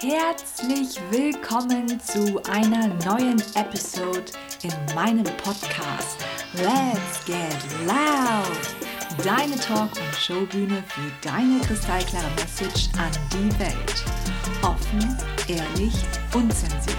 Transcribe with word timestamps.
Herzlich 0.00 1.00
willkommen 1.10 1.98
zu 2.00 2.38
einer 2.50 2.88
neuen 3.06 3.42
Episode 3.54 4.24
in 4.62 4.94
meinem 4.94 5.24
Podcast 5.42 6.18
Let's 6.52 7.24
Get 7.24 7.56
Loud. 7.86 9.24
Deine 9.24 9.56
Talk- 9.56 9.96
und 9.98 10.14
Showbühne 10.14 10.84
für 10.88 11.10
deine 11.22 11.60
kristallklare 11.60 12.28
Message 12.36 12.90
an 12.98 13.10
die 13.32 13.58
Welt. 13.58 14.04
Offen, 14.60 15.16
ehrlich, 15.48 15.94
unzensiert. 16.34 16.98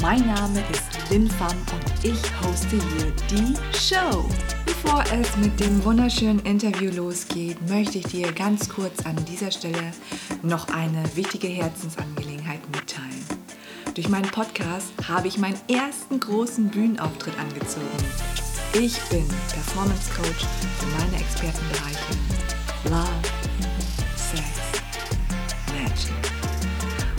Mein 0.00 0.26
Name 0.26 0.64
ist 0.72 1.10
Lin 1.10 1.28
Pham 1.28 1.50
und 1.50 2.02
ich 2.02 2.22
hoste 2.40 2.76
hier 2.76 3.12
die 3.30 3.54
Show. 3.76 4.26
Bevor 4.82 5.04
es 5.12 5.36
mit 5.36 5.60
dem 5.60 5.84
wunderschönen 5.84 6.40
Interview 6.40 6.90
losgeht, 6.90 7.56
möchte 7.68 7.98
ich 7.98 8.04
dir 8.06 8.32
ganz 8.32 8.68
kurz 8.68 9.06
an 9.06 9.14
dieser 9.26 9.52
Stelle 9.52 9.92
noch 10.42 10.68
eine 10.74 11.04
wichtige 11.14 11.46
Herzensangelegenheit 11.46 12.60
mitteilen. 12.74 13.24
Durch 13.94 14.08
meinen 14.08 14.28
Podcast 14.30 14.92
habe 15.06 15.28
ich 15.28 15.38
meinen 15.38 15.58
ersten 15.68 16.18
großen 16.18 16.68
Bühnenauftritt 16.68 17.38
angezogen. 17.38 17.86
Ich 18.72 19.00
bin 19.02 19.24
Performance 19.52 20.10
Coach 20.16 20.46
für 20.78 20.86
meine 20.98 21.22
Expertenbereiche 21.22 22.14
Love, 22.90 23.06
Sex, 24.16 24.42
Magic 25.68 26.32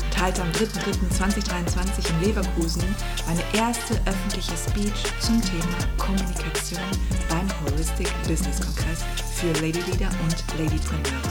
und 0.03 0.22
halte 0.22 0.41
am 0.41 0.52
3.3.2023 0.52 2.09
in 2.09 2.27
Leverkusen 2.27 2.84
meine 3.25 3.44
erste 3.53 3.94
öffentliche 4.05 4.58
Speech 4.58 5.22
zum 5.22 5.41
Thema 5.41 5.77
Kommunikation 5.98 6.81
Holistic 7.66 8.08
Business 8.27 8.59
Kongress 8.59 9.03
für 9.35 9.52
Lady 9.62 9.80
Leader 9.91 10.09
und 10.23 10.59
Ladypreneure. 10.59 11.22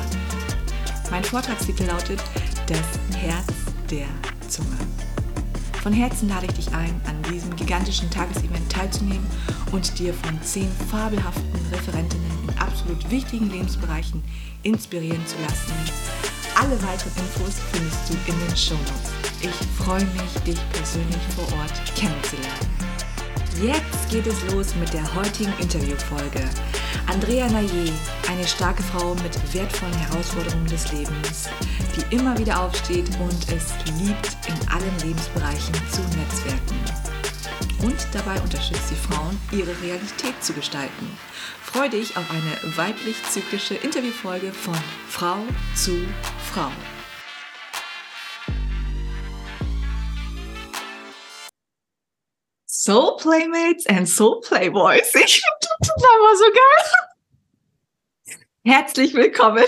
Mein 1.11 1.25
Vortragstitel 1.25 1.85
lautet 1.85 2.23
Das 2.67 3.19
Herz 3.19 3.47
der 3.91 4.07
Zunge. 4.49 4.79
Von 5.83 5.93
Herzen 5.93 6.29
lade 6.29 6.47
ich 6.47 6.53
dich 6.53 6.73
ein, 6.73 7.01
an 7.07 7.21
diesem 7.33 7.55
gigantischen 7.57 8.09
Tagesevent 8.09 8.71
teilzunehmen 8.71 9.27
und 9.73 9.99
dir 9.99 10.15
von 10.15 10.41
zehn 10.43 10.71
fabelhaften 10.91 11.51
Referentinnen 11.73 12.31
in 12.49 12.59
absolut 12.59 13.11
wichtigen 13.11 13.51
Lebensbereichen 13.51 14.23
inspirieren 14.63 15.27
zu 15.27 15.37
lassen. 15.43 15.73
Alle 16.55 16.81
weiteren 16.83 17.13
Infos 17.17 17.57
findest 17.73 18.09
du 18.09 18.15
in 18.31 18.39
den 18.47 18.57
Show 18.57 18.75
Notes. 18.75 19.11
Ich 19.41 19.85
freue 19.85 20.05
mich, 20.05 20.33
dich 20.47 20.61
persönlich 20.73 21.23
vor 21.35 21.45
Ort 21.59 21.73
kennenzulernen. 21.97 22.72
Jetzt 23.63 24.11
geht 24.11 24.27
es 24.27 24.43
los 24.53 24.75
mit 24.75 24.93
der 24.93 25.15
heutigen 25.15 25.53
Interviewfolge. 25.61 26.41
Andrea 27.07 27.49
Naye, 27.49 27.93
eine 28.29 28.45
starke 28.45 28.83
Frau 28.83 29.15
mit 29.15 29.55
wertvollen 29.55 29.95
Herausforderungen 29.95 30.67
des 30.67 30.91
Lebens, 30.91 31.49
die 31.95 32.17
immer 32.17 32.37
wieder 32.37 32.61
aufsteht 32.61 33.09
und 33.21 33.53
es 33.53 33.73
liebt, 34.01 34.37
in 34.49 34.69
allen 34.69 34.99
Lebensbereichen 35.05 35.75
zu 35.93 36.01
netzwerken. 36.19 36.77
Und 37.85 38.09
dabei 38.13 38.41
unterstützt 38.41 38.89
sie 38.89 38.97
Frauen, 38.97 39.39
ihre 39.53 39.81
Realität 39.81 40.35
zu 40.41 40.53
gestalten. 40.55 41.17
Freue 41.63 41.91
dich 41.91 42.17
auf 42.17 42.25
eine 42.31 42.77
weiblich-zyklische 42.77 43.77
Interviewfolge 43.77 44.53
von 44.53 44.77
Frau 45.09 45.39
zu 45.77 46.01
Frau. 46.53 46.73
Soul 52.85 53.17
Playmates 53.17 53.87
and 53.87 54.09
Soul 54.09 54.41
Playboys. 54.41 55.15
Ich 55.15 55.41
finde 55.41 55.69
das 55.79 55.89
immer 55.89 56.37
so 56.37 56.45
geil. 56.53 58.37
Herzlich 58.65 59.15
willkommen. 59.15 59.63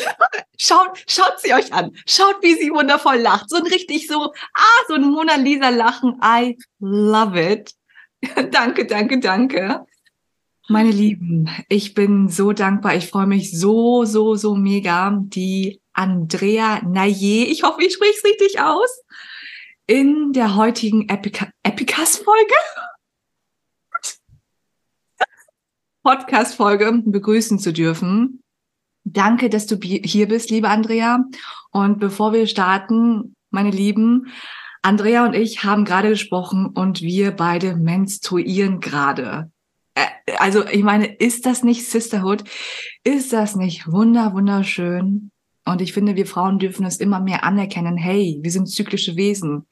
Schaut, 0.59 1.01
schaut 1.07 1.39
sie 1.39 1.55
euch 1.55 1.73
an. 1.73 1.93
Schaut, 2.09 2.43
wie 2.43 2.55
sie 2.55 2.73
wundervoll 2.73 3.19
lacht. 3.19 3.51
So 3.51 3.59
ein 3.59 3.69
richtig 3.69 4.09
so, 4.09 4.33
ah, 4.55 4.85
so 4.89 4.95
ein 4.95 5.03
Mona 5.03 5.37
Lisa 5.37 5.69
Lachen. 5.69 6.21
I 6.25 6.59
love 6.81 7.41
it. 7.41 7.73
danke, 8.51 8.85
danke, 8.85 9.21
danke. 9.21 9.87
Meine 10.69 10.91
Lieben, 10.91 11.49
ich 11.69 11.95
bin 11.95 12.29
so 12.29 12.53
dankbar. 12.53 12.97
Ich 12.97 13.07
freue 13.07 13.29
mich 13.29 13.57
so, 13.57 14.05
so, 14.05 14.35
so 14.35 14.57
mega. 14.57 15.17
Die 15.21 15.81
Andrea 15.93 16.81
Naye, 16.83 17.45
ich 17.45 17.63
hoffe, 17.63 17.85
ich 17.85 17.95
spreche 17.95 18.15
es 18.17 18.25
richtig 18.25 18.61
aus, 18.61 19.05
in 19.87 20.33
der 20.33 20.57
heutigen 20.57 21.09
Epica 21.09 21.49
Epicas-Folge 21.63 22.55
Podcast-Folge 26.05 27.03
begrüßen 27.07 27.59
zu 27.59 27.73
dürfen. 27.73 28.43
Danke, 29.05 29.49
dass 29.49 29.67
du 29.67 29.77
hier 29.83 30.29
bist, 30.29 30.51
liebe 30.51 30.69
Andrea. 30.69 31.25
Und 31.71 31.99
bevor 31.99 32.33
wir 32.35 32.47
starten, 32.47 33.35
meine 33.51 33.71
Lieben, 33.71 34.27
Andrea 34.83 35.25
und 35.25 35.35
ich 35.35 35.65
haben 35.65 35.87
gerade 35.87 36.11
gesprochen 36.11 36.67
und 36.67 37.01
wir 37.01 37.31
beide 37.33 37.75
menstruieren 37.77 38.81
gerade. 38.81 39.51
Also 40.37 40.67
ich 40.67 40.83
meine, 40.83 41.07
ist 41.07 41.47
das 41.47 41.63
nicht 41.63 41.89
Sisterhood? 41.89 42.45
Ist 43.03 43.33
das 43.33 43.57
nicht 43.57 43.91
wunder, 43.91 44.35
wunderschön? 44.35 45.31
Und 45.65 45.81
ich 45.81 45.95
finde, 45.95 46.17
wir 46.17 46.27
Frauen 46.27 46.59
dürfen 46.59 46.85
es 46.85 46.99
immer 46.99 47.21
mehr 47.21 47.45
anerkennen. 47.45 47.97
Hey, 47.97 48.39
wir 48.43 48.51
sind 48.51 48.69
zyklische 48.69 49.17
Wesen. 49.17 49.67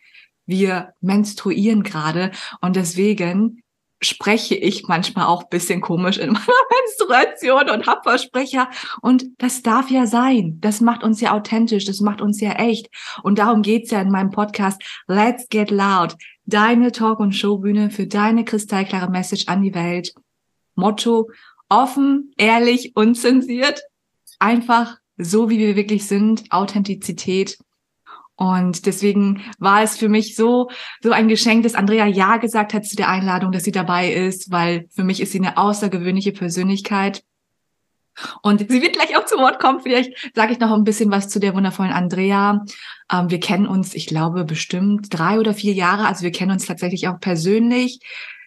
Wir 0.46 0.94
menstruieren 1.02 1.82
gerade 1.82 2.30
und 2.62 2.76
deswegen 2.76 3.61
spreche 4.02 4.54
ich 4.54 4.88
manchmal 4.88 5.26
auch 5.26 5.44
bisschen 5.44 5.80
komisch 5.80 6.18
in 6.18 6.32
meiner 6.32 6.46
Menstruation 6.80 7.70
und 7.70 7.86
hab 7.86 8.04
Versprecher. 8.04 8.68
Und 9.00 9.26
das 9.38 9.62
darf 9.62 9.90
ja 9.90 10.06
sein. 10.06 10.58
Das 10.60 10.80
macht 10.80 11.02
uns 11.02 11.20
ja 11.20 11.32
authentisch, 11.32 11.84
das 11.84 12.00
macht 12.00 12.20
uns 12.20 12.40
ja 12.40 12.52
echt. 12.52 12.88
Und 13.22 13.38
darum 13.38 13.62
geht's 13.62 13.90
ja 13.90 14.00
in 14.00 14.10
meinem 14.10 14.30
Podcast 14.30 14.82
Let's 15.06 15.48
Get 15.48 15.70
Loud. 15.70 16.16
Deine 16.44 16.92
Talk- 16.92 17.20
und 17.20 17.32
Showbühne 17.32 17.90
für 17.90 18.06
deine 18.06 18.44
kristallklare 18.44 19.10
Message 19.10 19.46
an 19.46 19.62
die 19.62 19.74
Welt. 19.74 20.14
Motto, 20.74 21.30
offen, 21.68 22.32
ehrlich, 22.36 22.92
unzensiert. 22.96 23.82
Einfach 24.38 24.98
so, 25.16 25.50
wie 25.50 25.58
wir 25.58 25.76
wirklich 25.76 26.06
sind. 26.06 26.44
Authentizität. 26.50 27.58
Und 28.36 28.86
deswegen 28.86 29.42
war 29.58 29.82
es 29.82 29.96
für 29.96 30.08
mich 30.08 30.34
so, 30.34 30.70
so 31.02 31.12
ein 31.12 31.28
Geschenk, 31.28 31.62
dass 31.62 31.74
Andrea 31.74 32.06
Ja 32.06 32.38
gesagt 32.38 32.74
hat 32.74 32.86
zu 32.86 32.96
der 32.96 33.08
Einladung, 33.08 33.52
dass 33.52 33.64
sie 33.64 33.72
dabei 33.72 34.12
ist, 34.12 34.50
weil 34.50 34.88
für 34.90 35.04
mich 35.04 35.20
ist 35.20 35.32
sie 35.32 35.38
eine 35.38 35.58
außergewöhnliche 35.58 36.32
Persönlichkeit. 36.32 37.22
Und 38.42 38.70
sie 38.70 38.82
wird 38.82 38.94
gleich 38.94 39.16
auch 39.16 39.24
zu 39.24 39.36
Wort 39.36 39.58
kommen. 39.58 39.80
Vielleicht 39.80 40.32
sage 40.34 40.52
ich 40.52 40.58
noch 40.58 40.72
ein 40.72 40.84
bisschen 40.84 41.10
was 41.10 41.28
zu 41.28 41.40
der 41.40 41.54
wundervollen 41.54 41.92
Andrea. 41.92 42.64
Ähm, 43.10 43.30
wir 43.30 43.40
kennen 43.40 43.66
uns, 43.66 43.94
ich 43.94 44.06
glaube, 44.06 44.44
bestimmt 44.44 45.06
drei 45.10 45.38
oder 45.38 45.54
vier 45.54 45.72
Jahre. 45.72 46.06
Also 46.06 46.22
wir 46.22 46.32
kennen 46.32 46.52
uns 46.52 46.66
tatsächlich 46.66 47.08
auch 47.08 47.20
persönlich, 47.20 48.00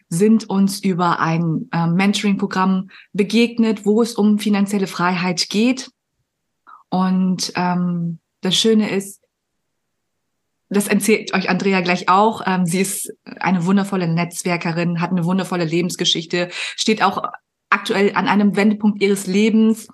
sind 0.08 0.50
uns 0.50 0.84
über 0.84 1.20
ein 1.20 1.70
ähm, 1.74 1.94
Mentoring-Programm 1.94 2.90
begegnet, 3.14 3.86
wo 3.86 4.02
es 4.02 4.14
um 4.14 4.38
finanzielle 4.38 4.88
Freiheit 4.88 5.50
geht. 5.50 5.90
Und 6.90 7.52
ähm, 7.56 8.20
das 8.42 8.56
Schöne 8.56 8.92
ist, 8.92 9.25
das 10.70 10.88
erzählt 10.88 11.34
euch 11.34 11.50
Andrea 11.50 11.82
gleich 11.82 12.10
auch. 12.10 12.42
Ähm, 12.46 12.66
sie 12.66 12.82
ist 12.82 13.14
eine 13.40 13.66
wundervolle 13.66 14.08
Netzwerkerin, 14.08 15.02
hat 15.02 15.12
eine 15.12 15.26
wundervolle 15.26 15.66
Lebensgeschichte, 15.66 16.50
steht 16.76 17.04
auch 17.04 17.24
aktuell 17.70 18.14
an 18.16 18.28
einem 18.28 18.56
Wendepunkt 18.56 19.02
ihres 19.02 19.28
Lebens. 19.28 19.88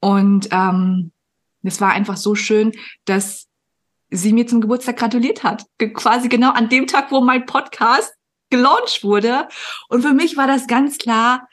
Und 0.00 0.48
ähm, 0.50 1.12
es 1.62 1.80
war 1.80 1.92
einfach 1.92 2.16
so 2.16 2.34
schön, 2.34 2.72
dass 3.04 3.48
sie 4.10 4.32
mir 4.32 4.46
zum 4.46 4.60
Geburtstag 4.60 4.98
gratuliert 4.98 5.42
hat. 5.42 5.64
Quasi 5.94 6.28
genau 6.28 6.52
an 6.52 6.68
dem 6.68 6.86
Tag, 6.86 7.10
wo 7.10 7.22
mein 7.22 7.46
Podcast 7.46 8.12
gelauncht 8.50 9.02
wurde. 9.02 9.48
Und 9.88 10.02
für 10.02 10.12
mich 10.12 10.36
war 10.36 10.46
das 10.46 10.66
ganz 10.66 10.98
klar, 10.98 11.48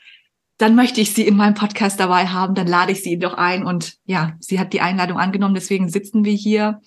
dann 0.58 0.74
möchte 0.74 1.00
ich 1.00 1.14
sie 1.14 1.26
in 1.26 1.36
meinem 1.36 1.54
Podcast 1.54 1.98
dabei 1.98 2.26
haben, 2.26 2.54
dann 2.54 2.66
lade 2.66 2.92
ich 2.92 3.02
sie 3.02 3.18
doch 3.18 3.32
ein. 3.32 3.64
Und 3.64 3.96
ja, 4.04 4.34
sie 4.40 4.60
hat 4.60 4.74
die 4.74 4.82
Einladung 4.82 5.18
angenommen, 5.18 5.54
deswegen 5.54 5.88
sitzen 5.88 6.24
wir 6.24 6.34
hier. 6.34 6.82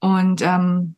Und 0.00 0.42
ähm, 0.42 0.96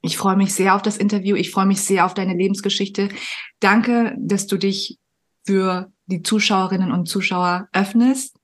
ich 0.00 0.16
freue 0.16 0.36
mich 0.36 0.54
sehr 0.54 0.74
auf 0.74 0.82
das 0.82 0.96
Interview. 0.96 1.36
Ich 1.36 1.50
freue 1.50 1.66
mich 1.66 1.82
sehr 1.82 2.06
auf 2.06 2.14
deine 2.14 2.34
Lebensgeschichte. 2.34 3.08
Danke, 3.60 4.14
dass 4.18 4.46
du 4.46 4.56
dich 4.56 4.98
für 5.44 5.92
die 6.06 6.22
Zuschauerinnen 6.22 6.92
und 6.92 7.08
Zuschauer 7.08 7.68
öffnest, 7.72 8.36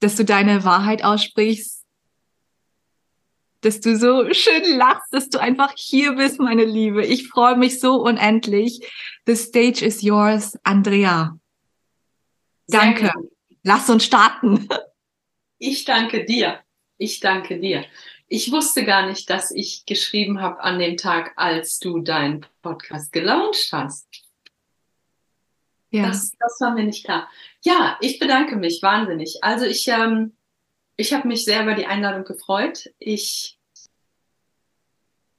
dass 0.00 0.16
du 0.16 0.24
deine 0.24 0.64
Wahrheit 0.64 1.04
aussprichst, 1.04 1.84
dass 3.60 3.80
du 3.80 3.96
so 3.96 4.32
schön 4.32 4.76
lachst, 4.76 5.12
dass 5.12 5.28
du 5.28 5.40
einfach 5.40 5.72
hier 5.76 6.12
bist, 6.12 6.38
meine 6.38 6.64
Liebe. 6.64 7.04
Ich 7.04 7.28
freue 7.28 7.56
mich 7.56 7.80
so 7.80 8.02
unendlich. 8.02 8.80
The 9.26 9.34
stage 9.34 9.84
is 9.84 10.02
yours, 10.02 10.56
Andrea. 10.62 11.38
Danke. 12.68 13.12
Lass 13.62 13.90
uns 13.90 14.04
starten. 14.04 14.68
Ich 15.58 15.84
danke 15.84 16.24
dir. 16.24 16.60
Ich 16.98 17.20
danke 17.20 17.58
dir. 17.58 17.84
Ich 18.28 18.52
wusste 18.52 18.84
gar 18.84 19.06
nicht, 19.06 19.30
dass 19.30 19.50
ich 19.50 19.86
geschrieben 19.86 20.42
habe 20.42 20.60
an 20.60 20.78
dem 20.78 20.98
Tag, 20.98 21.32
als 21.36 21.78
du 21.78 22.00
deinen 22.00 22.44
Podcast 22.60 23.10
gelauncht 23.12 23.70
hast. 23.72 24.06
Ja. 25.90 26.08
Das, 26.08 26.32
das 26.38 26.60
war 26.60 26.74
mir 26.74 26.84
nicht 26.84 27.04
klar. 27.04 27.30
Ja, 27.62 27.96
ich 28.00 28.18
bedanke 28.18 28.56
mich 28.56 28.82
wahnsinnig. 28.82 29.38
Also 29.42 29.64
ich, 29.64 29.88
ähm, 29.88 30.36
ich 30.96 31.14
habe 31.14 31.26
mich 31.26 31.46
sehr 31.46 31.62
über 31.62 31.74
die 31.74 31.86
Einladung 31.86 32.24
gefreut. 32.24 32.90
Ich 32.98 33.58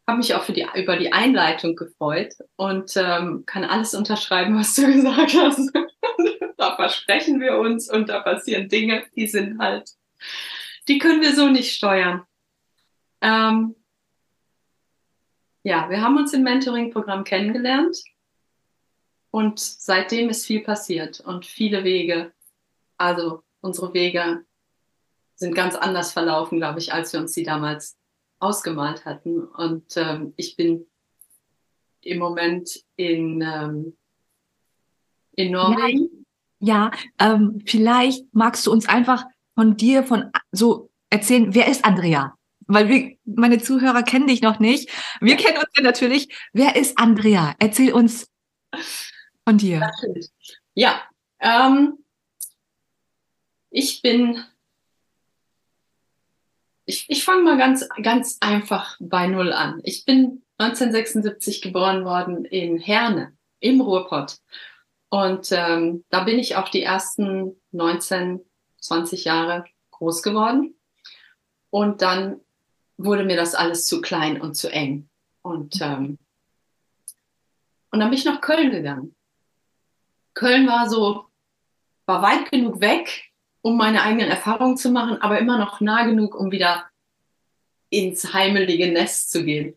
habe 0.07 0.17
mich 0.17 0.33
auch 0.33 0.43
für 0.43 0.53
die, 0.53 0.65
über 0.73 0.97
die 0.97 1.13
Einleitung 1.13 1.75
gefreut 1.75 2.33
und 2.55 2.91
ähm, 2.95 3.43
kann 3.45 3.63
alles 3.63 3.93
unterschreiben, 3.93 4.57
was 4.57 4.73
du 4.73 4.87
gesagt 4.91 5.35
hast. 5.35 5.71
da 6.57 6.75
versprechen 6.75 7.39
wir 7.39 7.59
uns 7.59 7.87
und 7.87 8.09
da 8.09 8.21
passieren 8.21 8.67
Dinge, 8.67 9.03
die 9.15 9.27
sind 9.27 9.59
halt, 9.59 9.91
die 10.87 10.97
können 10.97 11.21
wir 11.21 11.35
so 11.35 11.47
nicht 11.49 11.75
steuern. 11.75 12.25
Ähm, 13.21 13.75
ja, 15.63 15.89
wir 15.89 16.01
haben 16.01 16.17
uns 16.17 16.33
im 16.33 16.43
Mentoring-Programm 16.43 17.23
kennengelernt 17.23 18.01
und 19.31 19.59
seitdem 19.59 20.29
ist 20.29 20.45
viel 20.45 20.61
passiert 20.61 21.19
und 21.19 21.45
viele 21.45 21.83
Wege, 21.83 22.31
also 22.97 23.43
unsere 23.61 23.93
Wege 23.93 24.45
sind 25.35 25.55
ganz 25.55 25.75
anders 25.75 26.11
verlaufen, 26.11 26.57
glaube 26.57 26.79
ich, 26.79 26.93
als 26.93 27.13
wir 27.13 27.19
uns 27.19 27.33
die 27.33 27.43
damals 27.43 27.97
ausgemalt 28.39 29.05
hatten. 29.05 29.43
Und 29.43 29.95
ähm, 29.95 30.33
ich 30.35 30.55
bin 30.55 30.85
im 32.01 32.19
Moment 32.19 32.83
in, 32.95 33.41
ähm, 33.41 33.97
in 35.33 35.51
Norwegen. 35.51 36.25
Ja, 36.59 36.91
ja 37.19 37.33
ähm, 37.33 37.61
vielleicht 37.65 38.25
magst 38.33 38.65
du 38.65 38.71
uns 38.71 38.87
einfach 38.87 39.25
von 39.55 39.77
dir 39.77 40.03
von 40.03 40.31
so 40.51 40.89
erzählen, 41.09 41.53
wer 41.53 41.67
ist 41.67 41.85
Andrea? 41.85 42.38
Weil 42.71 42.87
wir, 42.87 43.17
meine 43.25 43.57
Zuhörer 43.57 44.03
kennen 44.03 44.27
dich 44.27 44.41
noch 44.41 44.59
nicht. 44.59 44.89
Wir 45.21 45.37
kennen 45.37 45.57
uns 45.57 45.69
ja 45.75 45.83
natürlich. 45.83 46.29
Wer 46.53 46.75
ist 46.75 46.99
Andrea? 46.99 47.55
Erzähl 47.57 47.91
uns 47.91 48.29
von 49.43 49.57
dir. 49.57 49.79
Natürlich. 49.79 50.29
Ja, 50.75 51.01
ähm, 51.39 51.97
ich 53.71 54.01
bin 54.03 54.43
ich, 56.85 57.05
ich 57.07 57.23
fange 57.23 57.43
mal 57.43 57.57
ganz, 57.57 57.87
ganz 58.01 58.37
einfach 58.39 58.97
bei 58.99 59.27
Null 59.27 59.53
an. 59.53 59.79
Ich 59.83 60.05
bin 60.05 60.43
1976 60.57 61.61
geboren 61.61 62.03
worden 62.03 62.45
in 62.45 62.79
Herne 62.79 63.37
im 63.59 63.79
Ruhrpott. 63.79 64.37
Und 65.09 65.51
ähm, 65.51 66.03
da 66.09 66.23
bin 66.23 66.39
ich 66.39 66.55
auch 66.55 66.69
die 66.69 66.81
ersten 66.81 67.59
19, 67.71 68.41
20 68.81 69.23
Jahre 69.25 69.65
groß 69.91 70.23
geworden. 70.23 70.75
Und 71.69 72.01
dann 72.01 72.41
wurde 72.99 73.23
mir 73.23 73.37
das 73.37 73.55
alles 73.55 73.87
zu 73.87 74.01
klein 74.01 74.41
und 74.41 74.55
zu 74.55 74.71
eng. 74.71 75.09
Und, 75.41 75.81
ähm, 75.81 76.17
und 77.91 77.99
dann 77.99 78.09
bin 78.09 78.19
ich 78.19 78.25
nach 78.25 78.41
Köln 78.41 78.71
gegangen. 78.71 79.15
Köln 80.33 80.67
war 80.67 80.89
so, 80.89 81.25
war 82.05 82.21
weit 82.21 82.51
genug 82.51 82.81
weg, 82.81 83.31
um 83.61 83.77
meine 83.77 84.03
eigenen 84.03 84.29
Erfahrungen 84.29 84.77
zu 84.77 84.91
machen, 84.91 85.21
aber 85.21 85.39
immer 85.39 85.57
noch 85.57 85.79
nah 85.79 86.05
genug, 86.05 86.35
um 86.35 86.51
wieder 86.51 86.85
ins 87.89 88.33
heimelige 88.33 88.91
Nest 88.91 89.31
zu 89.31 89.43
gehen. 89.43 89.75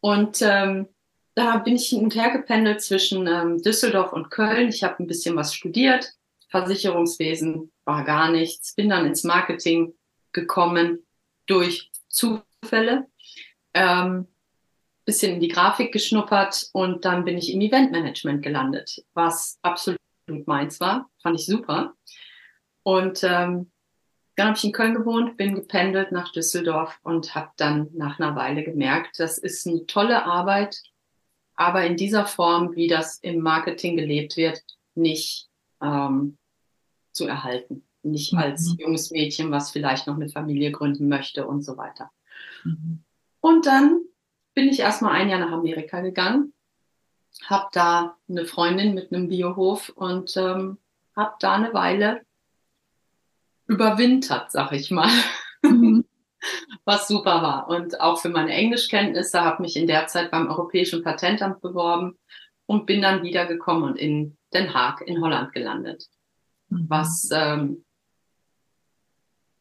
Und 0.00 0.40
ähm, 0.42 0.88
da 1.34 1.56
bin 1.58 1.76
ich 1.76 1.88
hin 1.88 2.04
und 2.04 2.14
her 2.14 2.30
gependelt 2.30 2.82
zwischen 2.82 3.26
ähm, 3.26 3.62
Düsseldorf 3.62 4.12
und 4.12 4.30
Köln. 4.30 4.68
Ich 4.68 4.84
habe 4.84 5.02
ein 5.02 5.06
bisschen 5.06 5.36
was 5.36 5.54
studiert. 5.54 6.12
Versicherungswesen 6.48 7.72
war 7.84 8.04
gar 8.04 8.30
nichts. 8.30 8.74
Bin 8.74 8.90
dann 8.90 9.06
ins 9.06 9.24
Marketing 9.24 9.94
gekommen 10.32 11.04
durch 11.46 11.90
Zufälle. 12.16 13.06
Ähm, 13.74 14.26
bisschen 15.04 15.34
in 15.34 15.40
die 15.40 15.48
Grafik 15.48 15.92
geschnuppert 15.92 16.68
und 16.72 17.04
dann 17.04 17.24
bin 17.24 17.38
ich 17.38 17.52
im 17.52 17.60
Eventmanagement 17.60 18.42
gelandet, 18.42 19.04
was 19.14 19.58
absolut 19.62 20.00
meins 20.46 20.80
war. 20.80 21.08
Fand 21.22 21.38
ich 21.38 21.46
super. 21.46 21.94
Und 22.82 23.22
ähm, 23.22 23.70
dann 24.34 24.48
habe 24.48 24.58
ich 24.58 24.64
in 24.64 24.72
Köln 24.72 24.94
gewohnt, 24.94 25.36
bin 25.36 25.54
gependelt 25.54 26.10
nach 26.12 26.32
Düsseldorf 26.32 26.98
und 27.02 27.34
habe 27.34 27.50
dann 27.56 27.88
nach 27.94 28.18
einer 28.18 28.34
Weile 28.34 28.64
gemerkt, 28.64 29.18
das 29.18 29.38
ist 29.38 29.66
eine 29.66 29.86
tolle 29.86 30.24
Arbeit, 30.24 30.82
aber 31.54 31.86
in 31.86 31.96
dieser 31.96 32.26
Form, 32.26 32.74
wie 32.74 32.88
das 32.88 33.18
im 33.18 33.40
Marketing 33.40 33.96
gelebt 33.96 34.36
wird, 34.36 34.60
nicht 34.94 35.48
ähm, 35.80 36.36
zu 37.12 37.26
erhalten. 37.26 37.86
Nicht 38.10 38.32
mhm. 38.32 38.38
als 38.38 38.74
junges 38.78 39.10
Mädchen, 39.10 39.50
was 39.50 39.70
vielleicht 39.70 40.06
noch 40.06 40.16
eine 40.16 40.28
Familie 40.28 40.72
gründen 40.72 41.08
möchte 41.08 41.46
und 41.46 41.62
so 41.62 41.76
weiter. 41.76 42.10
Mhm. 42.64 43.02
Und 43.40 43.66
dann 43.66 44.00
bin 44.54 44.68
ich 44.68 44.80
erstmal 44.80 45.12
ein 45.12 45.28
Jahr 45.28 45.40
nach 45.40 45.52
Amerika 45.52 46.00
gegangen, 46.00 46.52
habe 47.44 47.68
da 47.72 48.16
eine 48.28 48.46
Freundin 48.46 48.94
mit 48.94 49.12
einem 49.12 49.28
Biohof 49.28 49.90
und 49.90 50.36
ähm, 50.36 50.78
habe 51.14 51.34
da 51.40 51.54
eine 51.54 51.74
Weile 51.74 52.22
überwintert, 53.66 54.50
sag 54.50 54.72
ich 54.72 54.90
mal. 54.90 55.10
Mhm. 55.62 56.04
Was 56.84 57.08
super 57.08 57.42
war. 57.42 57.68
Und 57.68 58.00
auch 58.00 58.20
für 58.20 58.28
meine 58.28 58.52
Englischkenntnisse 58.52 59.40
habe 59.40 59.62
mich 59.62 59.76
in 59.76 59.86
der 59.86 60.06
Zeit 60.06 60.30
beim 60.30 60.48
Europäischen 60.48 61.02
Patentamt 61.02 61.60
beworben 61.60 62.16
und 62.66 62.86
bin 62.86 63.02
dann 63.02 63.22
wiedergekommen 63.22 63.82
und 63.82 63.96
in 63.96 64.36
Den 64.52 64.72
Haag 64.72 65.00
in 65.00 65.20
Holland 65.20 65.52
gelandet. 65.52 66.06
Mhm. 66.68 66.86
Was 66.88 67.28
ähm, 67.32 67.84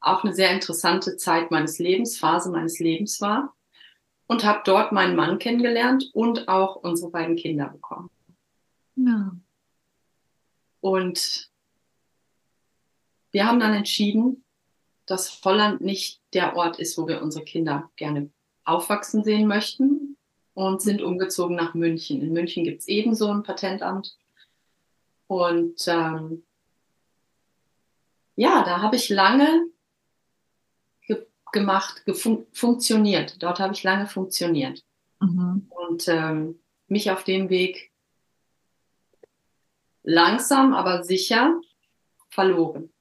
auch 0.05 0.23
eine 0.23 0.33
sehr 0.33 0.51
interessante 0.51 1.17
Zeit 1.17 1.51
meines 1.51 1.79
Lebens, 1.79 2.17
Phase 2.17 2.51
meines 2.51 2.79
Lebens 2.79 3.21
war. 3.21 3.53
Und 4.27 4.43
habe 4.43 4.61
dort 4.65 4.91
meinen 4.91 5.15
Mann 5.15 5.37
kennengelernt 5.37 6.09
und 6.13 6.47
auch 6.47 6.77
unsere 6.77 7.11
beiden 7.11 7.35
Kinder 7.35 7.67
bekommen. 7.67 8.09
Ja. 8.95 9.35
Und 10.81 11.51
wir 13.31 13.45
haben 13.45 13.59
dann 13.59 13.75
entschieden, 13.75 14.43
dass 15.05 15.41
Holland 15.43 15.81
nicht 15.81 16.21
der 16.33 16.55
Ort 16.55 16.79
ist, 16.79 16.97
wo 16.97 17.07
wir 17.07 17.21
unsere 17.21 17.45
Kinder 17.45 17.91
gerne 17.97 18.31
aufwachsen 18.63 19.23
sehen 19.23 19.47
möchten 19.47 20.17
und 20.55 20.81
sind 20.81 21.03
umgezogen 21.03 21.55
nach 21.55 21.75
München. 21.75 22.21
In 22.21 22.33
München 22.33 22.63
gibt 22.63 22.81
es 22.81 22.87
ebenso 22.87 23.29
ein 23.29 23.43
Patentamt. 23.43 24.17
Und 25.27 25.87
ähm, 25.87 26.43
ja, 28.35 28.63
da 28.63 28.81
habe 28.81 28.95
ich 28.95 29.09
lange 29.09 29.47
ge 29.47 29.73
gemacht, 31.55 32.03
funktioniert. 32.53 33.41
Dort 33.41 33.59
habe 33.59 33.73
ich 33.73 33.81
lange 33.81 34.05
funktioniert. 34.05 34.83
Mhm. 35.19 35.67
Und 35.69 36.07
ähm, 36.07 36.59
mich 36.87 37.09
auf 37.09 37.23
dem 37.23 37.49
Weg 37.49 37.91
langsam, 40.03 40.75
aber 40.75 41.03
sicher 41.03 41.59
verloren 42.29 42.91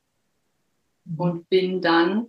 und 1.17 1.49
bin 1.51 1.83
dann 1.83 2.29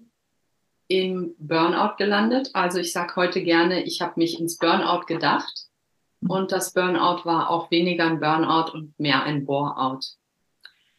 im 0.88 1.36
Burnout 1.38 1.96
gelandet. 1.98 2.50
Also 2.54 2.80
ich 2.80 2.92
sage 2.92 3.16
heute 3.16 3.42
gerne, 3.42 3.84
ich 3.84 4.02
habe 4.02 4.14
mich 4.18 4.40
ins 4.40 4.58
Burnout 4.58 5.06
gedacht 5.06 5.68
und 6.28 6.52
das 6.52 6.74
Burnout 6.74 7.26
war 7.26 7.50
auch 7.50 7.72
weniger 7.72 8.06
ein 8.06 8.20
Burnout 8.20 8.72
und 8.74 9.00
mehr 9.00 9.24
ein 9.24 9.46
Boreout. 9.46 10.02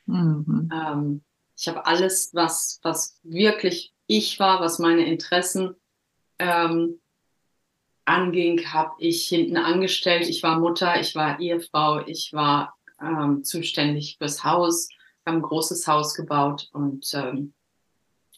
Mhm. 0.07 0.71
Ähm, 0.73 1.23
ich 1.57 1.69
habe 1.69 1.87
alles, 1.87 2.35
was, 2.35 2.81
was 2.83 3.19
wirklich 3.23 3.93
ich 4.07 4.39
war, 4.39 4.61
was 4.61 4.79
meine 4.79 5.07
Interessen 5.07 5.75
ähm, 6.39 7.01
anging, 8.05 8.73
habe 8.73 8.95
ich 8.99 9.27
hinten 9.27 9.57
angestellt. 9.57 10.29
Ich 10.29 10.43
war 10.43 10.61
Mutter, 10.61 11.01
ich 11.01 11.15
war 11.15 11.41
Ehefrau, 11.41 12.07
ich 12.07 12.33
war 12.33 12.77
ähm, 13.01 13.43
zuständig 13.43 14.17
fürs 14.19 14.45
Haus, 14.45 14.89
wir 15.25 15.33
haben 15.33 15.41
ein 15.41 15.43
großes 15.43 15.87
Haus 15.89 16.15
gebaut 16.15 16.69
und 16.73 17.13
ähm, 17.15 17.53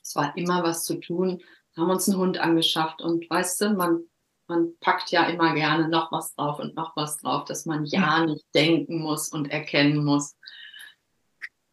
es 0.03 0.17
war 0.17 0.35
immer 0.37 0.63
was 0.63 0.85
zu 0.85 0.95
tun. 0.95 1.43
Haben 1.77 1.91
uns 1.91 2.09
einen 2.09 2.19
Hund 2.19 2.39
angeschafft 2.39 3.03
und 3.03 3.29
weißt 3.29 3.61
du, 3.61 3.71
man, 3.75 4.01
man 4.47 4.73
packt 4.81 5.11
ja 5.11 5.25
immer 5.25 5.55
gerne 5.55 5.89
noch 5.89 6.11
was 6.11 6.35
drauf 6.35 6.59
und 6.59 6.75
noch 6.75 6.97
was 6.97 7.19
drauf, 7.19 7.45
dass 7.45 7.67
man 7.67 7.85
ja 7.85 8.25
nicht 8.25 8.47
denken 8.55 9.01
muss 9.01 9.29
und 9.29 9.51
erkennen 9.51 10.05
muss. 10.05 10.35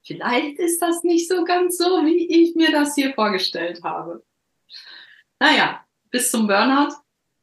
Vielleicht 0.06 0.60
ist 0.60 0.82
das 0.82 1.04
nicht 1.04 1.28
so 1.28 1.44
ganz 1.44 1.78
so, 1.78 2.06
wie 2.06 2.28
ich 2.28 2.56
mir 2.56 2.72
das 2.72 2.96
hier 2.96 3.14
vorgestellt 3.14 3.84
habe. 3.84 4.24
Naja, 5.40 5.86
bis 6.12 6.32
zum 6.32 6.48
Burnout. 6.48 6.96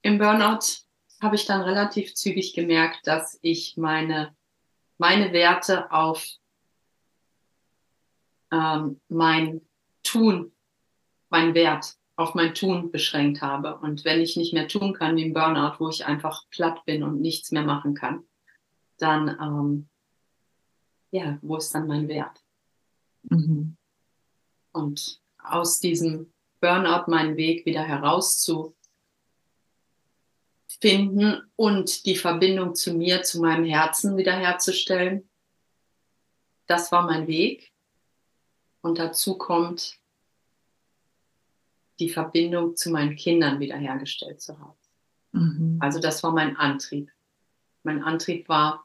Im 0.03 0.19
Burnout 0.19 0.83
habe 1.21 1.37
ich 1.37 1.45
dann 1.45 1.63
relativ 1.63 2.15
zügig 2.15 2.55
gemerkt, 2.55 3.07
dass 3.07 3.39
ich 3.43 3.77
meine, 3.77 4.35
meine 4.99 5.33
Werte 5.33 5.91
auf 5.93 6.27
ähm, 8.51 9.01
mein 9.09 9.61
Tun 10.03 10.53
meinen 11.33 11.55
Wert 11.55 11.97
auf 12.15 12.35
mein 12.35 12.55
Tun 12.55 12.93
beschränkt 12.93 13.43
habe. 13.43 13.79
Und 13.79 14.05
wenn 14.05 14.21
ich 14.21 14.37
nicht 14.37 14.53
mehr 14.53 14.69
tun 14.69 14.93
kann 14.93 15.17
wie 15.17 15.25
im 15.25 15.33
Burnout, 15.33 15.81
wo 15.81 15.89
ich 15.89 16.05
einfach 16.07 16.45
platt 16.51 16.85
bin 16.85 17.03
und 17.03 17.21
nichts 17.21 17.51
mehr 17.51 17.65
machen 17.65 17.95
kann, 17.95 18.23
dann, 18.99 19.29
ähm, 19.41 19.89
ja, 21.11 21.39
wo 21.43 21.57
ist 21.57 21.75
dann 21.75 21.89
mein 21.89 22.07
Wert? 22.07 22.42
Mhm. 23.25 23.77
Und 24.73 25.21
aus 25.39 25.81
diesem 25.81 26.33
Burnout 26.61 27.11
meinen 27.11 27.37
Weg 27.37 27.67
wieder 27.67 27.83
herauszufinden 27.83 28.75
und 31.57 32.07
die 32.07 32.17
Verbindung 32.17 32.75
zu 32.75 32.95
mir, 32.95 33.23
zu 33.23 33.41
meinem 33.41 33.65
Herzen 33.65 34.17
wiederherzustellen, 34.17 35.29
das 36.67 36.93
war 36.93 37.03
mein 37.03 37.27
Weg. 37.27 37.73
Und 38.81 38.99
dazu 38.99 39.37
kommt 39.37 39.99
die 41.99 42.09
Verbindung 42.09 42.77
zu 42.77 42.91
meinen 42.91 43.17
Kindern 43.17 43.61
wiederhergestellt 43.61 44.41
zu 44.41 44.59
haben. 44.59 44.79
Mhm. 45.33 45.79
Also 45.81 46.01
das 46.01 46.23
war 46.23 46.33
mein 46.33 46.57
Antrieb. 46.57 47.11
Mein 47.83 48.03
Antrieb 48.03 48.49
war, 48.49 48.85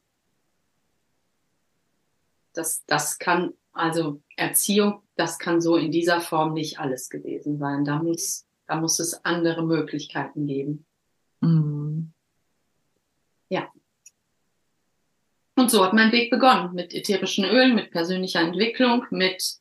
dass 2.54 2.86
das 2.86 3.20
kann, 3.20 3.54
also 3.78 4.22
Erziehung, 4.36 5.02
das 5.16 5.40
kann 5.40 5.62
so 5.62 5.78
in 5.78 5.92
dieser 5.92 6.22
Form 6.22 6.54
nicht 6.54 6.80
alles 6.80 7.10
gewesen 7.10 7.58
sein. 7.58 7.86
Da 7.86 8.02
muss, 8.02 8.46
da 8.68 8.80
muss 8.80 9.00
es 9.00 9.26
andere 9.26 9.66
Möglichkeiten 9.66 10.46
geben. 10.48 10.86
Mhm. 11.42 12.14
Ja. 13.50 13.72
Und 15.56 15.72
so 15.72 15.84
hat 15.84 15.94
mein 15.94 16.12
Weg 16.12 16.30
begonnen 16.30 16.74
mit 16.74 16.94
ätherischen 16.94 17.46
Ölen, 17.46 17.76
mit 17.76 17.92
persönlicher 17.92 18.42
Entwicklung, 18.42 19.06
mit 19.10 19.60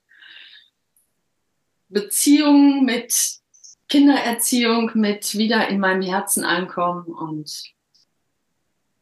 Beziehungen, 1.89 2.85
mit 2.85 3.41
Kindererziehung, 3.89 4.91
mit 4.95 5.35
wieder 5.35 5.69
in 5.69 5.79
meinem 5.79 6.03
Herzen 6.03 6.45
ankommen 6.45 7.07
und 7.07 7.63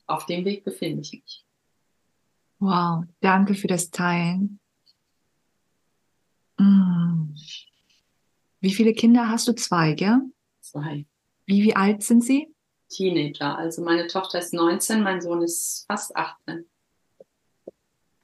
auf 0.06 0.26
dem 0.26 0.44
Weg 0.44 0.64
befinde 0.64 1.00
ich 1.00 1.12
mich. 1.12 1.44
Wow, 2.58 3.04
danke 3.20 3.54
für 3.54 3.66
das 3.66 3.90
Teilen. 3.90 4.60
Mm. 6.58 7.34
Wie 8.60 8.72
viele 8.72 8.92
Kinder 8.92 9.28
hast 9.28 9.48
du? 9.48 9.54
Zwei, 9.54 9.92
gell? 9.92 10.20
Zwei. 10.60 11.06
Wie, 11.46 11.62
wie 11.62 11.76
alt 11.76 12.02
sind 12.02 12.24
sie? 12.24 12.54
Teenager. 12.88 13.58
Also 13.58 13.82
meine 13.82 14.06
Tochter 14.06 14.38
ist 14.38 14.54
19, 14.54 15.02
mein 15.02 15.20
Sohn 15.20 15.42
ist 15.42 15.84
fast 15.86 16.16
18. 16.16 16.64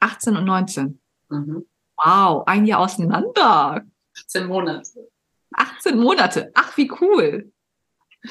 18 0.01 0.37
und 0.37 0.45
19. 0.45 1.01
Mhm. 1.29 1.67
Wow, 1.97 2.45
ein 2.47 2.67
Jahr 2.67 2.81
auseinander. 2.81 3.85
18 4.17 4.47
Monate. 4.47 5.11
18 5.53 5.99
Monate. 5.99 6.51
Ach, 6.55 6.77
wie 6.77 6.91
cool. 7.01 7.53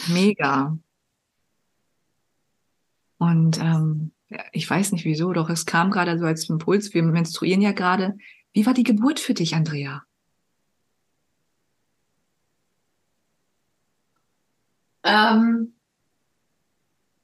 Mega. 0.08 0.78
Und 3.18 3.60
ähm, 3.60 4.12
ich 4.52 4.70
weiß 4.70 4.92
nicht 4.94 5.06
wieso, 5.06 5.34
doch 5.34 5.50
es 5.50 5.66
kam 5.66 5.92
gerade 5.92 6.18
so 6.18 6.26
als 6.26 6.50
Impuls, 6.50 6.94
wir 6.94 7.04
menstruieren 7.04 7.62
ja 7.62 7.72
gerade. 7.72 8.18
Wie 8.54 8.66
war 8.66 8.74
die 8.74 8.84
Geburt 8.84 9.20
für 9.20 9.34
dich, 9.34 9.56
Andrea? 9.56 10.04
Ähm, 15.04 15.74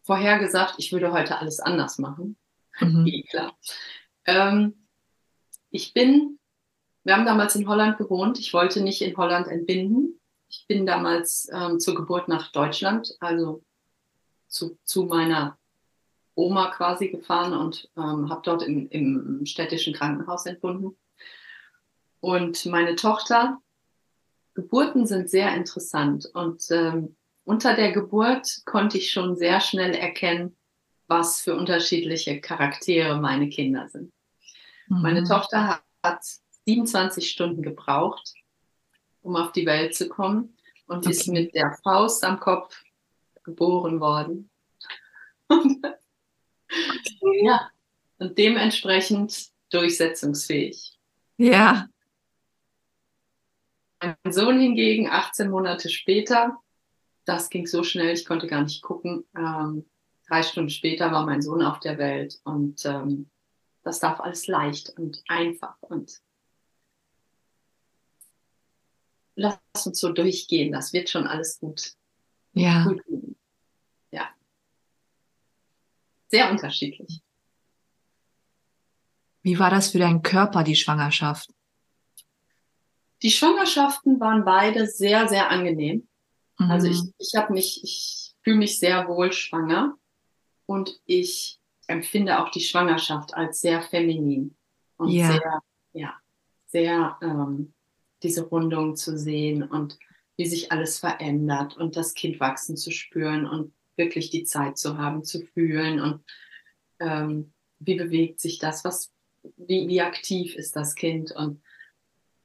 vorhergesagt, 0.04 0.76
ich 0.78 0.92
würde 0.92 1.12
heute 1.12 1.38
alles 1.40 1.60
anders 1.60 1.98
machen. 1.98 2.38
Mhm. 2.80 3.06
Eh, 3.08 3.24
klar. 3.24 3.58
Ähm, 4.26 4.76
ich 5.72 5.94
bin, 5.94 6.40
wir 7.04 7.16
haben 7.16 7.26
damals 7.26 7.56
in 7.56 7.68
Holland 7.68 7.98
gewohnt. 7.98 8.40
Ich 8.40 8.54
wollte 8.54 8.82
nicht 8.82 9.02
in 9.02 9.18
Holland 9.18 9.48
entbinden. 9.48 10.20
Ich 10.48 10.66
bin 10.68 10.86
damals 10.86 11.50
ähm, 11.52 11.80
zur 11.80 11.96
Geburt 11.96 12.28
nach 12.28 12.52
Deutschland, 12.52 13.16
also 13.20 13.64
zu, 14.48 14.78
zu 14.84 15.04
meiner 15.04 15.58
Oma 16.36 16.72
quasi 16.72 17.10
gefahren 17.10 17.54
und 17.54 17.90
ähm, 17.98 18.30
habe 18.30 18.42
dort 18.44 18.64
im, 18.64 18.88
im 18.90 19.46
städtischen 19.46 19.94
Krankenhaus 19.94 20.46
entbunden. 20.46 20.96
Und 22.26 22.66
meine 22.66 22.96
Tochter, 22.96 23.62
Geburten 24.56 25.06
sind 25.06 25.30
sehr 25.30 25.56
interessant 25.56 26.26
und 26.34 26.64
ähm, 26.72 27.16
unter 27.44 27.76
der 27.76 27.92
Geburt 27.92 28.64
konnte 28.66 28.98
ich 28.98 29.12
schon 29.12 29.36
sehr 29.36 29.62
schnell 29.62 29.94
erkennen, 29.94 30.58
was 31.06 31.42
für 31.42 31.56
unterschiedliche 31.56 32.42
Charaktere 32.42 33.22
meine 33.22 33.48
Kinder 33.50 33.90
sind. 33.90 34.12
Mhm. 34.88 35.02
Meine 35.04 35.24
Tochter 35.24 35.84
hat 36.04 36.24
27 36.66 37.30
Stunden 37.30 37.62
gebraucht, 37.62 38.34
um 39.22 39.36
auf 39.36 39.52
die 39.52 39.68
Welt 39.68 39.94
zu 39.94 40.10
kommen 40.10 40.58
und 40.88 41.06
okay. 41.06 41.12
ist 41.12 41.28
mit 41.28 41.54
der 41.54 41.78
Faust 41.84 42.24
am 42.24 42.40
Kopf 42.40 42.82
geboren 43.44 44.00
worden. 44.00 44.50
ja, 47.44 47.70
und 48.18 48.36
dementsprechend 48.36 49.50
durchsetzungsfähig. 49.70 50.98
Ja. 51.38 51.88
Mein 54.24 54.34
Sohn 54.34 54.60
hingegen 54.60 55.10
18 55.10 55.50
Monate 55.50 55.90
später 55.90 56.58
das 57.26 57.50
ging 57.50 57.68
so 57.68 57.84
schnell, 57.84 58.14
ich 58.14 58.26
konnte 58.26 58.48
gar 58.48 58.64
nicht 58.64 58.82
gucken. 58.82 59.26
Ähm, 59.36 59.86
drei 60.28 60.44
Stunden 60.44 60.70
später 60.70 61.12
war 61.12 61.26
mein 61.26 61.42
Sohn 61.42 61.64
auf 61.64 61.80
der 61.80 61.98
Welt 61.98 62.40
und 62.44 62.86
ähm, 62.86 63.30
das 63.84 64.00
darf 64.00 64.20
alles 64.20 64.48
leicht 64.48 64.92
und 64.98 65.22
einfach 65.28 65.76
und 65.82 66.22
lass 69.36 69.60
uns 69.86 70.00
so 70.00 70.12
durchgehen, 70.12 70.72
das 70.72 70.94
wird 70.94 71.10
schon 71.10 71.28
alles 71.28 71.60
gut. 71.60 71.94
Ja. 72.54 72.86
Gut 72.86 73.02
ja. 74.12 74.30
Sehr 76.28 76.50
unterschiedlich. 76.50 77.22
Wie 79.42 79.60
war 79.60 79.70
das 79.70 79.92
für 79.92 80.00
deinen 80.00 80.24
Körper, 80.24 80.64
die 80.64 80.76
Schwangerschaft? 80.76 81.55
Die 83.22 83.32
Schwangerschaften 83.32 84.20
waren 84.20 84.46
beide 84.46 84.88
sehr, 84.88 85.28
sehr 85.28 85.50
angenehm. 85.50 86.08
Mhm. 86.60 86.72
Also 86.72 86.88
ich, 86.88 87.02
ich 87.18 87.36
habe 87.36 87.54
mich, 87.54 87.84
ich 87.84 88.34
fühle 88.44 88.58
mich 88.58 88.80
sehr 88.80 89.08
wohl 89.08 89.32
schwanger 89.32 89.98
und 90.66 91.00
ich 91.06 91.60
empfinde 91.88 92.40
auch 92.40 92.50
die 92.50 92.62
Schwangerschaft 92.62 93.34
als 93.34 93.62
sehr 93.62 93.82
feminin 93.82 94.56
und 94.98 95.10
ja. 95.10 95.32
sehr, 95.32 95.62
ja, 95.94 96.14
sehr 96.68 97.18
ähm, 97.22 97.74
diese 98.24 98.44
Rundung 98.44 98.96
zu 98.96 99.18
sehen 99.18 99.64
und 99.64 99.98
wie 100.38 100.46
sich 100.46 100.72
alles 100.72 101.00
verändert 101.00 101.78
und 101.78 101.96
das 101.96 102.14
Kind 102.14 102.40
wachsen 102.40 102.76
zu 102.76 102.92
spüren 102.92 103.46
und 103.46 103.74
wirklich 103.96 104.30
die 104.30 104.44
Zeit 104.44 104.78
zu 104.78 104.98
haben, 104.98 105.24
zu 105.24 105.42
fühlen 105.42 106.00
und 106.02 106.24
ähm, 107.00 107.54
wie 107.80 107.96
bewegt 107.96 108.40
sich 108.40 108.60
das, 108.60 108.84
was, 108.84 109.12
wie, 109.58 109.88
wie 109.88 110.02
aktiv 110.02 110.56
ist 110.56 110.76
das 110.76 110.96
Kind 110.96 111.32
und, 111.32 111.62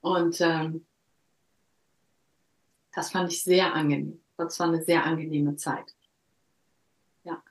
und 0.01 0.41
ähm, 0.41 0.87
das 2.93 3.11
fand 3.11 3.33
ich 3.33 3.43
sehr 3.43 3.75
angenehm. 3.75 4.21
Das 4.37 4.59
war 4.59 4.69
eine 4.69 4.83
sehr 4.83 5.05
angenehme 5.05 5.57
Zeit. 5.57 5.95
Ja. 7.25 7.43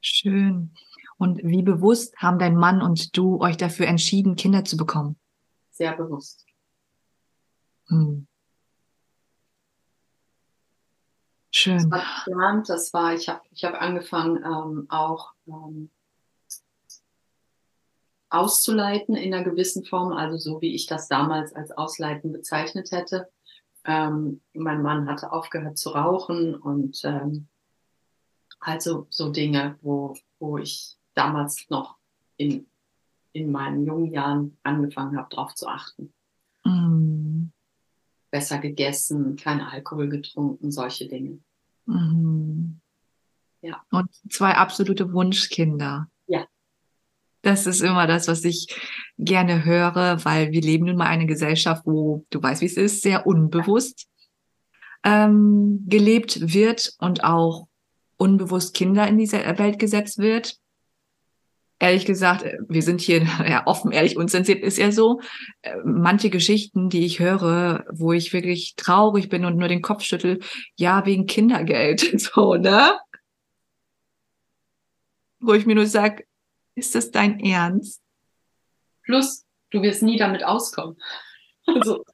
Schön. 0.00 0.72
Und 1.16 1.42
wie 1.42 1.62
bewusst 1.62 2.16
haben 2.18 2.38
dein 2.38 2.56
Mann 2.56 2.80
und 2.80 3.16
du 3.16 3.40
euch 3.40 3.56
dafür 3.56 3.86
entschieden, 3.86 4.36
Kinder 4.36 4.64
zu 4.64 4.76
bekommen? 4.76 5.16
Sehr 5.70 5.96
bewusst. 5.96 6.46
Hm. 7.88 8.26
Schön. 11.50 11.76
Das 11.78 11.90
war 11.90 12.04
geplant, 12.24 12.68
das 12.68 12.92
war, 12.92 13.14
ich 13.14 13.28
habe 13.28 13.40
ich 13.50 13.64
hab 13.64 13.74
angefangen 13.80 14.36
ähm, 14.44 14.86
auch 14.90 15.32
ähm, 15.46 15.90
auszuleiten 18.30 19.16
in 19.16 19.32
einer 19.32 19.44
gewissen 19.44 19.84
Form, 19.84 20.12
also 20.12 20.36
so 20.36 20.60
wie 20.60 20.74
ich 20.74 20.86
das 20.86 21.08
damals 21.08 21.54
als 21.54 21.70
Ausleiten 21.72 22.32
bezeichnet 22.32 22.90
hätte. 22.90 23.28
Ähm, 23.84 24.42
mein 24.52 24.82
Mann 24.82 25.08
hatte 25.08 25.32
aufgehört 25.32 25.78
zu 25.78 25.90
rauchen 25.90 26.54
und 26.54 27.00
ähm, 27.04 27.48
also 28.60 29.06
so 29.10 29.30
Dinge, 29.30 29.78
wo, 29.82 30.16
wo 30.38 30.58
ich 30.58 30.96
damals 31.14 31.66
noch 31.70 31.96
in, 32.36 32.66
in 33.32 33.50
meinen 33.50 33.86
jungen 33.86 34.12
Jahren 34.12 34.58
angefangen 34.62 35.16
habe, 35.16 35.28
darauf 35.30 35.54
zu 35.54 35.68
achten. 35.68 36.12
Mm. 36.64 37.50
Besser 38.30 38.58
gegessen, 38.58 39.36
kein 39.36 39.60
Alkohol 39.60 40.08
getrunken, 40.08 40.70
solche 40.70 41.08
Dinge. 41.08 41.38
Mm. 41.86 42.78
Ja. 43.62 43.82
Und 43.90 44.10
zwei 44.30 44.54
absolute 44.54 45.12
Wunschkinder. 45.12 46.08
Das 47.42 47.66
ist 47.66 47.80
immer 47.80 48.06
das, 48.06 48.26
was 48.26 48.44
ich 48.44 48.66
gerne 49.16 49.64
höre, 49.64 50.24
weil 50.24 50.50
wir 50.50 50.60
leben 50.60 50.86
nun 50.86 50.96
mal 50.96 51.06
eine 51.06 51.26
Gesellschaft, 51.26 51.82
wo, 51.84 52.24
du 52.30 52.42
weißt, 52.42 52.62
wie 52.62 52.66
es 52.66 52.76
ist, 52.76 53.02
sehr 53.02 53.26
unbewusst 53.26 54.08
ähm, 55.04 55.84
gelebt 55.86 56.52
wird 56.52 56.94
und 56.98 57.24
auch 57.24 57.68
unbewusst 58.16 58.74
Kinder 58.74 59.06
in 59.06 59.18
diese 59.18 59.38
Welt 59.58 59.78
gesetzt 59.78 60.18
wird. 60.18 60.56
Ehrlich 61.80 62.06
gesagt, 62.06 62.44
wir 62.68 62.82
sind 62.82 63.00
hier 63.00 63.22
ja 63.48 63.66
offen, 63.66 63.92
ehrlich, 63.92 64.16
unzensiert 64.16 64.62
ist 64.62 64.78
ja 64.78 64.90
so. 64.90 65.20
Äh, 65.62 65.76
manche 65.84 66.30
Geschichten, 66.30 66.88
die 66.88 67.06
ich 67.06 67.20
höre, 67.20 67.84
wo 67.90 68.12
ich 68.12 68.32
wirklich 68.32 68.74
traurig 68.76 69.28
bin 69.28 69.44
und 69.44 69.56
nur 69.56 69.68
den 69.68 69.82
Kopf 69.82 70.02
schüttel, 70.02 70.40
ja, 70.76 71.06
wegen 71.06 71.26
Kindergeld, 71.26 72.00
so, 72.20 72.54
ne? 72.54 72.98
Wo 75.40 75.54
ich 75.54 75.66
mir 75.66 75.76
nur 75.76 75.86
sag, 75.86 76.24
ist 76.78 76.94
das 76.94 77.10
dein 77.10 77.40
Ernst? 77.40 78.02
Plus, 79.02 79.44
du 79.70 79.82
wirst 79.82 80.02
nie 80.02 80.16
damit 80.16 80.44
auskommen. 80.44 80.96
Also, 81.66 82.04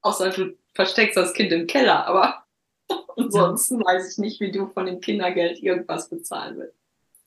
außer 0.00 0.30
du 0.30 0.58
versteckst 0.74 1.16
das 1.16 1.34
Kind 1.34 1.52
im 1.52 1.66
Keller, 1.66 2.06
aber 2.06 2.44
ansonsten 3.16 3.80
ja. 3.80 3.86
weiß 3.86 4.12
ich 4.12 4.18
nicht, 4.18 4.40
wie 4.40 4.50
du 4.50 4.66
von 4.68 4.86
dem 4.86 5.00
Kindergeld 5.00 5.62
irgendwas 5.62 6.08
bezahlen 6.08 6.58
willst. 6.58 6.78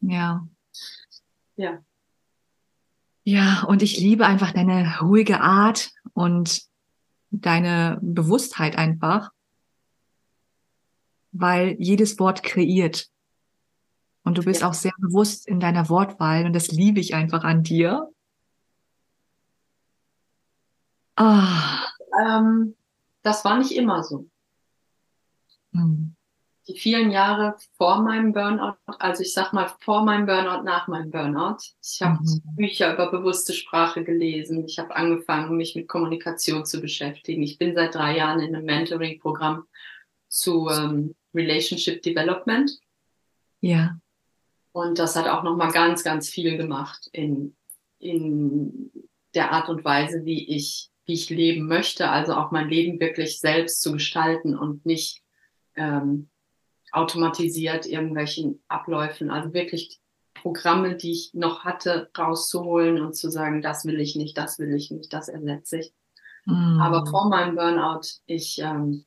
Ja. 0.02 0.48
Ja. 1.56 1.84
Ja, 3.24 3.64
und 3.68 3.82
ich 3.82 3.98
liebe 3.98 4.26
einfach 4.26 4.52
deine 4.52 5.00
ruhige 5.02 5.42
Art 5.42 5.92
und 6.14 6.64
deine 7.32 7.98
Bewusstheit 8.02 8.78
einfach. 8.78 9.32
weil 11.38 11.76
jedes 11.80 12.18
Wort 12.20 12.44
kreiert. 12.44 13.10
Und 14.26 14.40
du 14.40 14.44
bist 14.44 14.62
ja. 14.62 14.68
auch 14.68 14.74
sehr 14.74 14.94
bewusst 14.98 15.48
in 15.48 15.60
deiner 15.60 15.88
Wortwahl 15.88 16.46
und 16.46 16.54
das 16.54 16.70
liebe 16.70 17.00
ich 17.00 17.14
einfach 17.14 17.44
an 17.44 17.62
dir. 17.62 18.10
Ah. 21.16 21.86
Ähm, 22.20 22.76
das 23.22 23.46
war 23.46 23.58
nicht 23.58 23.72
immer 23.72 24.04
so. 24.04 24.28
Hm. 25.74 26.16
Die 26.68 26.80
vielen 26.80 27.12
Jahre 27.12 27.56
vor 27.78 28.02
meinem 28.02 28.34
Burnout, 28.34 28.78
also 28.98 29.22
ich 29.22 29.32
sag 29.34 29.54
mal 29.54 29.72
vor 29.82 30.04
meinem 30.04 30.26
Burnout, 30.26 30.64
nach 30.64 30.88
meinem 30.88 31.12
Burnout. 31.12 31.58
Ich 31.84 32.02
habe 32.02 32.18
mhm. 32.24 32.42
Bücher 32.56 32.92
über 32.96 33.12
bewusste 33.12 33.54
Sprache 33.54 34.04
gelesen. 34.04 34.66
Ich 34.66 34.80
habe 34.80 34.96
angefangen, 34.96 35.56
mich 35.58 35.76
mit 35.76 35.88
Kommunikation 35.88 36.66
zu 36.66 36.82
beschäftigen. 36.82 37.44
Ich 37.44 37.60
bin 37.60 37.76
seit 37.76 37.94
drei 37.94 38.18
Jahren 38.18 38.40
in 38.40 38.56
einem 38.56 38.66
Mentoring-Programm 38.66 39.68
zu 40.28 40.68
ähm, 40.70 41.14
Relationship 41.36 42.02
Development. 42.02 42.72
Ja. 43.62 44.00
Und 44.76 45.00
das 45.00 45.16
hat 45.16 45.30
auch 45.30 45.42
nochmal 45.42 45.72
ganz, 45.72 46.04
ganz 46.04 46.28
viel 46.28 46.58
gemacht 46.58 47.08
in, 47.14 47.56
in 47.98 48.92
der 49.34 49.54
Art 49.54 49.70
und 49.70 49.86
Weise, 49.86 50.26
wie 50.26 50.54
ich, 50.54 50.90
wie 51.06 51.14
ich 51.14 51.30
leben 51.30 51.66
möchte. 51.66 52.10
Also 52.10 52.34
auch 52.34 52.52
mein 52.52 52.68
Leben 52.68 53.00
wirklich 53.00 53.40
selbst 53.40 53.82
zu 53.82 53.94
gestalten 53.94 54.54
und 54.54 54.86
nicht 54.86 55.22
ähm, 55.78 56.30
automatisiert 56.92 57.86
irgendwelchen 57.86 58.62
Abläufen. 58.68 59.30
Also 59.30 59.54
wirklich 59.54 60.02
Programme, 60.34 60.98
die 60.98 61.12
ich 61.12 61.34
noch 61.34 61.64
hatte, 61.64 62.10
rauszuholen 62.18 63.02
und 63.02 63.16
zu 63.16 63.30
sagen, 63.32 63.62
das 63.62 63.86
will 63.86 64.02
ich 64.02 64.18
nicht, 64.18 64.38
das 64.38 64.60
will 64.60 64.76
ich 64.76 64.92
nicht, 64.92 65.14
das 65.14 65.30
ersetze 65.30 65.80
ich. 65.80 65.94
Mm. 66.44 66.82
Aber 66.82 67.06
vor 67.06 67.30
meinem 67.30 67.56
Burnout, 67.56 68.02
ich 68.26 68.60
ähm, 68.60 69.06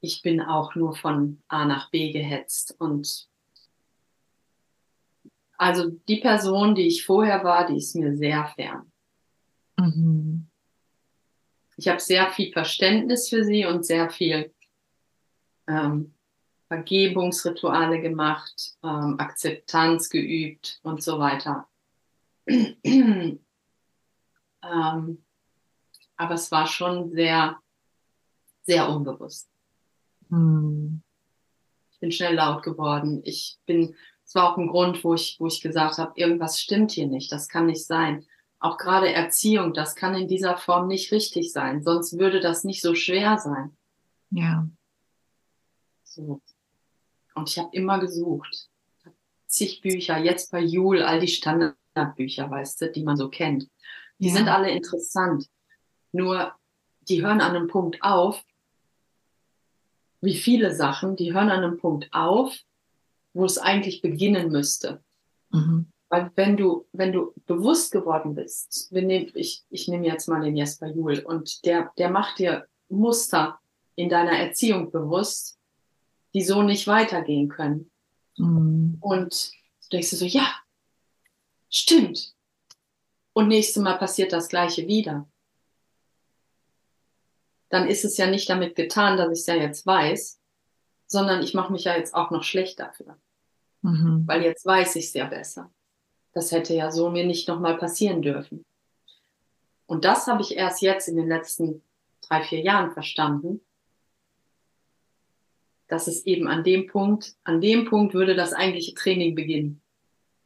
ich 0.00 0.22
bin 0.22 0.40
auch 0.40 0.74
nur 0.74 0.94
von 0.94 1.42
A 1.48 1.64
nach 1.64 1.90
B 1.90 2.12
gehetzt. 2.12 2.76
Und 2.78 3.28
also 5.56 5.90
die 6.08 6.20
Person, 6.20 6.74
die 6.74 6.86
ich 6.86 7.04
vorher 7.04 7.42
war, 7.44 7.66
die 7.66 7.76
ist 7.76 7.96
mir 7.96 8.16
sehr 8.16 8.46
fern. 8.54 8.92
Mhm. 9.78 10.46
Ich 11.76 11.88
habe 11.88 12.00
sehr 12.00 12.30
viel 12.30 12.52
Verständnis 12.52 13.28
für 13.28 13.44
sie 13.44 13.64
und 13.64 13.86
sehr 13.86 14.10
viel 14.10 14.52
ähm, 15.68 16.14
Vergebungsrituale 16.68 18.00
gemacht, 18.00 18.74
ähm, 18.82 19.16
Akzeptanz 19.18 20.10
geübt 20.10 20.80
und 20.82 21.02
so 21.02 21.18
weiter. 21.18 21.68
ähm, 22.46 23.38
aber 26.16 26.34
es 26.34 26.50
war 26.50 26.66
schon 26.66 27.10
sehr, 27.12 27.58
sehr 28.62 28.88
unbewusst. 28.88 29.48
Hm. 30.30 31.02
Ich 31.92 32.00
bin 32.00 32.12
schnell 32.12 32.34
laut 32.34 32.62
geworden. 32.62 33.22
Ich 33.24 33.58
bin, 33.66 33.96
es 34.24 34.34
war 34.34 34.52
auch 34.52 34.58
ein 34.58 34.68
Grund, 34.68 35.02
wo 35.02 35.14
ich, 35.14 35.36
wo 35.38 35.46
ich 35.46 35.60
gesagt 35.60 35.98
habe, 35.98 36.12
irgendwas 36.14 36.60
stimmt 36.60 36.92
hier 36.92 37.06
nicht, 37.06 37.32
das 37.32 37.48
kann 37.48 37.66
nicht 37.66 37.84
sein. 37.84 38.24
Auch 38.60 38.76
gerade 38.76 39.12
Erziehung, 39.12 39.72
das 39.72 39.94
kann 39.94 40.14
in 40.14 40.28
dieser 40.28 40.56
Form 40.56 40.88
nicht 40.88 41.12
richtig 41.12 41.52
sein, 41.52 41.82
sonst 41.82 42.18
würde 42.18 42.40
das 42.40 42.64
nicht 42.64 42.82
so 42.82 42.94
schwer 42.94 43.38
sein. 43.38 43.76
Ja. 44.30 44.68
So. 46.04 46.40
Und 47.34 47.48
ich 47.48 47.58
habe 47.58 47.70
immer 47.72 47.98
gesucht. 47.98 48.68
Zig 49.46 49.80
Bücher, 49.80 50.18
jetzt 50.18 50.52
bei 50.52 50.60
Jule, 50.60 51.06
all 51.06 51.20
die 51.20 51.28
Standardbücher, 51.28 52.50
weißt 52.50 52.82
du, 52.82 52.92
die 52.92 53.02
man 53.02 53.16
so 53.16 53.28
kennt. 53.28 53.68
Die 54.18 54.28
ja. 54.28 54.34
sind 54.34 54.48
alle 54.48 54.70
interessant. 54.70 55.48
Nur, 56.12 56.52
die 57.08 57.22
hören 57.22 57.40
an 57.40 57.56
einem 57.56 57.68
Punkt 57.68 58.02
auf, 58.02 58.44
wie 60.20 60.34
viele 60.34 60.74
Sachen, 60.74 61.16
die 61.16 61.32
hören 61.32 61.50
an 61.50 61.64
einem 61.64 61.78
Punkt 61.78 62.08
auf, 62.12 62.56
wo 63.32 63.44
es 63.44 63.58
eigentlich 63.58 64.02
beginnen 64.02 64.50
müsste. 64.50 65.02
Mhm. 65.50 65.86
Weil 66.08 66.30
wenn 66.36 66.56
du, 66.56 66.86
wenn 66.92 67.12
du 67.12 67.34
bewusst 67.46 67.92
geworden 67.92 68.34
bist, 68.34 68.88
wir 68.90 69.02
nehmen, 69.02 69.30
ich, 69.34 69.62
ich 69.68 69.88
nehme 69.88 70.06
jetzt 70.06 70.26
mal 70.26 70.40
den 70.40 70.56
Jesper 70.56 70.88
Juhl 70.88 71.18
und 71.20 71.64
der, 71.64 71.92
der 71.98 72.10
macht 72.10 72.38
dir 72.38 72.66
Muster 72.88 73.58
in 73.94 74.08
deiner 74.08 74.32
Erziehung 74.32 74.90
bewusst, 74.90 75.58
die 76.34 76.42
so 76.42 76.62
nicht 76.62 76.86
weitergehen 76.86 77.48
können. 77.48 77.90
Mhm. 78.38 78.96
Und 79.00 79.52
du 79.82 79.88
denkst 79.92 80.10
du 80.10 80.16
so, 80.16 80.24
ja, 80.24 80.46
stimmt. 81.68 82.34
Und 83.34 83.48
nächstes 83.48 83.82
Mal 83.82 83.98
passiert 83.98 84.32
das 84.32 84.48
Gleiche 84.48 84.86
wieder 84.86 85.28
dann 87.68 87.88
ist 87.88 88.04
es 88.04 88.16
ja 88.16 88.26
nicht 88.26 88.48
damit 88.48 88.74
getan, 88.74 89.16
dass 89.16 89.32
ich 89.32 89.40
es 89.40 89.46
ja 89.46 89.54
jetzt 89.54 89.86
weiß, 89.86 90.40
sondern 91.06 91.42
ich 91.42 91.54
mache 91.54 91.72
mich 91.72 91.84
ja 91.84 91.96
jetzt 91.96 92.14
auch 92.14 92.30
noch 92.30 92.42
schlecht 92.42 92.80
dafür. 92.80 93.16
Mhm. 93.82 94.24
Weil 94.26 94.42
jetzt 94.42 94.64
weiß 94.64 94.96
ich 94.96 95.06
es 95.06 95.14
ja 95.14 95.26
besser. 95.26 95.70
Das 96.32 96.52
hätte 96.52 96.74
ja 96.74 96.90
so 96.90 97.10
mir 97.10 97.24
nicht 97.24 97.48
nochmal 97.48 97.78
passieren 97.78 98.22
dürfen. 98.22 98.64
Und 99.86 100.04
das 100.04 100.26
habe 100.26 100.42
ich 100.42 100.56
erst 100.56 100.82
jetzt 100.82 101.08
in 101.08 101.16
den 101.16 101.28
letzten 101.28 101.82
drei, 102.20 102.42
vier 102.42 102.60
Jahren 102.60 102.92
verstanden, 102.92 103.60
dass 105.88 106.06
es 106.06 106.26
eben 106.26 106.46
an 106.46 106.64
dem 106.64 106.86
Punkt, 106.86 107.34
an 107.44 107.62
dem 107.62 107.86
Punkt 107.86 108.12
würde 108.12 108.34
das 108.34 108.52
eigentliche 108.52 108.94
Training 108.94 109.34
beginnen. 109.34 109.80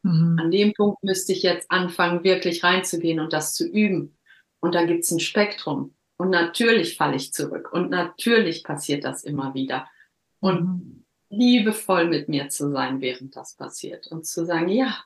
Mhm. 0.02 0.38
An 0.40 0.50
dem 0.50 0.72
Punkt 0.74 1.02
müsste 1.02 1.32
ich 1.32 1.42
jetzt 1.42 1.70
anfangen, 1.70 2.22
wirklich 2.22 2.62
reinzugehen 2.62 3.18
und 3.18 3.32
das 3.32 3.54
zu 3.54 3.66
üben. 3.66 4.16
Und 4.60 4.76
da 4.76 4.84
gibt 4.84 5.02
es 5.02 5.10
ein 5.10 5.20
Spektrum. 5.20 5.94
Und 6.22 6.30
natürlich 6.30 6.96
falle 6.96 7.16
ich 7.16 7.32
zurück. 7.32 7.72
Und 7.72 7.90
natürlich 7.90 8.62
passiert 8.62 9.02
das 9.02 9.24
immer 9.24 9.54
wieder. 9.54 9.90
Und 10.38 10.62
mhm. 10.62 11.04
liebevoll 11.30 12.06
mit 12.06 12.28
mir 12.28 12.48
zu 12.48 12.70
sein, 12.70 13.00
während 13.00 13.34
das 13.34 13.56
passiert. 13.56 14.06
Und 14.06 14.24
zu 14.24 14.46
sagen, 14.46 14.68
ja, 14.68 15.02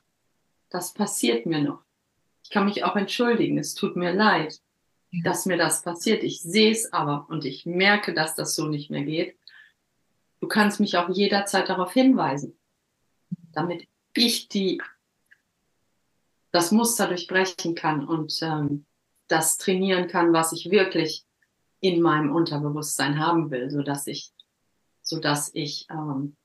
das 0.69 0.93
passiert 0.93 1.47
mir 1.47 1.63
noch. 1.63 1.83
Ich 2.43 2.51
kann 2.51 2.67
mich 2.67 2.85
auch 2.85 2.97
entschuldigen. 2.97 3.57
Es 3.57 3.75
tut 3.75 3.97
mir 3.97 4.13
leid, 4.13 4.61
ja. 5.11 5.23
dass 5.25 5.47
mir 5.47 5.57
das 5.57 5.81
passiert. 5.81 6.23
Ich 6.23 6.43
sehe 6.43 6.71
es 6.71 6.93
aber 6.93 7.25
und 7.31 7.47
ich 7.47 7.65
merke, 7.65 8.13
dass 8.13 8.35
das 8.35 8.55
so 8.55 8.67
nicht 8.67 8.91
mehr 8.91 9.05
geht. 9.05 9.39
Du 10.41 10.49
kannst 10.49 10.81
mich 10.81 10.99
auch 10.99 11.09
jederzeit 11.09 11.71
darauf 11.71 11.95
hinweisen, 11.95 12.59
damit 13.53 13.89
ich 14.15 14.49
die, 14.49 14.83
das 16.53 16.73
Muster 16.73 17.09
durchbrechen 17.09 17.75
kann 17.75 18.07
und 18.07 18.39
ähm, 18.43 18.85
das 19.29 19.59
trainieren 19.59 20.09
kann, 20.09 20.33
was 20.33 20.53
ich 20.53 20.71
wirklich 20.71 21.25
in 21.81 22.01
meinem 22.01 22.35
Unterbewusstsein 22.35 23.19
haben 23.19 23.51
will, 23.51 23.71
so 23.71 23.83
dass 23.83 24.07
ich, 24.07 24.33
so 25.03 25.21
dass 25.21 25.51
ich 25.55 25.87
ähm, 25.91 26.37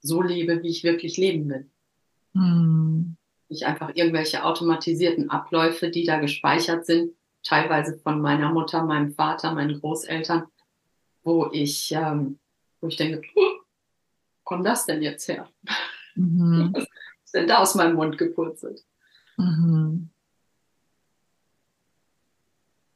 so 0.00 0.22
lebe, 0.22 0.62
wie 0.62 0.68
ich 0.68 0.84
wirklich 0.84 1.16
leben 1.16 1.48
will. 1.48 1.70
Hm. 2.34 3.16
Nicht 3.48 3.66
einfach 3.66 3.90
irgendwelche 3.94 4.44
automatisierten 4.44 5.30
Abläufe, 5.30 5.90
die 5.90 6.04
da 6.04 6.18
gespeichert 6.18 6.86
sind, 6.86 7.12
teilweise 7.42 7.98
von 7.98 8.20
meiner 8.20 8.50
Mutter, 8.50 8.82
meinem 8.82 9.12
Vater, 9.12 9.52
meinen 9.52 9.78
Großeltern, 9.78 10.44
wo 11.22 11.50
ich, 11.52 11.92
ähm, 11.92 12.38
wo 12.80 12.88
ich 12.88 12.96
denke, 12.96 13.22
wo 13.34 13.42
kommt 14.44 14.66
das 14.66 14.86
denn 14.86 15.02
jetzt 15.02 15.28
her? 15.28 15.48
Mhm. 16.14 16.70
Was 16.74 16.84
ist 17.24 17.34
denn 17.34 17.46
da 17.46 17.58
aus 17.58 17.74
meinem 17.74 17.94
Mund 17.94 18.18
gepurzelt? 18.18 18.84
Mhm. 19.36 20.10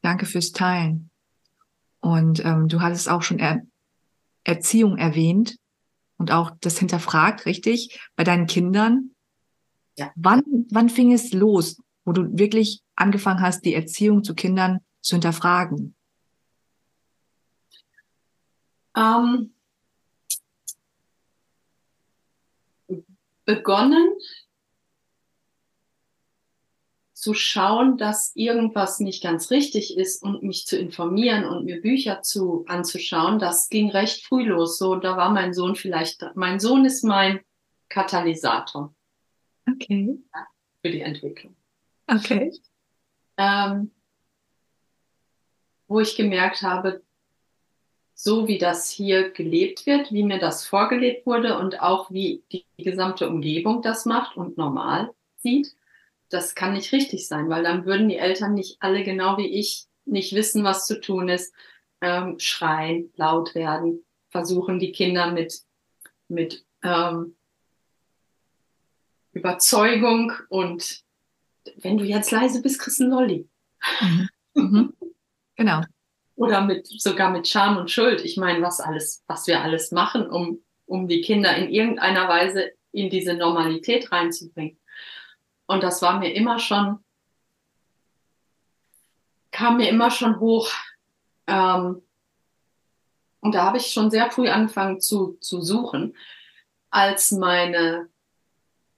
Danke 0.07 0.25
fürs 0.25 0.53
Teilen. 0.53 1.11
Und 1.99 2.38
ähm, 2.45 2.69
du 2.69 2.81
hattest 2.81 3.09
auch 3.09 3.23
schon 3.23 3.40
er 3.40 3.62
Erziehung 4.45 4.99
erwähnt 4.99 5.57
und 6.16 6.31
auch 6.31 6.53
das 6.61 6.79
hinterfragt, 6.79 7.45
richtig, 7.45 8.01
bei 8.14 8.23
deinen 8.23 8.47
Kindern. 8.47 9.11
Ja. 9.99 10.12
Wann, 10.14 10.45
wann 10.71 10.90
fing 10.90 11.12
es 11.12 11.33
los, 11.33 11.83
wo 12.05 12.12
du 12.12 12.38
wirklich 12.38 12.83
angefangen 12.95 13.40
hast, 13.40 13.64
die 13.64 13.75
Erziehung 13.75 14.23
zu 14.23 14.37
Kindern 14.37 14.79
zu 15.01 15.16
hinterfragen? 15.16 15.97
Ähm, 18.97 19.53
begonnen 23.45 24.07
zu 27.27 27.35
schauen, 27.35 27.97
dass 27.97 28.31
irgendwas 28.37 29.01
nicht 29.01 29.21
ganz 29.21 29.51
richtig 29.51 29.97
ist 29.97 30.23
und 30.23 30.45
mich 30.45 30.65
zu 30.65 30.79
informieren 30.79 31.45
und 31.45 31.65
mir 31.65 31.81
Bücher 31.81 32.23
zu 32.23 32.65
anzuschauen, 32.69 33.41
das 33.41 33.69
ging 33.69 33.91
recht 33.91 34.25
früh 34.25 34.45
los. 34.45 34.79
So, 34.79 34.95
da 34.95 35.17
war 35.17 35.31
mein 35.31 35.53
Sohn 35.53 35.75
vielleicht, 35.75 36.25
mein 36.37 36.61
Sohn 36.61 36.85
ist 36.85 37.03
mein 37.03 37.41
Katalysator. 37.89 38.95
Okay. 39.69 40.21
Für 40.85 40.91
die 40.93 41.01
Entwicklung. 41.01 41.57
Okay. 42.07 42.53
Ähm, 43.39 43.91
wo 45.89 45.99
ich 45.99 46.15
gemerkt 46.15 46.62
habe, 46.62 47.03
so 48.15 48.47
wie 48.47 48.59
das 48.59 48.89
hier 48.89 49.31
gelebt 49.31 49.85
wird, 49.85 50.12
wie 50.12 50.23
mir 50.23 50.39
das 50.39 50.65
vorgelebt 50.65 51.27
wurde 51.27 51.59
und 51.59 51.81
auch 51.81 52.09
wie 52.12 52.45
die 52.53 52.65
gesamte 52.79 53.29
Umgebung 53.29 53.83
das 53.83 54.05
macht 54.05 54.37
und 54.37 54.57
normal 54.57 55.12
sieht, 55.39 55.75
das 56.29 56.55
kann 56.55 56.73
nicht 56.73 56.93
richtig 56.93 57.29
sein, 57.29 57.49
weil 57.49 57.62
dann 57.62 57.87
würden 57.87 58.09
die 58.09 58.19
Eltern 58.19 58.55
nicht 58.55 58.77
alle 58.81 59.05
genau 59.05 59.39
wie 59.39 59.47
ich 59.47 59.87
nicht 60.05 60.35
wissen, 60.35 60.65
was 60.65 60.87
zu 60.87 61.01
tun 61.01 61.29
ist, 61.29 61.53
ähm, 62.01 62.39
schreien, 62.39 63.12
laut 63.17 63.55
werden, 63.55 64.05
versuchen 64.29 64.79
die 64.79 64.93
Kinder 64.93 65.33
mit, 65.33 65.61
mit 66.29 66.65
ähm, 66.83 67.37
Überzeugung 69.33 70.33
und 70.49 71.03
wenn 71.77 71.99
du 71.99 72.05
jetzt 72.05 72.31
leise 72.31 72.62
bist, 72.62 72.81
kriegst 72.81 73.01
du 73.01 73.05
einen 73.05 73.12
Lolli. 73.12 73.49
Mhm. 74.01 74.29
Mhm. 74.55 74.95
Genau. 75.57 75.83
Oder 76.37 76.61
mit, 76.62 76.87
sogar 76.87 77.31
mit 77.31 77.49
Scham 77.49 77.77
und 77.77 77.91
Schuld. 77.91 78.25
Ich 78.25 78.37
meine, 78.37 78.62
was 78.62 78.81
alles, 78.81 79.25
was 79.27 79.47
wir 79.47 79.62
alles 79.62 79.91
machen, 79.91 80.29
um, 80.29 80.62
um 80.85 81.09
die 81.09 81.23
Kinder 81.23 81.57
in 81.57 81.71
irgendeiner 81.71 82.29
Weise 82.29 82.73
in 82.93 83.11
diese 83.11 83.35
Normalität 83.35 84.12
reinzubringen. 84.12 84.79
Und 85.66 85.83
das 85.83 86.02
war 86.02 86.18
mir 86.18 86.33
immer 86.33 86.59
schon, 86.59 86.98
kam 89.50 89.79
mir 89.79 89.88
immer 89.88 90.11
schon 90.11 90.38
hoch. 90.38 90.70
Ähm, 91.46 92.02
und 93.40 93.55
da 93.55 93.64
habe 93.64 93.79
ich 93.79 93.88
schon 93.88 94.11
sehr 94.11 94.31
früh 94.31 94.48
angefangen 94.48 95.00
zu, 95.00 95.38
zu 95.40 95.61
suchen. 95.61 96.16
Als 96.90 97.33
meine 97.33 98.09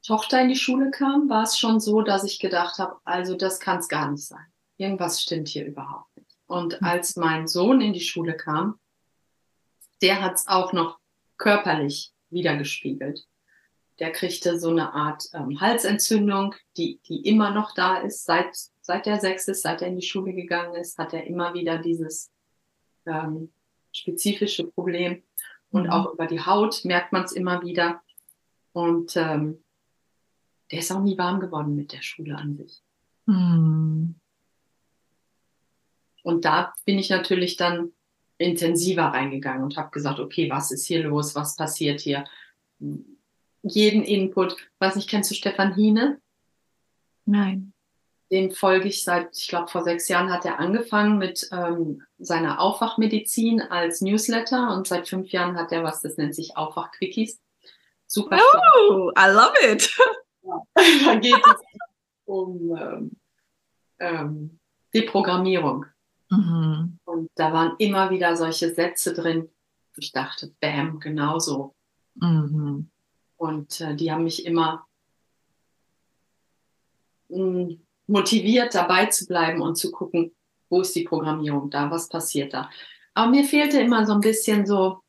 Tochter 0.03 0.41
in 0.41 0.49
die 0.49 0.57
Schule 0.57 0.91
kam, 0.91 1.29
war 1.29 1.43
es 1.43 1.59
schon 1.59 1.81
so, 1.81 2.03
dass 2.03 2.25
ich 2.25 2.39
gedacht 2.39 2.79
habe, 2.79 2.97
also 3.05 3.37
das 3.37 3.61
kann 3.61 3.79
es 3.79 3.89
gar 3.89 4.11
nicht 4.11 4.25
sein. 4.25 4.47
Irgendwas 4.77 5.23
stimmt 5.23 5.49
hier 5.49 5.67
überhaupt 5.67 6.17
nicht. 6.17 6.37
Und 6.47 6.75
hm. 6.75 6.87
als 6.87 7.17
mein 7.17 7.47
Sohn 7.47 7.81
in 7.81 7.93
die 7.93 8.01
Schule 8.01 8.37
kam, 8.37 8.79
der 10.01 10.23
hat 10.23 10.35
es 10.35 10.47
auch 10.47 10.73
noch 10.73 10.99
körperlich 11.37 12.13
wiedergespiegelt. 12.31 13.27
Der 13.99 14.13
kriegte 14.13 14.59
so 14.59 14.71
eine 14.71 14.93
Art 14.95 15.25
ähm, 15.35 15.61
Halsentzündung, 15.61 16.55
die, 16.77 17.01
die 17.09 17.27
immer 17.27 17.51
noch 17.51 17.75
da 17.75 17.99
ist. 17.99 18.25
Seit, 18.25 18.57
seit 18.81 19.07
er 19.07 19.19
sechs 19.19 19.49
ist, 19.49 19.63
seit 19.63 19.83
er 19.83 19.89
in 19.89 19.97
die 19.97 20.07
Schule 20.07 20.33
gegangen 20.33 20.75
ist, 20.75 20.99
hat 20.99 21.13
er 21.13 21.27
immer 21.27 21.55
wieder 21.55 21.79
dieses 21.79 22.31
ähm, 23.07 23.53
spezifische 23.93 24.65
Problem. 24.65 25.23
Und 25.71 25.85
mhm. 25.85 25.91
auch 25.91 26.13
über 26.13 26.27
die 26.27 26.41
Haut 26.41 26.85
merkt 26.85 27.13
man 27.13 27.25
es 27.25 27.33
immer 27.33 27.63
wieder. 27.63 28.01
Und 28.73 29.17
ähm, 29.17 29.63
der 30.71 30.79
ist 30.81 30.93
auch 30.93 31.03
nie 31.03 31.19
warm 31.19 31.41
geworden 31.41 31.75
mit 31.75 31.93
der 31.93 32.03
Schule 32.03 32.37
an 32.37 32.57
sich. 32.57 32.83
Mhm. 33.27 34.15
Und 36.23 36.45
da 36.45 36.75
bin 36.85 36.99
ich 36.99 37.11
natürlich 37.11 37.57
dann 37.57 37.93
intensiver 38.37 39.05
reingegangen 39.05 39.65
und 39.65 39.77
habe 39.77 39.91
gesagt, 39.91 40.21
okay, 40.21 40.51
was 40.51 40.71
ist 40.71 40.87
hier 40.87 41.03
los? 41.03 41.35
Was 41.35 41.57
passiert 41.57 42.01
hier? 42.01 42.25
Jeden 43.69 44.03
Input. 44.03 44.57
Was 44.79 44.97
nicht, 44.97 45.09
kennst 45.09 45.31
du 45.31 45.35
Stefan 45.35 45.75
Hine? 45.75 46.21
Nein. 47.25 47.73
Den 48.31 48.51
folge 48.51 48.89
ich 48.89 49.05
seit, 49.05 49.37
ich 49.37 49.49
glaube, 49.49 49.69
vor 49.69 49.85
sechs 49.85 50.09
Jahren 50.09 50.31
hat 50.31 50.45
er 50.45 50.59
angefangen 50.59 51.19
mit 51.19 51.49
ähm, 51.51 52.03
seiner 52.19 52.61
Aufwachmedizin 52.61 53.63
als 53.63 54.03
Newsletter 54.03 54.75
und 54.75 54.87
seit 54.87 55.09
fünf 55.09 55.31
Jahren 55.31 55.57
hat 55.57 55.73
er 55.73 55.83
was, 55.83 56.03
das 56.03 56.17
nennt 56.19 56.35
sich 56.35 56.57
Aufwach-Quickies. 56.57 57.41
Super. 58.07 58.39
Oh, 58.91 59.11
I 59.19 59.31
love 59.31 59.55
it. 59.63 59.91
Ja. 60.43 60.63
da 61.05 61.15
geht 61.17 61.35
es 61.35 61.81
um 62.25 62.77
ähm, 62.77 63.11
ähm, 63.99 64.59
Deprogrammierung. 64.95 65.87
Mhm. 66.31 66.99
Und 67.05 67.31
da 67.35 67.53
waren 67.53 67.75
immer 67.79 68.11
wieder 68.11 68.37
solche 68.37 68.75
Sätze 68.75 69.15
drin. 69.15 69.49
Ich 69.97 70.13
dachte, 70.13 70.53
bam, 70.61 71.01
genauso. 71.01 71.75
Mhm. 72.15 72.91
Und 73.39 73.81
äh, 73.81 73.95
die 73.97 74.13
haben 74.13 74.25
mich 74.25 74.45
immer 74.45 74.87
mh, 77.29 77.39
mm, 77.39 77.81
motiviert, 78.09 78.75
dabei 78.75 79.07
zu 79.07 79.27
bleiben 79.27 79.63
und 79.63 79.77
zu 79.77 79.91
gucken, 79.91 80.35
wo 80.69 80.83
ist 80.83 80.95
die 80.95 81.05
Programmierung 81.05 81.71
da, 81.71 81.91
was 81.91 82.09
passiert 82.09 82.53
da. 82.53 82.69
Aber 83.15 83.31
mir 83.31 83.45
fehlte 83.45 83.81
immer 83.81 84.07
so 84.07 84.13
ein 84.13 84.21
bisschen 84.21 84.67
so, 84.67 85.01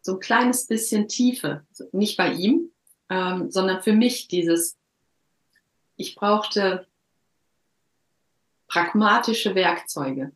so 0.00 0.14
ein 0.14 0.20
kleines 0.20 0.66
bisschen 0.66 1.08
Tiefe. 1.08 1.66
Nicht 1.92 2.16
bei 2.16 2.32
ihm, 2.32 2.70
ähm, 3.08 3.50
sondern 3.50 3.82
für 3.82 3.92
mich 3.92 4.28
dieses, 4.28 4.76
ich 5.96 6.14
brauchte 6.14 6.86
pragmatische 8.68 9.54
Werkzeuge. 9.54 10.32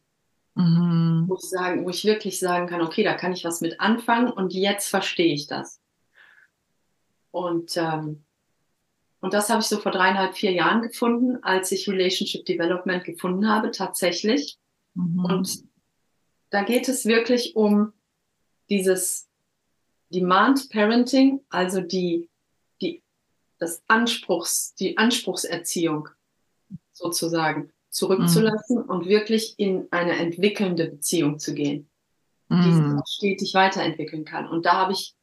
Mhm. 0.54 1.24
Wo, 1.26 1.34
ich 1.34 1.48
sagen, 1.48 1.84
wo 1.84 1.90
ich 1.90 2.04
wirklich 2.04 2.38
sagen 2.38 2.66
kann, 2.66 2.80
okay, 2.80 3.02
da 3.02 3.14
kann 3.14 3.32
ich 3.32 3.44
was 3.44 3.60
mit 3.60 3.80
anfangen 3.80 4.30
und 4.30 4.54
jetzt 4.54 4.88
verstehe 4.88 5.34
ich 5.34 5.46
das. 5.46 5.80
Und, 7.36 7.76
ähm, 7.76 8.24
und 9.20 9.34
das 9.34 9.50
habe 9.50 9.60
ich 9.60 9.66
so 9.66 9.76
vor 9.76 9.92
dreieinhalb, 9.92 10.34
vier 10.34 10.52
Jahren 10.52 10.80
gefunden, 10.80 11.36
als 11.42 11.70
ich 11.70 11.86
Relationship 11.86 12.46
Development 12.46 13.04
gefunden 13.04 13.46
habe, 13.46 13.72
tatsächlich. 13.72 14.56
Mhm. 14.94 15.22
Und 15.22 15.64
da 16.48 16.62
geht 16.62 16.88
es 16.88 17.04
wirklich 17.04 17.54
um 17.54 17.92
dieses 18.70 19.28
Demand 20.08 20.70
Parenting, 20.70 21.44
also 21.50 21.82
die, 21.82 22.30
die, 22.80 23.02
das 23.58 23.82
Anspruchs, 23.86 24.74
die 24.74 24.96
Anspruchserziehung 24.96 26.08
sozusagen 26.92 27.70
zurückzulassen 27.90 28.78
mhm. 28.78 28.88
und 28.88 29.06
wirklich 29.08 29.58
in 29.58 29.88
eine 29.90 30.12
entwickelnde 30.12 30.86
Beziehung 30.86 31.38
zu 31.38 31.52
gehen, 31.52 31.90
mhm. 32.48 32.62
die 32.62 32.72
sich 32.72 32.82
auch 32.82 33.06
stetig 33.06 33.52
weiterentwickeln 33.52 34.24
kann. 34.24 34.48
Und 34.48 34.64
da 34.64 34.72
habe 34.72 34.92
ich 34.92 35.15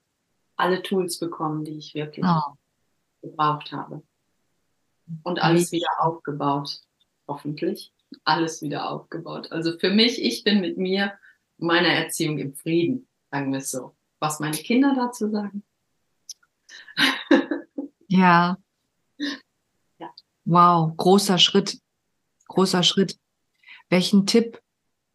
alle 0.56 0.82
Tools 0.82 1.20
bekommen, 1.20 1.64
die 1.64 1.78
ich 1.78 1.94
wirklich 1.94 2.26
oh. 2.26 2.54
gebraucht 3.22 3.72
habe. 3.72 4.04
Und 5.24 5.42
alles 5.42 5.72
wieder 5.72 5.90
aufgebaut, 6.00 6.82
hoffentlich. 7.28 7.94
Alles 8.24 8.62
wieder 8.62 8.90
aufgebaut. 8.90 9.52
Also 9.52 9.78
für 9.80 9.90
mich, 9.90 10.22
ich 10.22 10.44
bin 10.44 10.62
mit 10.62 10.78
mir, 10.78 11.14
meiner 11.58 11.90
Erziehung 11.90 12.38
im 12.38 12.54
Frieden, 12.54 13.08
sagen 13.32 13.52
wir 13.52 13.60
es 13.60 13.72
so. 13.72 13.96
Was 14.20 14.40
meine 14.40 14.58
Kinder 14.58 14.94
dazu 14.96 15.30
sagen? 15.30 15.64
ja. 18.08 18.58
ja. 19.98 20.10
Wow, 20.46 20.96
großer 20.96 21.38
Schritt 21.38 21.82
großer 22.54 22.84
Schritt. 22.84 23.18
Welchen 23.90 24.26
Tipp 24.26 24.62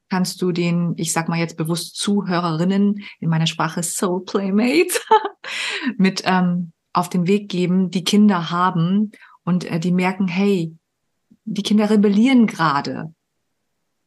kannst 0.08 0.42
du 0.42 0.52
den, 0.52 0.94
ich 0.96 1.12
sag 1.12 1.28
mal 1.28 1.38
jetzt 1.38 1.56
bewusst 1.56 1.96
Zuhörerinnen 1.96 3.04
in 3.20 3.28
meiner 3.28 3.46
Sprache 3.46 3.82
Soul 3.82 4.24
Playmates 4.24 5.00
mit 5.96 6.22
ähm, 6.24 6.72
auf 6.92 7.08
den 7.08 7.26
Weg 7.26 7.48
geben, 7.48 7.90
die 7.90 8.04
Kinder 8.04 8.50
haben 8.50 9.12
und 9.44 9.64
äh, 9.64 9.80
die 9.80 9.92
merken, 9.92 10.28
hey, 10.28 10.74
die 11.44 11.62
Kinder 11.62 11.90
rebellieren 11.90 12.46
gerade. 12.46 13.14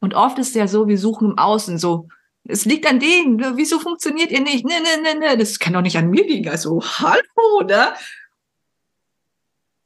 Und 0.00 0.14
oft 0.14 0.38
ist 0.38 0.54
ja 0.54 0.66
so, 0.66 0.88
wir 0.88 0.98
suchen 0.98 1.32
im 1.32 1.38
Außen 1.38 1.78
so, 1.78 2.08
es 2.44 2.64
liegt 2.64 2.86
an 2.86 2.98
denen, 2.98 3.36
ne, 3.36 3.52
wieso 3.54 3.78
funktioniert 3.78 4.32
ihr 4.32 4.40
nicht? 4.40 4.64
Ne, 4.64 4.80
ne, 4.80 5.02
ne, 5.02 5.18
ne, 5.18 5.38
das 5.38 5.58
kann 5.58 5.74
doch 5.74 5.82
nicht 5.82 5.96
an 5.96 6.10
mir 6.10 6.26
liegen. 6.26 6.48
Also, 6.48 6.82
hallo, 6.82 7.62
ne? 7.64 7.94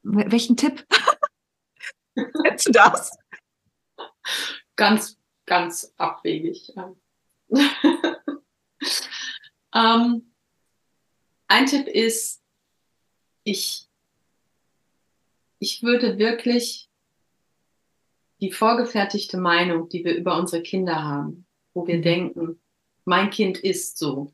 Welchen 0.01 0.57
Tipp? 0.57 0.85
Kennst 2.43 2.67
du 2.67 2.71
das? 2.71 3.11
ganz, 4.77 5.17
ganz 5.45 5.93
abwegig. 5.97 6.73
ähm, 9.73 10.31
ein 11.47 11.65
Tipp 11.65 11.87
ist, 11.87 12.41
ich, 13.43 13.87
ich 15.59 15.83
würde 15.83 16.17
wirklich 16.17 16.89
die 18.41 18.51
vorgefertigte 18.51 19.37
Meinung, 19.37 19.89
die 19.89 20.05
wir 20.05 20.15
über 20.15 20.37
unsere 20.37 20.61
Kinder 20.61 21.03
haben, 21.03 21.45
wo 21.73 21.87
wir 21.87 21.97
mhm. 21.97 22.01
denken, 22.03 22.61
mein 23.05 23.29
Kind 23.29 23.57
ist 23.57 23.97
so, 23.97 24.33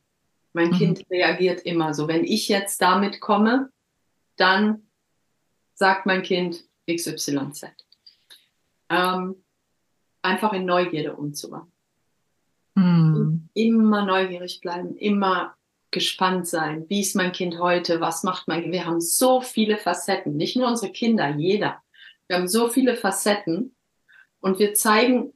mein 0.53 0.69
mhm. 0.69 0.77
Kind 0.77 1.05
reagiert 1.09 1.61
immer 1.61 1.93
so. 1.93 2.07
Wenn 2.07 2.23
ich 2.23 2.47
jetzt 2.47 2.81
damit 2.81 3.21
komme, 3.21 3.71
dann 4.35 4.83
sagt 5.75 6.05
mein 6.05 6.23
Kind 6.23 6.63
XYZ. 6.89 7.65
Ähm, 8.89 9.43
einfach 10.21 10.53
in 10.53 10.65
Neugierde 10.65 11.15
umzuwandeln. 11.15 11.71
Mm. 12.75 13.49
Immer 13.53 14.05
neugierig 14.05 14.61
bleiben, 14.61 14.95
immer 14.95 15.55
gespannt 15.93 16.47
sein. 16.47 16.85
Wie 16.89 16.99
ist 16.99 17.15
mein 17.15 17.31
Kind 17.31 17.59
heute? 17.59 18.01
Was 18.01 18.23
macht 18.23 18.47
mein 18.47 18.61
Kind? 18.61 18.73
Wir 18.73 18.85
haben 18.85 18.99
so 18.99 19.39
viele 19.39 19.77
Facetten, 19.77 20.35
nicht 20.35 20.57
nur 20.57 20.67
unsere 20.67 20.91
Kinder, 20.91 21.29
jeder. 21.29 21.81
Wir 22.27 22.37
haben 22.37 22.47
so 22.47 22.67
viele 22.67 22.95
Facetten 22.97 23.75
und 24.41 24.59
wir 24.59 24.73
zeigen 24.73 25.33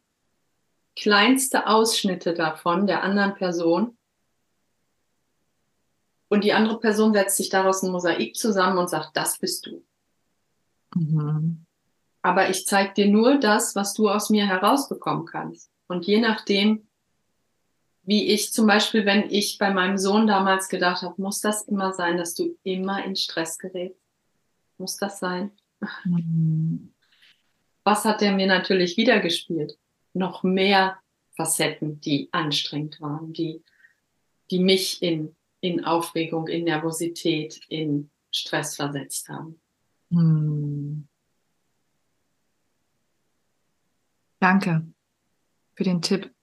kleinste 0.96 1.68
Ausschnitte 1.68 2.34
davon 2.34 2.88
der 2.88 3.04
anderen 3.04 3.36
Person. 3.36 3.98
Und 6.28 6.44
die 6.44 6.54
andere 6.54 6.80
Person 6.80 7.14
setzt 7.14 7.38
sich 7.38 7.50
daraus 7.50 7.84
ein 7.84 7.92
Mosaik 7.92 8.36
zusammen 8.36 8.78
und 8.78 8.90
sagt, 8.90 9.16
das 9.16 9.38
bist 9.38 9.66
du. 9.66 9.86
Mhm. 10.96 11.66
Aber 12.22 12.50
ich 12.50 12.66
zeige 12.66 12.94
dir 12.94 13.08
nur 13.08 13.40
das, 13.40 13.76
was 13.76 13.94
du 13.94 14.10
aus 14.10 14.30
mir 14.30 14.46
herausbekommen 14.46 15.26
kannst. 15.26 15.70
Und 15.88 16.06
je 16.06 16.20
nachdem, 16.20 16.87
wie 18.08 18.28
ich 18.28 18.54
zum 18.54 18.68
Beispiel, 18.68 19.06
wenn 19.06 19.30
ich 19.30 19.58
bei 19.58 19.70
meinem 19.70 19.98
Sohn 19.98 20.28
damals 20.28 20.70
gedacht 20.70 21.02
habe, 21.02 21.22
muss 21.22 21.42
das 21.42 21.64
immer 21.64 21.92
sein, 21.92 22.18
dass 22.18 22.34
du 22.34 22.58
immer 22.64 23.04
in 23.04 23.18
Stress 23.18 23.58
gerätst? 23.58 24.00
Muss 24.78 24.96
das 24.96 25.20
sein? 25.20 25.52
Mhm. 26.06 26.94
Was 27.84 28.06
hat 28.06 28.22
er 28.22 28.32
mir 28.32 28.48
natürlich 28.48 28.96
wiedergespielt? 28.96 29.78
Noch 30.14 30.44
mehr 30.44 30.98
Facetten, 31.36 32.00
die 32.00 32.30
anstrengend 32.32 33.02
waren, 33.02 33.34
die, 33.34 33.62
die 34.52 34.60
mich 34.60 35.04
in, 35.04 35.36
in 35.60 35.84
Aufregung, 35.84 36.48
in 36.48 36.64
Nervosität, 36.64 37.60
in 37.68 38.10
Stress 38.32 38.78
versetzt 38.78 39.28
haben. 39.28 39.60
Hm. 40.12 41.10
Danke 44.40 44.88
für 45.76 45.84
den 45.84 46.02
Tipp. 46.02 46.34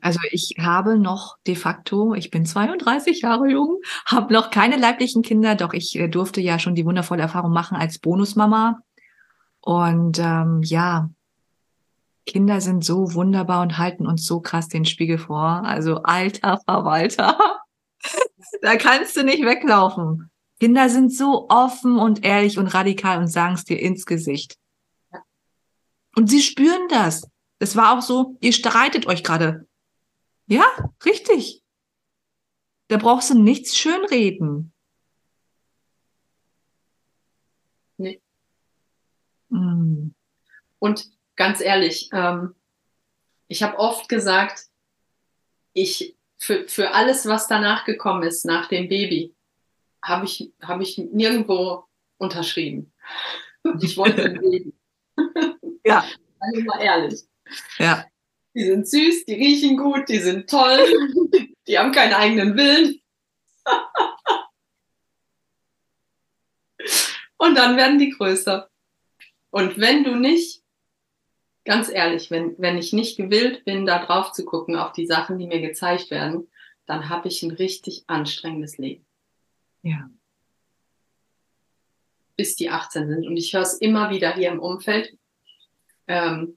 Also 0.00 0.20
ich 0.30 0.54
habe 0.58 0.98
noch 0.98 1.36
de 1.46 1.54
facto, 1.54 2.14
ich 2.14 2.30
bin 2.30 2.46
32 2.46 3.20
Jahre 3.20 3.48
jung, 3.48 3.80
habe 4.06 4.32
noch 4.32 4.50
keine 4.50 4.76
leiblichen 4.76 5.22
Kinder, 5.22 5.54
doch 5.54 5.74
ich 5.74 5.98
äh, 5.98 6.08
durfte 6.08 6.40
ja 6.40 6.58
schon 6.58 6.74
die 6.74 6.86
wundervolle 6.86 7.22
Erfahrung 7.22 7.52
machen 7.52 7.76
als 7.76 7.98
Bonusmama. 7.98 8.80
Und 9.60 10.18
ähm, 10.18 10.62
ja, 10.62 11.10
Kinder 12.24 12.60
sind 12.60 12.84
so 12.84 13.14
wunderbar 13.14 13.62
und 13.62 13.78
halten 13.78 14.06
uns 14.06 14.26
so 14.26 14.40
krass 14.40 14.68
den 14.68 14.84
Spiegel 14.84 15.18
vor. 15.18 15.62
Also 15.64 16.02
alter 16.02 16.58
Verwalter, 16.64 17.38
da 18.62 18.76
kannst 18.76 19.16
du 19.16 19.24
nicht 19.24 19.44
weglaufen. 19.44 20.30
Kinder 20.58 20.88
sind 20.88 21.12
so 21.12 21.48
offen 21.50 21.98
und 21.98 22.24
ehrlich 22.24 22.58
und 22.58 22.68
radikal 22.68 23.18
und 23.18 23.28
sagen 23.28 23.54
es 23.54 23.64
dir 23.64 23.78
ins 23.78 24.06
Gesicht. 24.06 24.56
Und 26.16 26.30
sie 26.30 26.40
spüren 26.40 26.88
das. 26.88 27.28
Es 27.58 27.76
war 27.76 27.96
auch 27.96 28.02
so, 28.02 28.36
ihr 28.40 28.52
streitet 28.52 29.06
euch 29.06 29.22
gerade. 29.22 29.66
Ja, 30.46 30.64
richtig. 31.04 31.62
Da 32.88 32.98
brauchst 32.98 33.30
du 33.30 33.38
nichts 33.38 33.76
schönreden. 33.76 34.72
Nee. 37.96 38.20
Mm. 39.48 40.10
Und 40.78 41.10
ganz 41.34 41.60
ehrlich, 41.60 42.10
ähm, 42.12 42.54
ich 43.48 43.62
habe 43.62 43.78
oft 43.78 44.08
gesagt, 44.08 44.66
ich 45.72 46.16
für, 46.38 46.68
für 46.68 46.92
alles, 46.92 47.26
was 47.26 47.48
danach 47.48 47.84
gekommen 47.84 48.22
ist, 48.22 48.44
nach 48.44 48.68
dem 48.68 48.88
Baby, 48.88 49.34
habe 50.02 50.26
ich, 50.26 50.52
hab 50.60 50.80
ich 50.80 50.98
nirgendwo 50.98 51.84
unterschrieben. 52.18 52.92
Ich 53.80 53.96
wollte 53.96 54.26
ein 54.26 54.38
Baby. 54.38 54.72
Ja. 55.84 56.06
Also 56.38 56.60
mal 56.62 56.80
ehrlich. 56.80 57.24
Ja. 57.78 58.04
Die 58.54 58.64
sind 58.64 58.88
süß, 58.88 59.26
die 59.26 59.34
riechen 59.34 59.76
gut, 59.76 60.08
die 60.08 60.18
sind 60.18 60.48
toll, 60.48 60.80
die 61.66 61.78
haben 61.78 61.92
keinen 61.92 62.14
eigenen 62.14 62.56
Willen. 62.56 63.00
Und 67.38 67.54
dann 67.54 67.76
werden 67.76 67.98
die 67.98 68.10
größer. 68.10 68.70
Und 69.50 69.78
wenn 69.78 70.04
du 70.04 70.16
nicht, 70.16 70.62
ganz 71.64 71.90
ehrlich, 71.90 72.30
wenn, 72.30 72.54
wenn 72.58 72.78
ich 72.78 72.92
nicht 72.92 73.16
gewillt 73.16 73.64
bin, 73.64 73.84
da 73.84 74.04
drauf 74.04 74.32
zu 74.32 74.44
gucken, 74.44 74.76
auf 74.76 74.92
die 74.92 75.06
Sachen, 75.06 75.38
die 75.38 75.46
mir 75.46 75.60
gezeigt 75.60 76.10
werden, 76.10 76.48
dann 76.86 77.08
habe 77.08 77.28
ich 77.28 77.42
ein 77.42 77.50
richtig 77.50 78.04
anstrengendes 78.06 78.78
Leben. 78.78 79.04
Ja. 79.82 80.08
Bis 82.36 82.56
die 82.56 82.70
18 82.70 83.08
sind. 83.08 83.26
Und 83.26 83.36
ich 83.36 83.52
höre 83.52 83.62
es 83.62 83.74
immer 83.74 84.10
wieder 84.10 84.34
hier 84.34 84.50
im 84.50 84.60
Umfeld. 84.60 85.18
Ähm, 86.06 86.56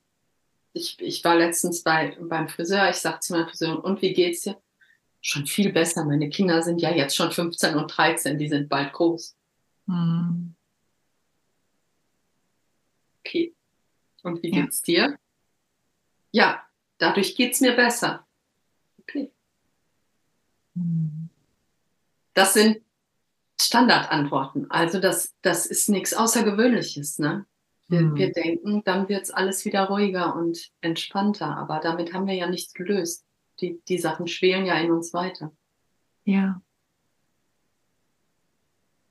ich, 0.74 1.00
ich 1.00 1.24
war 1.24 1.36
letztens 1.36 1.84
bei, 1.84 2.18
beim 2.20 2.48
Friseur, 2.48 2.90
ich 2.90 2.98
sagte 2.98 3.28
zu 3.28 3.34
meinem 3.34 3.48
Friseur, 3.48 3.84
und 3.84 4.02
wie 4.02 4.14
geht's 4.14 4.44
dir? 4.44 4.62
Schon 5.22 5.46
viel 5.46 5.74
besser. 5.74 6.06
Meine 6.06 6.30
Kinder 6.30 6.62
sind 6.62 6.82
ja 6.82 6.92
jetzt 6.92 7.16
schon 7.16 7.32
15 7.32 7.76
und 7.76 7.88
13, 7.88 8.38
die 8.38 8.48
sind 8.48 8.70
bald 8.70 8.94
groß. 8.94 9.36
Mhm. 9.88 10.56
Okay. 13.20 13.54
Und 14.24 14.42
wie 14.44 14.50
ja. 14.50 14.62
geht's 14.62 14.82
dir? 14.82 15.20
Ja, 16.32 16.64
dadurch 16.98 17.36
geht's 17.36 17.60
mir 17.60 17.76
besser. 17.76 18.26
Okay. 19.02 19.32
Mhm. 20.76 21.30
Das 22.34 22.54
sind 22.54 22.82
Standardantworten. 23.60 24.72
Also 24.72 25.00
das, 25.00 25.36
das 25.42 25.66
ist 25.66 25.90
nichts 25.90 26.14
Außergewöhnliches. 26.14 27.20
Ne? 27.20 27.46
Wir, 27.90 28.02
mhm. 28.02 28.16
wir 28.16 28.32
denken, 28.32 28.84
dann 28.86 29.10
wird 29.10 29.24
es 29.24 29.32
alles 29.32 29.66
wieder 29.66 29.88
ruhiger 29.88 30.36
und 30.36 30.70
entspannter. 30.82 31.58
Aber 31.58 31.80
damit 31.80 32.14
haben 32.14 32.28
wir 32.28 32.36
ja 32.36 32.48
nichts 32.48 32.74
gelöst. 32.74 33.26
Die, 33.60 33.82
die 33.88 33.98
Sachen 33.98 34.28
schwelen 34.28 34.66
ja 34.66 34.76
in 34.76 34.92
uns 34.92 35.12
weiter. 35.14 35.52
Ja. 36.24 36.62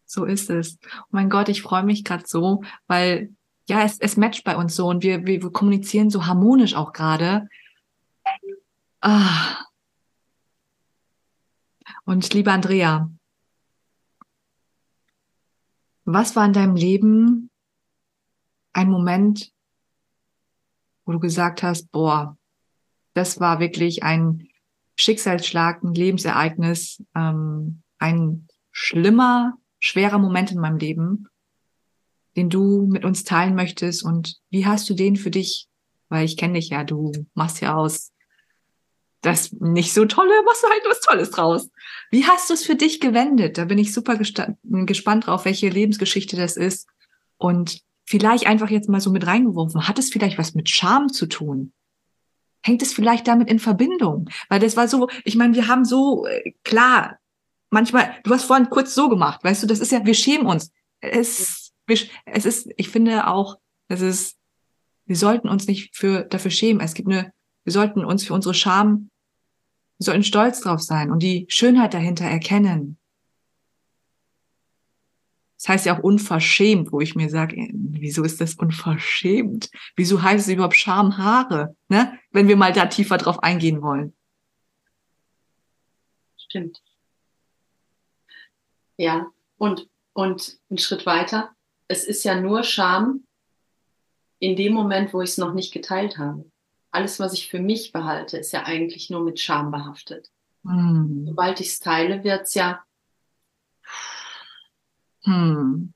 So 0.07 0.25
ist 0.25 0.49
es. 0.49 0.79
Oh 0.85 1.11
mein 1.11 1.29
Gott, 1.29 1.51
ich 1.51 1.61
freue 1.61 1.83
mich 1.83 2.05
gerade 2.05 2.25
so, 2.27 2.63
weil 2.87 3.35
ja, 3.69 3.83
es, 3.83 3.99
es 3.99 4.17
matcht 4.17 4.45
bei 4.45 4.57
uns 4.57 4.75
so 4.75 4.87
und 4.89 5.03
wir, 5.03 5.27
wir, 5.27 5.43
wir 5.43 5.51
kommunizieren 5.51 6.09
so 6.09 6.25
harmonisch 6.25 6.75
auch 6.75 6.95
gerade. 6.95 7.49
Ah. 9.03 9.65
Und 12.05 12.33
liebe 12.33 12.51
Andrea, 12.51 13.11
was 16.05 16.37
war 16.37 16.47
in 16.47 16.55
deinem 16.55 16.77
Leben 16.77 17.48
ein 18.79 18.91
Moment, 18.91 19.51
wo 21.05 21.11
du 21.11 21.19
gesagt 21.19 21.65
hast, 21.65 21.91
boah, 21.91 22.39
das 23.13 23.41
war 23.41 23.59
wirklich 23.59 24.05
ein 24.05 24.47
Schicksalsschlag, 24.95 25.83
ein 25.83 25.95
Lebensereignis, 25.95 27.03
ähm, 27.17 27.83
ein 27.99 28.47
schlimmer, 28.71 29.55
schwerer 29.81 30.19
Moment 30.19 30.53
in 30.53 30.61
meinem 30.61 30.79
Leben, 30.79 31.27
den 32.37 32.51
du 32.51 32.87
mit 32.87 33.05
uns 33.05 33.25
teilen 33.25 33.57
möchtest 33.57 34.05
und 34.05 34.37
wie 34.49 34.65
hast 34.65 34.89
du 34.89 34.95
den 34.95 35.17
für 35.17 35.33
dich, 35.33 35.67
weil 36.09 36.25
ich 36.25 36.37
kenne 36.37 36.55
dich 36.55 36.69
ja, 36.69 36.85
du 36.85 37.11
machst 37.35 37.61
ja 37.61 37.75
aus 37.75 38.13
das 39.23 39.51
nicht 39.51 39.93
so 39.93 40.05
tolle, 40.05 40.45
machst 40.45 40.63
du 40.63 40.69
halt 40.69 40.83
was 40.89 41.01
Tolles 41.01 41.31
draus. 41.31 41.69
Wie 42.13 42.27
hast 42.27 42.49
du 42.49 42.55
es 42.55 42.65
für 42.65 42.77
dich 42.77 43.01
gewendet? 43.01 43.59
Da 43.59 43.65
bin 43.65 43.77
ich 43.79 43.93
super 43.93 44.17
gespannt 44.17 45.27
drauf, 45.27 45.45
welche 45.45 45.69
Lebensgeschichte 45.69 46.37
das 46.37 46.57
ist 46.57 46.87
und 47.39 47.83
vielleicht 48.09 48.47
einfach 48.47 48.71
jetzt 48.71 48.89
mal 48.89 49.03
so 49.03 49.11
mit 49.11 49.27
reingeworfen. 49.27 49.87
Hat 49.87 49.99
es 49.99 50.09
vielleicht 50.09 50.39
was 50.39 50.55
mit 50.55 50.71
Scham 50.71 51.13
zu 51.13 51.27
tun? 51.27 51.75
Hängt 52.63 52.81
es 52.81 52.95
vielleicht 52.95 53.29
damit 53.29 53.51
in 53.51 53.59
Verbindung? 53.59 54.31
Weil 54.49 54.61
das 54.61 54.79
war 54.79 54.89
so, 54.89 55.11
ich 55.25 55.37
meine, 55.37 55.55
wir 55.55 55.69
haben 55.69 55.85
so, 55.85 56.27
äh, 56.27 56.53
klar, 56.65 57.19
manchmal, 57.69 58.15
du 58.25 58.31
hast 58.31 58.45
vorhin 58.45 58.71
kurz 58.71 58.95
so 58.95 59.11
gemacht, 59.11 59.45
weißt 59.45 59.63
du, 59.63 59.67
das 59.67 59.81
ist 59.81 59.93
ja, 59.93 60.07
wir 60.07 60.15
schämen 60.15 60.47
uns. 60.47 60.73
Es, 61.01 61.75
es 61.87 62.47
ist, 62.47 62.71
ich 62.79 62.89
finde 62.89 63.27
auch, 63.27 63.59
das 63.89 64.01
ist, 64.01 64.39
wir 65.05 65.17
sollten 65.17 65.51
uns 65.51 65.67
nicht 65.67 65.95
für, 65.95 66.25
dafür 66.25 66.51
schämen. 66.51 66.81
Es 66.81 66.95
gibt 66.95 67.09
eine, 67.09 67.35
wir 67.65 67.73
sollten 67.75 68.07
uns 68.07 68.25
für 68.27 68.33
unsere 68.33 68.55
Scham, 68.55 69.11
wir 69.99 70.05
sollten 70.07 70.25
stolz 70.25 70.61
drauf 70.63 70.81
sein 70.81 71.11
und 71.11 71.23
die 71.23 71.45
Schönheit 71.49 71.93
dahinter 71.93 72.25
erkennen. 72.25 72.97
Das 75.59 75.69
heißt 75.69 75.87
ja 75.87 75.99
auch 75.99 76.03
unverschämt, 76.03 76.93
wo 76.93 77.01
ich 77.01 77.17
mir 77.17 77.29
sage, 77.29 77.57
äh, 77.57 77.71
wieso 77.75 78.23
ist 78.23 78.41
das 78.41 78.55
unverschämt? 78.55 79.71
Wieso 79.97 80.23
heißt 80.23 80.47
es 80.47 80.55
überhaupt 80.55 80.77
Schamhaare? 80.77 81.77
Ne? 81.89 82.19
Wenn 82.31 82.47
wir 82.47 82.57
mal 82.57 82.73
da 82.73 82.87
tiefer 82.87 83.19
drauf 83.19 83.43
eingehen 83.43 83.83
wollen. 83.83 84.15
Stimmt. 86.37 86.81
Ja, 88.97 89.27
und, 89.59 89.89
und 90.13 90.59
einen 90.71 90.79
Schritt 90.79 91.07
weiter. 91.07 91.51
Es 91.89 92.05
ist 92.05 92.25
ja 92.25 92.41
nur 92.41 92.63
Scham 92.63 93.25
in 94.39 94.55
dem 94.55 94.73
Moment, 94.73 95.13
wo 95.13 95.21
ich 95.23 95.31
es 95.31 95.39
noch 95.39 95.55
nicht 95.55 95.73
geteilt 95.73 96.19
habe. 96.19 96.49
Alles, 96.91 97.19
was 97.19 97.33
ich 97.33 97.49
für 97.49 97.61
mich 97.61 97.93
behalte, 97.93 98.39
ist 98.39 98.53
ja 98.53 98.65
eigentlich 98.65 99.11
nur 99.11 99.23
mit 99.23 99.41
Scham 99.41 99.71
behaftet. 99.73 100.31
Hm. 100.65 101.25
Sobald 101.27 101.61
ich 101.61 101.69
es 101.69 101.81
teile, 101.81 102.23
wird 102.23 102.43
es 102.43 102.55
ja 102.55 102.83
hm. 105.25 105.93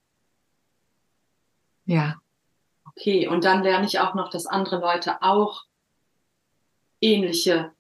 Ja. 1.85 2.21
Okay, 2.85 3.27
und 3.27 3.45
dann 3.45 3.63
lerne 3.63 3.87
ich 3.87 3.99
auch 3.99 4.15
noch, 4.15 4.31
dass 4.31 4.47
andere 4.47 4.79
Leute 4.79 5.23
auch 5.23 5.65
ähnliche 7.01 7.73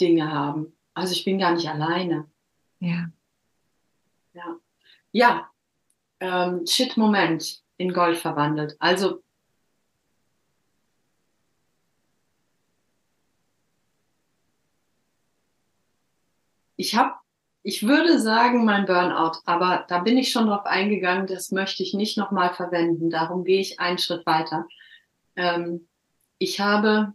Dinge 0.00 0.32
haben. 0.32 0.76
Also 0.94 1.12
ich 1.12 1.24
bin 1.24 1.38
gar 1.38 1.52
nicht 1.52 1.68
alleine. 1.68 2.28
Ja. 2.80 3.08
Ja. 4.34 4.56
Ja. 5.12 5.50
Ähm, 6.20 6.66
Shit-Moment 6.66 7.62
in 7.76 7.92
Gold 7.92 8.18
verwandelt. 8.18 8.76
Also 8.78 9.22
ich 16.76 16.94
habe 16.96 17.21
ich 17.62 17.86
würde 17.86 18.20
sagen, 18.20 18.64
mein 18.64 18.86
Burnout, 18.86 19.38
aber 19.44 19.84
da 19.88 20.00
bin 20.00 20.18
ich 20.18 20.32
schon 20.32 20.46
drauf 20.46 20.66
eingegangen, 20.66 21.26
das 21.26 21.52
möchte 21.52 21.82
ich 21.82 21.94
nicht 21.94 22.18
nochmal 22.18 22.52
verwenden. 22.54 23.08
Darum 23.08 23.44
gehe 23.44 23.60
ich 23.60 23.78
einen 23.78 23.98
Schritt 23.98 24.26
weiter. 24.26 24.66
Ähm, 25.36 25.86
ich 26.38 26.58
habe, 26.58 27.12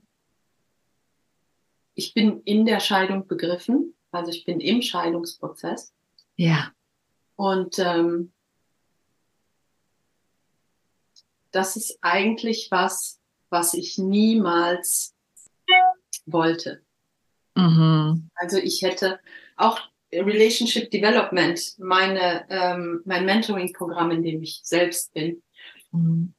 ich 1.95 2.13
bin 2.13 2.41
in 2.43 2.65
der 2.65 2.79
Scheidung 2.79 3.27
begriffen, 3.27 3.93
also 4.11 4.31
ich 4.31 4.45
bin 4.45 4.61
im 4.61 4.81
Scheidungsprozess. 4.81 5.93
Ja. 6.37 6.71
Und 7.35 7.77
ähm, 7.79 8.31
das 11.51 11.75
ist 11.75 11.99
eigentlich 12.01 12.69
was, 12.71 13.19
was 13.49 13.73
ich 13.73 13.97
niemals 13.97 15.13
wollte. 16.25 16.83
Mhm. 17.55 18.29
Also 18.35 18.57
ich 18.57 18.81
hätte 18.81 19.19
auch 19.57 19.79
Relationship 20.11 20.89
Development, 20.89 21.59
meine, 21.79 22.45
ähm, 22.49 23.01
mein 23.05 23.25
Mentoring-Programm, 23.25 24.11
in 24.11 24.23
dem 24.23 24.41
ich 24.41 24.61
selbst 24.63 25.13
bin. 25.13 25.43
Mhm. 25.91 26.33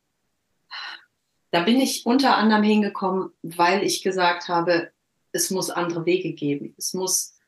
Da 1.51 1.63
bin 1.63 1.81
ich 1.81 2.05
unter 2.05 2.37
anderem 2.37 2.63
hingekommen, 2.63 3.31
weil 3.43 3.83
ich 3.83 4.03
gesagt 4.03 4.49
habe, 4.49 4.91
es 5.33 5.51
muss 5.51 5.71
andere 5.71 6.05
Wege 6.05 6.33
geben. 6.33 6.75
Es 6.77 6.95
muss 6.95 7.39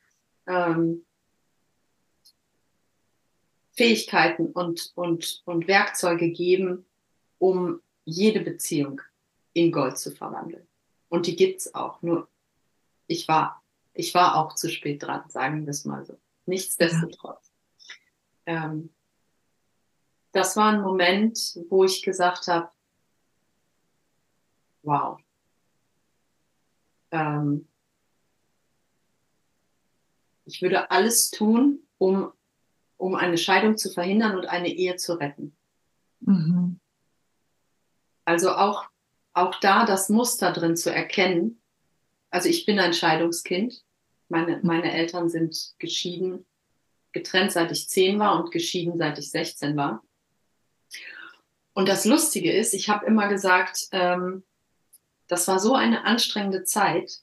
ähm, 0.47 1.05
Fähigkeiten 3.73 4.47
und, 4.47 4.91
und, 4.95 5.41
und 5.45 5.67
Werkzeuge 5.67 6.31
geben, 6.31 6.85
um 7.37 7.81
jede 8.05 8.41
Beziehung 8.41 9.01
in 9.53 9.71
Gold 9.71 9.97
zu 9.97 10.11
verwandeln. 10.11 10.67
Und 11.09 11.27
die 11.27 11.35
gibt's 11.35 11.73
auch. 11.73 12.01
Nur 12.01 12.27
ich 13.07 13.27
war, 13.27 13.60
ich 13.93 14.13
war 14.13 14.35
auch 14.35 14.55
zu 14.55 14.69
spät 14.69 15.03
dran, 15.03 15.23
sagen 15.29 15.65
wir 15.65 15.71
es 15.71 15.85
mal 15.85 16.05
so. 16.05 16.17
Nichtsdestotrotz. 16.45 17.51
Ja. 18.47 18.65
Ähm, 18.65 18.89
das 20.31 20.55
war 20.55 20.71
ein 20.71 20.81
Moment, 20.81 21.59
wo 21.69 21.83
ich 21.83 22.01
gesagt 22.01 22.47
habe, 22.47 22.69
wow. 24.83 25.19
Ähm, 27.11 27.67
ich 30.45 30.61
würde 30.61 30.89
alles 30.89 31.31
tun, 31.31 31.79
um, 31.97 32.31
um 32.97 33.15
eine 33.15 33.37
Scheidung 33.37 33.77
zu 33.77 33.91
verhindern 33.91 34.37
und 34.37 34.45
eine 34.45 34.69
Ehe 34.69 34.95
zu 34.95 35.13
retten. 35.13 35.55
Mhm. 36.21 36.79
Also 38.25 38.51
auch, 38.51 38.85
auch 39.33 39.59
da 39.59 39.85
das 39.85 40.09
Muster 40.09 40.51
drin 40.51 40.77
zu 40.77 40.93
erkennen. 40.93 41.60
Also 42.31 42.49
ich 42.49 42.65
bin 42.65 42.79
ein 42.79 42.93
Scheidungskind. 42.93 43.83
Meine, 44.29 44.61
meine 44.63 44.91
Eltern 44.91 45.29
sind 45.29 45.75
geschieden, 45.77 46.45
getrennt 47.11 47.51
seit 47.51 47.71
ich 47.71 47.89
zehn 47.89 48.17
war 48.17 48.41
und 48.41 48.51
geschieden 48.51 48.97
seit 48.97 49.19
ich 49.19 49.29
16 49.29 49.75
war. 49.75 50.01
Und 51.73 51.89
das 51.89 52.05
Lustige 52.05 52.51
ist, 52.51 52.73
ich 52.73 52.89
habe 52.89 53.05
immer 53.05 53.27
gesagt, 53.27 53.87
ähm, 53.91 54.43
das 55.27 55.47
war 55.47 55.59
so 55.59 55.75
eine 55.75 56.05
anstrengende 56.05 56.63
Zeit. 56.63 57.19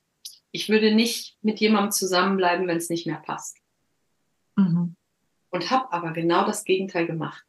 Ich 0.51 0.69
würde 0.69 0.95
nicht 0.95 1.37
mit 1.43 1.61
jemandem 1.61 1.93
zusammenbleiben, 1.93 2.67
wenn 2.67 2.79
es 2.79 2.91
nicht 2.91 3.07
mehr 3.07 3.19
passt. 3.19 3.59
Mhm. 4.57 4.95
Und 5.51 5.71
habe 5.71 5.93
aber 5.93 6.13
genau 6.13 6.47
das 6.47 6.65
Gegenteil 6.65 7.07
gemacht. 7.07 7.45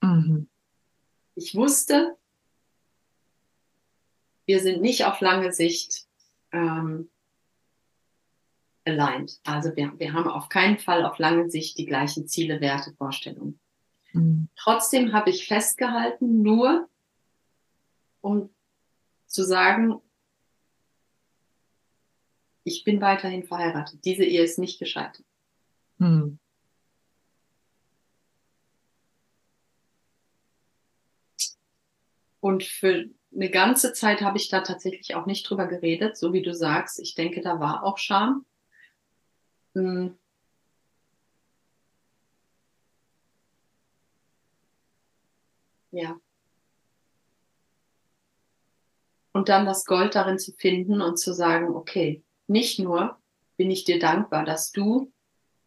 Mhm. 0.00 0.48
Ich 1.36 1.54
wusste, 1.54 2.16
wir 4.46 4.60
sind 4.60 4.80
nicht 4.80 5.04
auf 5.04 5.20
lange 5.20 5.52
Sicht 5.52 6.06
ähm, 6.52 7.10
aligned. 8.84 9.40
Also 9.44 9.74
wir, 9.76 9.98
wir 9.98 10.12
haben 10.12 10.28
auf 10.28 10.48
keinen 10.48 10.78
Fall 10.78 11.04
auf 11.04 11.18
lange 11.18 11.50
Sicht 11.50 11.78
die 11.78 11.86
gleichen 11.86 12.26
Ziele, 12.26 12.60
Werte, 12.60 12.92
Vorstellungen. 12.92 13.58
Mhm. 14.12 14.48
Trotzdem 14.56 15.12
habe 15.12 15.30
ich 15.30 15.46
festgehalten, 15.46 16.42
nur 16.42 16.88
um 18.20 18.50
zu 19.26 19.44
sagen, 19.44 20.00
ich 22.64 22.84
bin 22.84 23.00
weiterhin 23.00 23.44
verheiratet. 23.44 24.04
Diese 24.04 24.24
Ehe 24.24 24.42
ist 24.42 24.58
nicht 24.58 24.78
gescheitert. 24.78 25.24
Mhm. 25.98 26.38
Und 32.40 32.64
für 32.64 33.08
eine 33.34 33.50
ganze 33.50 33.92
Zeit 33.92 34.20
habe 34.20 34.38
ich 34.38 34.48
da 34.48 34.60
tatsächlich 34.60 35.14
auch 35.14 35.26
nicht 35.26 35.48
drüber 35.48 35.66
geredet, 35.66 36.16
so 36.16 36.32
wie 36.32 36.42
du 36.42 36.54
sagst. 36.54 37.00
Ich 37.00 37.14
denke, 37.14 37.40
da 37.40 37.60
war 37.60 37.84
auch 37.84 37.98
Scham. 37.98 38.44
Hm. 39.74 40.16
Ja. 45.92 46.18
Und 49.32 49.48
dann 49.48 49.64
das 49.66 49.84
Gold 49.86 50.14
darin 50.14 50.38
zu 50.38 50.52
finden 50.52 51.00
und 51.00 51.18
zu 51.18 51.32
sagen, 51.32 51.74
okay, 51.74 52.22
nicht 52.46 52.78
nur 52.78 53.18
bin 53.56 53.70
ich 53.70 53.84
dir 53.84 53.98
dankbar, 53.98 54.44
dass 54.44 54.72
du 54.72 55.10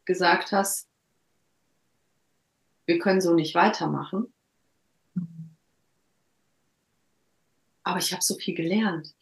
gesagt 0.05 0.51
hast, 0.51 0.87
wir 2.85 2.99
können 2.99 3.21
so 3.21 3.33
nicht 3.33 3.55
weitermachen, 3.55 4.31
aber 7.85 7.99
ich 7.99 8.11
habe 8.11 8.23
so 8.23 8.35
viel 8.35 8.55
gelernt. 8.55 9.15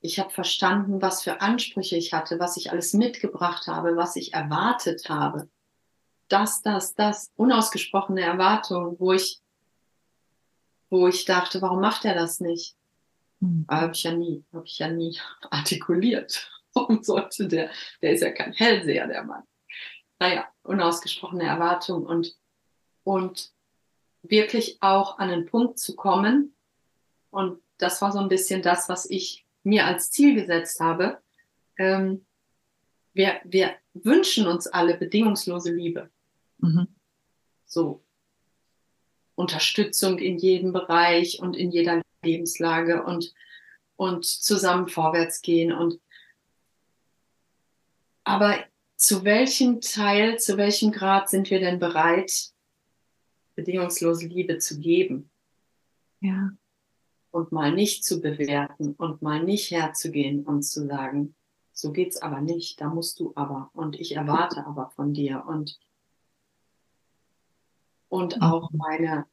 Ich 0.00 0.18
habe 0.18 0.30
verstanden, 0.30 1.00
was 1.00 1.22
für 1.22 1.40
Ansprüche 1.40 1.96
ich 1.96 2.12
hatte, 2.12 2.38
was 2.40 2.56
ich 2.56 2.70
alles 2.70 2.92
mitgebracht 2.94 3.66
habe, 3.68 3.96
was 3.96 4.16
ich 4.16 4.34
erwartet 4.34 5.08
habe. 5.08 5.48
Das, 6.28 6.62
das, 6.62 6.94
das, 6.94 7.30
unausgesprochene 7.36 8.22
Erwartungen, 8.22 8.98
wo 8.98 9.12
ich, 9.12 9.40
wo 10.88 11.06
ich 11.06 11.24
dachte, 11.24 11.62
warum 11.62 11.80
macht 11.80 12.04
er 12.04 12.14
das 12.14 12.40
nicht? 12.40 12.76
Mhm. 13.38 13.66
Habe 13.68 13.92
ich 13.92 14.02
ja 14.02 14.12
nie, 14.12 14.44
habe 14.52 14.66
ich 14.66 14.78
ja 14.78 14.88
nie 14.88 15.18
artikuliert. 15.50 16.50
Warum 16.74 17.02
sollte 17.02 17.46
der, 17.46 17.70
der 18.02 18.12
ist 18.12 18.22
ja 18.22 18.30
kein 18.30 18.52
Hellseher, 18.52 19.06
der 19.06 19.24
Mann. 19.24 19.42
Naja, 20.18 20.48
unausgesprochene 20.62 21.44
Erwartungen 21.44 22.06
und, 22.06 22.36
und 23.04 23.52
wirklich 24.22 24.78
auch 24.80 25.18
an 25.18 25.28
den 25.28 25.46
Punkt 25.46 25.78
zu 25.78 25.96
kommen, 25.96 26.54
und 27.30 27.60
das 27.78 28.02
war 28.02 28.12
so 28.12 28.18
ein 28.18 28.28
bisschen 28.28 28.62
das, 28.62 28.88
was 28.88 29.08
ich 29.08 29.46
mir 29.62 29.86
als 29.86 30.10
Ziel 30.10 30.34
gesetzt 30.34 30.80
habe. 30.80 31.18
Ähm, 31.76 32.24
wir, 33.12 33.40
wir 33.44 33.74
wünschen 33.94 34.46
uns 34.46 34.66
alle 34.66 34.96
bedingungslose 34.96 35.72
Liebe. 35.72 36.10
Mhm. 36.58 36.88
So. 37.66 38.04
Unterstützung 39.34 40.18
in 40.18 40.36
jedem 40.36 40.72
Bereich 40.72 41.40
und 41.40 41.56
in 41.56 41.70
jeder 41.70 42.02
Lebenslage 42.22 43.02
und, 43.02 43.32
und 43.96 44.26
zusammen 44.26 44.88
vorwärts 44.88 45.40
gehen 45.40 45.72
und, 45.72 45.98
aber 48.22 48.58
zu 48.96 49.24
welchem 49.24 49.80
Teil, 49.80 50.38
zu 50.38 50.58
welchem 50.58 50.92
Grad 50.92 51.30
sind 51.30 51.50
wir 51.50 51.58
denn 51.58 51.78
bereit, 51.78 52.50
bedingungslose 53.54 54.26
Liebe 54.26 54.58
zu 54.58 54.78
geben? 54.78 55.30
Ja 56.20 56.50
und 57.30 57.52
mal 57.52 57.72
nicht 57.72 58.04
zu 58.04 58.20
bewerten 58.20 58.94
und 58.94 59.22
mal 59.22 59.42
nicht 59.42 59.70
herzugehen 59.70 60.44
und 60.44 60.62
zu 60.62 60.86
sagen, 60.86 61.34
so 61.72 61.92
geht's 61.92 62.20
aber 62.20 62.40
nicht, 62.40 62.80
da 62.80 62.88
musst 62.88 63.20
du 63.20 63.32
aber 63.36 63.70
und 63.72 63.98
ich 63.98 64.16
erwarte 64.16 64.66
aber 64.66 64.90
von 64.90 65.14
dir 65.14 65.44
und 65.46 65.78
und 68.08 68.36
mhm. 68.36 68.42
auch 68.42 68.70
meine 68.72 69.26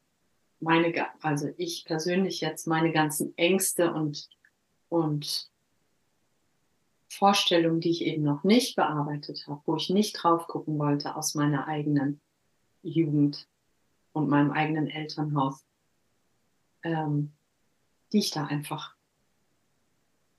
meine 0.60 0.94
also 1.22 1.50
ich 1.58 1.86
persönlich 1.86 2.42
jetzt 2.42 2.68
meine 2.68 2.92
ganzen 2.92 3.38
Ängste 3.38 3.94
und 3.94 4.30
und 4.90 5.52
Vorstellungen, 7.10 7.80
die 7.80 7.90
ich 7.90 8.06
eben 8.06 8.24
noch 8.24 8.44
nicht 8.44 8.76
bearbeitet 8.76 9.46
habe, 9.48 9.62
wo 9.66 9.76
ich 9.76 9.90
nicht 9.90 10.14
drauf 10.14 10.48
gucken 10.48 10.78
wollte 10.78 11.16
aus 11.16 11.36
meiner 11.36 11.68
eigenen 11.68 12.22
Jugend 12.84 13.48
und 14.14 14.30
meinem 14.30 14.52
eigenen 14.52 14.88
Elternhaus. 14.88 15.66
Ähm, 16.84 17.34
die 18.12 18.20
ich 18.20 18.32
da 18.32 18.46
einfach 18.46 18.96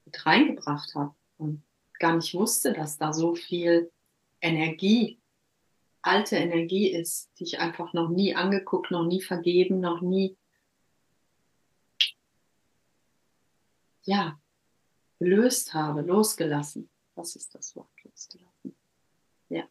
mit 0.05 0.25
reingebracht 0.25 0.95
habe 0.95 1.15
und 1.37 1.63
gar 1.99 2.17
nicht 2.17 2.35
wusste, 2.35 2.73
dass 2.73 2.99
da 2.99 3.13
so 3.13 3.35
viel 3.35 3.91
Energie, 4.41 5.21
alte 6.03 6.37
Energie 6.37 6.89
ist, 6.89 7.31
die 7.39 7.45
ich 7.45 7.61
einfach 7.61 7.93
noch 7.93 8.09
nie 8.09 8.35
angeguckt, 8.35 8.91
noch 8.91 9.05
nie 9.05 9.21
vergeben, 9.21 9.81
noch 9.81 10.01
nie, 10.01 10.37
ja, 14.05 14.41
gelöst 15.19 15.75
habe, 15.75 16.03
losgelassen. 16.03 16.89
Das 17.15 17.35
ist 17.37 17.55
das 17.55 17.75
Wort, 17.77 17.91
losgelassen. 18.05 18.77
Ja. 19.49 19.65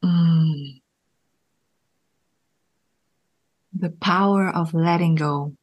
Mm. 0.00 0.80
The 3.72 3.90
power 3.90 4.52
of 4.54 4.72
letting 4.72 5.16
go. 5.16 5.54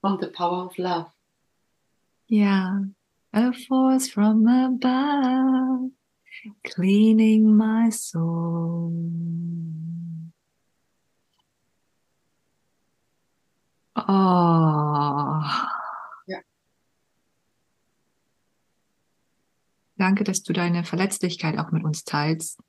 From 0.00 0.18
the 0.20 0.28
power 0.28 0.64
of 0.64 0.78
love. 0.78 1.10
Yeah, 2.28 2.80
a 3.32 3.52
force 3.52 4.08
from 4.08 4.46
above, 4.46 5.90
cleaning 6.64 7.56
my 7.56 7.90
soul. 7.90 8.92
Oh. 13.96 15.42
Ja. 16.26 16.40
Danke, 19.96 20.24
dass 20.24 20.42
du 20.42 20.52
deine 20.52 20.84
Verletzlichkeit 20.84 21.58
auch 21.58 21.70
mit 21.72 21.84
uns 21.84 22.04
teilst. 22.04 22.60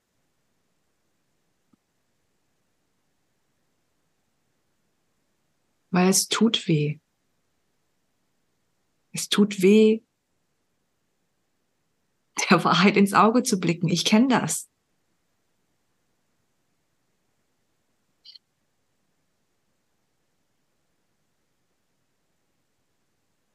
es 5.93 6.27
tut 6.27 6.67
weh. 6.67 6.99
Es 9.11 9.29
tut 9.29 9.61
weh, 9.61 10.01
der 12.49 12.63
Wahrheit 12.63 12.97
ins 12.97 13.13
Auge 13.13 13.43
zu 13.43 13.59
blicken. 13.59 13.87
Ich 13.89 14.05
kenne 14.05 14.27
das. 14.29 14.69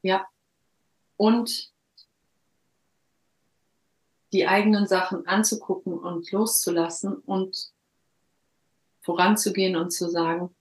Ja. 0.02 0.26
Und 1.16 1.72
die 4.32 4.46
eigenen 4.46 4.86
Sachen 4.86 5.26
anzugucken 5.26 5.98
und 5.98 6.30
loszulassen 6.30 7.16
und 7.16 7.72
voranzugehen 9.00 9.76
und 9.76 9.90
zu 9.90 10.10
sagen, 10.10 10.54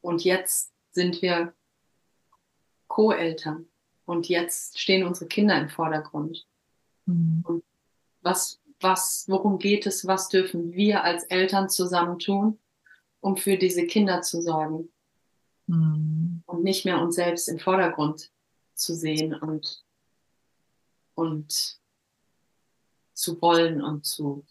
und 0.00 0.24
jetzt 0.24 0.72
sind 0.92 1.22
wir 1.22 1.54
Co-Eltern 2.86 3.68
und 4.08 4.26
jetzt 4.26 4.80
stehen 4.80 5.06
unsere 5.06 5.28
Kinder 5.28 5.60
im 5.60 5.68
Vordergrund. 5.68 6.46
Mhm. 7.04 7.44
Und 7.46 7.64
was, 8.22 8.58
was, 8.80 9.26
worum 9.28 9.58
geht 9.58 9.84
es, 9.84 10.06
was 10.06 10.30
dürfen 10.30 10.72
wir 10.72 11.04
als 11.04 11.24
Eltern 11.24 11.68
zusammen 11.68 12.18
tun, 12.18 12.58
um 13.20 13.36
für 13.36 13.58
diese 13.58 13.86
Kinder 13.86 14.22
zu 14.22 14.40
sorgen 14.40 14.88
mhm. 15.66 16.42
und 16.46 16.64
nicht 16.64 16.86
mehr 16.86 17.02
uns 17.02 17.16
selbst 17.16 17.48
im 17.48 17.58
Vordergrund 17.58 18.30
zu 18.72 18.94
sehen 18.94 19.34
und, 19.34 19.84
und 21.14 21.78
zu 23.12 23.42
wollen 23.42 23.82
und 23.82 24.06
zu, 24.06 24.46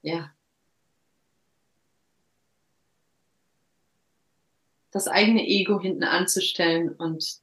ja, 0.00 0.32
das 4.90 5.06
eigene 5.06 5.46
Ego 5.46 5.78
hinten 5.78 6.04
anzustellen 6.04 6.88
und 6.88 7.42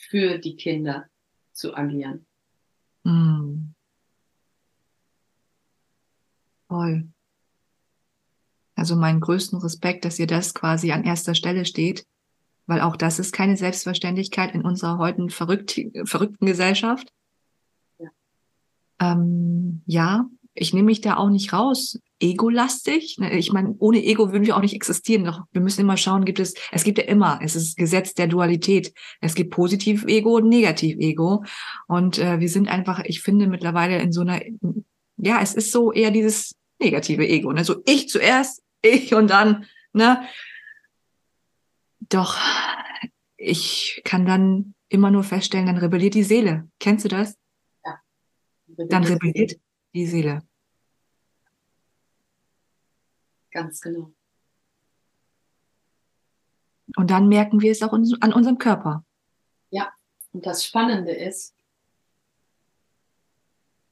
für 0.00 0.38
die 0.38 0.56
Kinder 0.56 1.06
zu 1.52 1.74
agieren. 1.74 2.26
Mm. 3.04 3.74
Toll. 6.68 7.08
Also 8.74 8.96
meinen 8.96 9.20
größten 9.20 9.58
Respekt, 9.58 10.04
dass 10.04 10.18
ihr 10.18 10.26
das 10.26 10.54
quasi 10.54 10.92
an 10.92 11.04
erster 11.04 11.34
Stelle 11.34 11.64
steht, 11.66 12.06
weil 12.66 12.80
auch 12.80 12.96
das 12.96 13.18
ist 13.18 13.32
keine 13.32 13.56
Selbstverständlichkeit 13.56 14.54
in 14.54 14.62
unserer 14.62 14.96
heutigen 14.98 15.28
verrückt, 15.28 15.78
verrückten 16.04 16.46
Gesellschaft. 16.46 17.12
Ja. 17.98 18.08
Ähm, 19.00 19.82
ja, 19.86 20.26
ich 20.54 20.72
nehme 20.72 20.86
mich 20.86 21.02
da 21.02 21.16
auch 21.16 21.28
nicht 21.28 21.52
raus. 21.52 22.00
Ego-lastig. 22.20 23.18
Ne, 23.18 23.36
ich 23.36 23.52
meine, 23.52 23.74
ohne 23.78 24.04
Ego 24.04 24.32
würden 24.32 24.46
wir 24.46 24.56
auch 24.56 24.60
nicht 24.60 24.74
existieren. 24.74 25.24
Doch 25.24 25.42
wir 25.52 25.60
müssen 25.60 25.80
immer 25.80 25.96
schauen, 25.96 26.24
gibt 26.24 26.38
es, 26.38 26.54
es 26.70 26.84
gibt 26.84 26.98
ja 26.98 27.04
immer, 27.04 27.40
es 27.42 27.56
ist 27.56 27.76
Gesetz 27.76 28.14
der 28.14 28.26
Dualität. 28.26 28.92
Es 29.20 29.34
gibt 29.34 29.50
Positiv-Ego 29.50 30.36
und 30.36 30.48
Negativ-Ego. 30.48 31.44
Und 31.88 32.18
äh, 32.18 32.40
wir 32.40 32.48
sind 32.48 32.68
einfach, 32.68 33.02
ich 33.04 33.22
finde, 33.22 33.46
mittlerweile 33.46 34.00
in 34.00 34.12
so 34.12 34.20
einer, 34.20 34.40
ja, 35.16 35.40
es 35.40 35.54
ist 35.54 35.72
so 35.72 35.92
eher 35.92 36.10
dieses 36.10 36.54
negative 36.80 37.26
Ego. 37.26 37.52
Ne? 37.52 37.64
So 37.64 37.82
ich 37.86 38.08
zuerst, 38.08 38.62
ich 38.82 39.14
und 39.14 39.30
dann, 39.30 39.66
ne? 39.92 40.22
Doch 42.08 42.36
ich 43.36 44.02
kann 44.04 44.26
dann 44.26 44.74
immer 44.88 45.10
nur 45.10 45.24
feststellen, 45.24 45.66
dann 45.66 45.78
rebelliert 45.78 46.14
die 46.14 46.22
Seele. 46.22 46.68
Kennst 46.78 47.04
du 47.04 47.08
das? 47.08 47.36
Ja. 47.84 48.00
Dann 48.88 49.04
rebelliert 49.04 49.58
die 49.94 50.06
Seele. 50.06 50.42
Ganz 53.50 53.80
genau. 53.80 54.12
Und 56.96 57.10
dann 57.10 57.28
merken 57.28 57.60
wir 57.60 57.70
es 57.70 57.82
auch 57.82 57.92
an 57.92 58.32
unserem 58.32 58.58
Körper. 58.58 59.04
Ja, 59.70 59.92
und 60.32 60.46
das 60.46 60.64
Spannende 60.64 61.12
ist, 61.12 61.54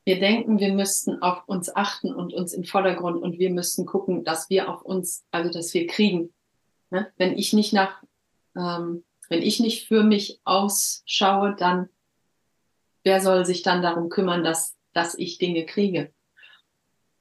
wir 0.04 0.18
denken, 0.18 0.58
wir 0.58 0.72
müssten 0.72 1.20
auf 1.22 1.46
uns 1.46 1.74
achten 1.76 2.14
und 2.14 2.32
uns 2.32 2.54
im 2.54 2.64
Vordergrund 2.64 3.20
und 3.22 3.38
wir 3.38 3.50
müssten 3.50 3.84
gucken, 3.84 4.24
dass 4.24 4.48
wir 4.48 4.70
auf 4.70 4.82
uns, 4.82 5.24
also 5.30 5.50
dass 5.50 5.74
wir 5.74 5.86
kriegen. 5.86 6.32
Ne? 6.90 7.12
Wenn 7.18 7.36
ich 7.36 7.52
nicht 7.52 7.74
nach, 7.74 8.02
ähm, 8.56 9.04
wenn 9.28 9.42
ich 9.42 9.60
nicht 9.60 9.86
für 9.86 10.02
mich 10.02 10.40
ausschaue, 10.44 11.54
dann 11.56 11.90
wer 13.04 13.20
soll 13.20 13.44
sich 13.44 13.62
dann 13.62 13.82
darum 13.82 14.08
kümmern, 14.08 14.42
dass, 14.42 14.76
dass 14.94 15.14
ich 15.14 15.36
Dinge 15.36 15.66
kriege? 15.66 16.10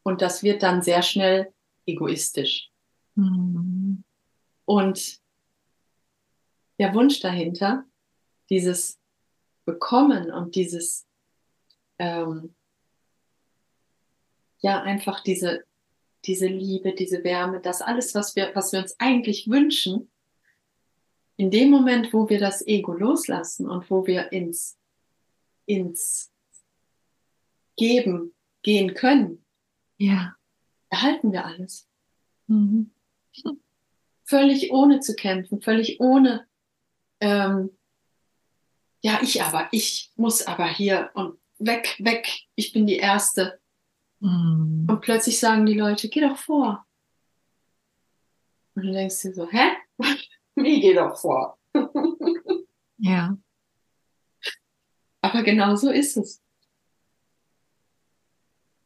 Und 0.03 0.21
das 0.21 0.41
wird 0.41 0.63
dann 0.63 0.81
sehr 0.81 1.01
schnell 1.01 1.53
egoistisch. 1.88 2.69
Mhm. 3.15 4.03
Und 4.65 5.19
der 6.77 6.93
Wunsch 6.93 7.19
dahinter, 7.21 7.85
dieses 8.49 8.99
Bekommen 9.65 10.31
und 10.31 10.55
dieses, 10.55 11.07
ähm, 11.97 12.53
ja, 14.59 14.81
einfach 14.83 15.21
diese, 15.23 15.63
diese 16.25 16.47
Liebe, 16.47 16.93
diese 16.93 17.23
Wärme, 17.23 17.59
das 17.61 17.81
alles, 17.81 18.13
was 18.13 18.35
wir, 18.35 18.51
was 18.53 18.71
wir 18.71 18.81
uns 18.81 18.95
eigentlich 18.99 19.49
wünschen, 19.49 20.11
in 21.38 21.51
dem 21.51 21.69
Moment, 21.69 22.13
wo 22.13 22.29
wir 22.29 22.39
das 22.39 22.65
Ego 22.65 22.93
loslassen 22.93 23.69
und 23.69 23.89
wo 23.89 24.07
wir 24.07 24.31
ins, 24.31 24.77
ins 25.65 26.31
Geben 27.75 28.33
gehen 28.63 28.95
können, 28.95 29.45
ja 29.97 30.36
erhalten 30.97 31.31
wir 31.31 31.45
alles. 31.45 31.87
Mhm. 32.47 32.91
Völlig 34.23 34.71
ohne 34.71 34.99
zu 34.99 35.15
kämpfen, 35.15 35.61
völlig 35.61 35.99
ohne, 35.99 36.47
ähm, 37.19 37.69
ja, 39.01 39.19
ich 39.21 39.43
aber, 39.43 39.67
ich 39.71 40.11
muss 40.15 40.45
aber 40.45 40.67
hier 40.67 41.11
und 41.13 41.37
weg, 41.59 41.95
weg, 41.99 42.27
ich 42.55 42.73
bin 42.73 42.87
die 42.87 42.97
Erste. 42.97 43.59
Mhm. 44.19 44.87
Und 44.89 45.01
plötzlich 45.01 45.39
sagen 45.39 45.65
die 45.65 45.77
Leute, 45.77 46.09
geh 46.09 46.21
doch 46.21 46.37
vor. 46.37 46.85
Und 48.75 48.85
du 48.85 48.91
denkst 48.91 49.21
dir 49.21 49.33
so, 49.33 49.47
hä? 49.49 49.71
Wie 50.55 50.81
geh 50.81 50.93
doch 50.93 51.15
vor? 51.15 51.59
ja. 52.97 53.37
Aber 55.21 55.43
genau 55.43 55.75
so 55.75 55.91
ist 55.91 56.17
es. 56.17 56.41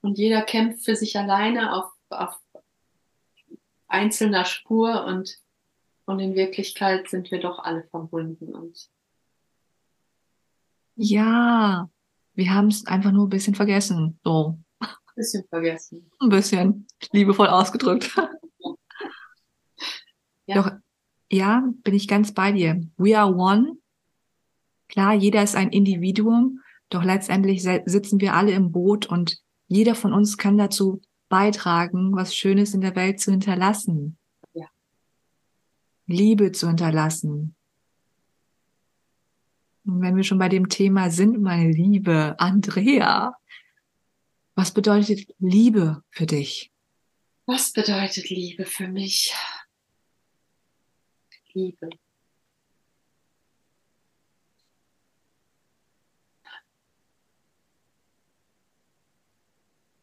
Und 0.01 0.17
jeder 0.17 0.41
kämpft 0.41 0.83
für 0.83 0.95
sich 0.95 1.17
alleine 1.17 1.73
auf, 1.75 1.91
auf 2.11 2.39
einzelner 3.87 4.45
Spur 4.45 5.05
und, 5.05 5.37
und 6.05 6.19
in 6.19 6.35
Wirklichkeit 6.35 7.09
sind 7.09 7.31
wir 7.31 7.39
doch 7.39 7.59
alle 7.59 7.83
verbunden. 7.83 8.53
Und 8.55 8.89
ja, 10.95 11.89
wir 12.33 12.53
haben 12.53 12.67
es 12.67 12.85
einfach 12.85 13.11
nur 13.11 13.27
ein 13.27 13.29
bisschen 13.29 13.55
vergessen. 13.55 14.19
So. 14.23 14.57
Ein 14.79 14.87
bisschen 15.15 15.43
vergessen. 15.49 16.09
Ein 16.19 16.29
bisschen. 16.29 16.87
Liebevoll 17.11 17.47
ausgedrückt. 17.47 18.15
Ja. 20.47 20.55
Doch, 20.55 20.71
ja, 21.31 21.63
bin 21.83 21.93
ich 21.93 22.09
ganz 22.09 22.33
bei 22.33 22.51
dir. 22.51 22.81
We 22.97 23.17
are 23.17 23.33
one. 23.33 23.77
Klar, 24.89 25.13
jeder 25.13 25.41
ist 25.43 25.55
ein 25.55 25.69
Individuum, 25.69 26.59
doch 26.89 27.03
letztendlich 27.03 27.63
sitzen 27.85 28.19
wir 28.19 28.33
alle 28.33 28.51
im 28.51 28.73
Boot 28.73 29.05
und 29.05 29.39
jeder 29.67 29.95
von 29.95 30.11
uns 30.11 30.37
kann 30.37 30.57
dazu 30.57 31.01
beitragen, 31.31 32.15
was 32.15 32.35
Schönes 32.35 32.75
in 32.75 32.81
der 32.81 32.95
Welt 32.95 33.19
zu 33.19 33.31
hinterlassen. 33.31 34.19
Ja. 34.53 34.67
Liebe 36.05 36.51
zu 36.51 36.67
hinterlassen. 36.67 37.55
Und 39.85 40.01
wenn 40.01 40.15
wir 40.15 40.23
schon 40.23 40.37
bei 40.37 40.49
dem 40.49 40.69
Thema 40.69 41.09
sind, 41.09 41.41
meine 41.41 41.71
liebe 41.71 42.35
Andrea, 42.37 43.33
was 44.53 44.71
bedeutet 44.71 45.33
Liebe 45.39 46.03
für 46.11 46.27
dich? 46.27 46.71
Was 47.47 47.73
bedeutet 47.73 48.29
Liebe 48.29 48.65
für 48.65 48.87
mich? 48.87 49.33
Liebe. 51.53 51.89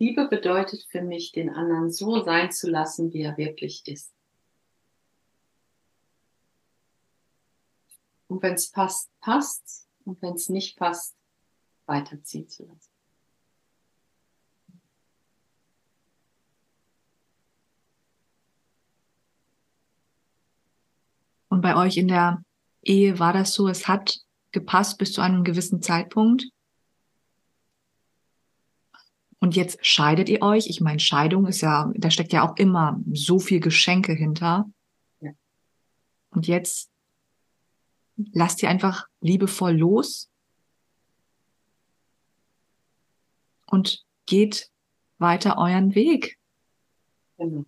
Liebe 0.01 0.28
bedeutet 0.28 0.86
für 0.90 1.03
mich, 1.03 1.32
den 1.32 1.51
anderen 1.51 1.90
so 1.90 2.22
sein 2.22 2.53
zu 2.53 2.70
lassen, 2.70 3.12
wie 3.12 3.22
er 3.22 3.36
wirklich 3.36 3.86
ist. 3.86 4.12
Und 8.28 8.42
wenn 8.42 8.55
es 8.55 8.70
passt, 8.70 9.11
passt. 9.20 9.88
Und 10.05 10.22
wenn 10.22 10.34
es 10.34 10.49
nicht 10.49 10.78
passt, 10.78 11.16
weiterziehen 11.86 12.49
zu 12.49 12.64
lassen. 12.64 12.90
Und 21.49 21.62
bei 21.62 21.74
euch 21.74 21.96
in 21.96 22.09
der 22.09 22.44
Ehe 22.82 23.18
war 23.18 23.32
das 23.32 23.53
so, 23.53 23.68
es 23.68 23.88
hat 23.88 24.20
gepasst 24.53 24.99
bis 24.99 25.12
zu 25.12 25.20
einem 25.22 25.42
gewissen 25.44 25.82
Zeitpunkt. 25.82 26.44
Und 29.41 29.55
jetzt 29.55 29.84
scheidet 29.86 30.28
ihr 30.28 30.43
euch. 30.43 30.66
Ich 30.68 30.80
meine, 30.80 30.99
Scheidung 30.99 31.47
ist 31.47 31.61
ja, 31.61 31.93
da 31.95 32.11
steckt 32.11 32.32
ja 32.32 32.49
auch 32.49 32.57
immer 32.57 33.01
so 33.12 33.39
viel 33.39 33.61
Geschenke 33.61 34.12
hinter. 34.12 34.68
Ja. 35.20 35.30
Und 36.30 36.49
jetzt 36.49 36.91
lasst 38.32 38.62
ihr 38.62 38.68
einfach 38.68 39.07
liebevoll 39.20 39.76
los 39.76 40.28
und 43.66 44.05
geht 44.26 44.70
weiter 45.18 45.57
euren 45.59 45.95
Weg. 45.95 46.39
Genau. 47.36 47.64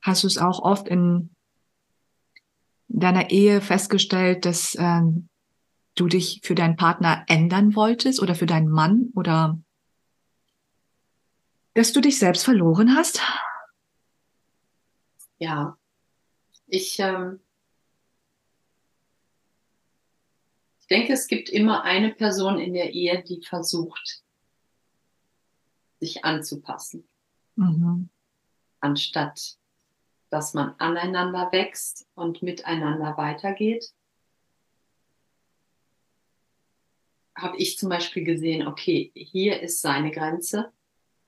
Hast 0.00 0.24
du 0.24 0.26
es 0.26 0.38
auch 0.38 0.60
oft 0.60 0.88
in 0.88 1.30
deiner 2.88 3.30
Ehe 3.30 3.60
festgestellt, 3.60 4.44
dass 4.44 4.76
ähm, 4.78 5.28
du 5.94 6.06
dich 6.06 6.40
für 6.42 6.54
deinen 6.54 6.76
Partner 6.76 7.24
ändern 7.28 7.74
wolltest 7.74 8.20
oder 8.20 8.34
für 8.34 8.46
deinen 8.46 8.68
Mann 8.68 9.12
oder 9.14 9.58
dass 11.74 11.92
du 11.92 12.00
dich 12.00 12.18
selbst 12.18 12.44
verloren 12.44 12.96
hast? 12.96 13.20
Ja, 15.38 15.76
ich, 16.66 16.98
ähm, 16.98 17.40
ich 20.80 20.86
denke, 20.86 21.12
es 21.12 21.26
gibt 21.26 21.48
immer 21.48 21.82
eine 21.82 22.14
Person 22.14 22.58
in 22.58 22.74
der 22.74 22.92
Ehe, 22.92 23.22
die 23.22 23.42
versucht, 23.42 24.22
sich 26.00 26.24
anzupassen, 26.24 27.08
mhm. 27.56 28.08
anstatt 28.80 29.56
dass 30.32 30.54
man 30.54 30.74
aneinander 30.78 31.52
wächst 31.52 32.06
und 32.14 32.42
miteinander 32.42 33.18
weitergeht. 33.18 33.92
Habe 37.42 37.56
ich 37.56 37.76
zum 37.76 37.88
Beispiel 37.88 38.24
gesehen, 38.24 38.66
okay, 38.66 39.10
hier 39.14 39.60
ist 39.60 39.80
seine 39.80 40.10
Grenze. 40.10 40.72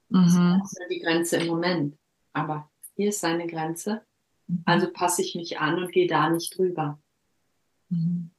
Mhm. 0.09 0.61
Das 0.61 0.73
ist 0.73 0.81
die 0.91 1.01
Grenze 1.01 1.39
im 1.39 1.49
Moment. 1.49 1.99
Aber 2.33 2.71
hier 2.95 3.09
ist 3.09 3.21
seine 3.21 3.47
Grenze. 3.47 4.03
Mhm. 4.47 4.63
Also 4.65 4.91
passe 4.93 5.23
ich 5.23 5.35
mich 5.35 5.59
an 5.59 5.83
und 5.83 5.93
gehe 5.93 6.07
da 6.07 6.31
nicht 6.31 6.57
drüber. 6.57 7.01
Mhm. 7.89 8.31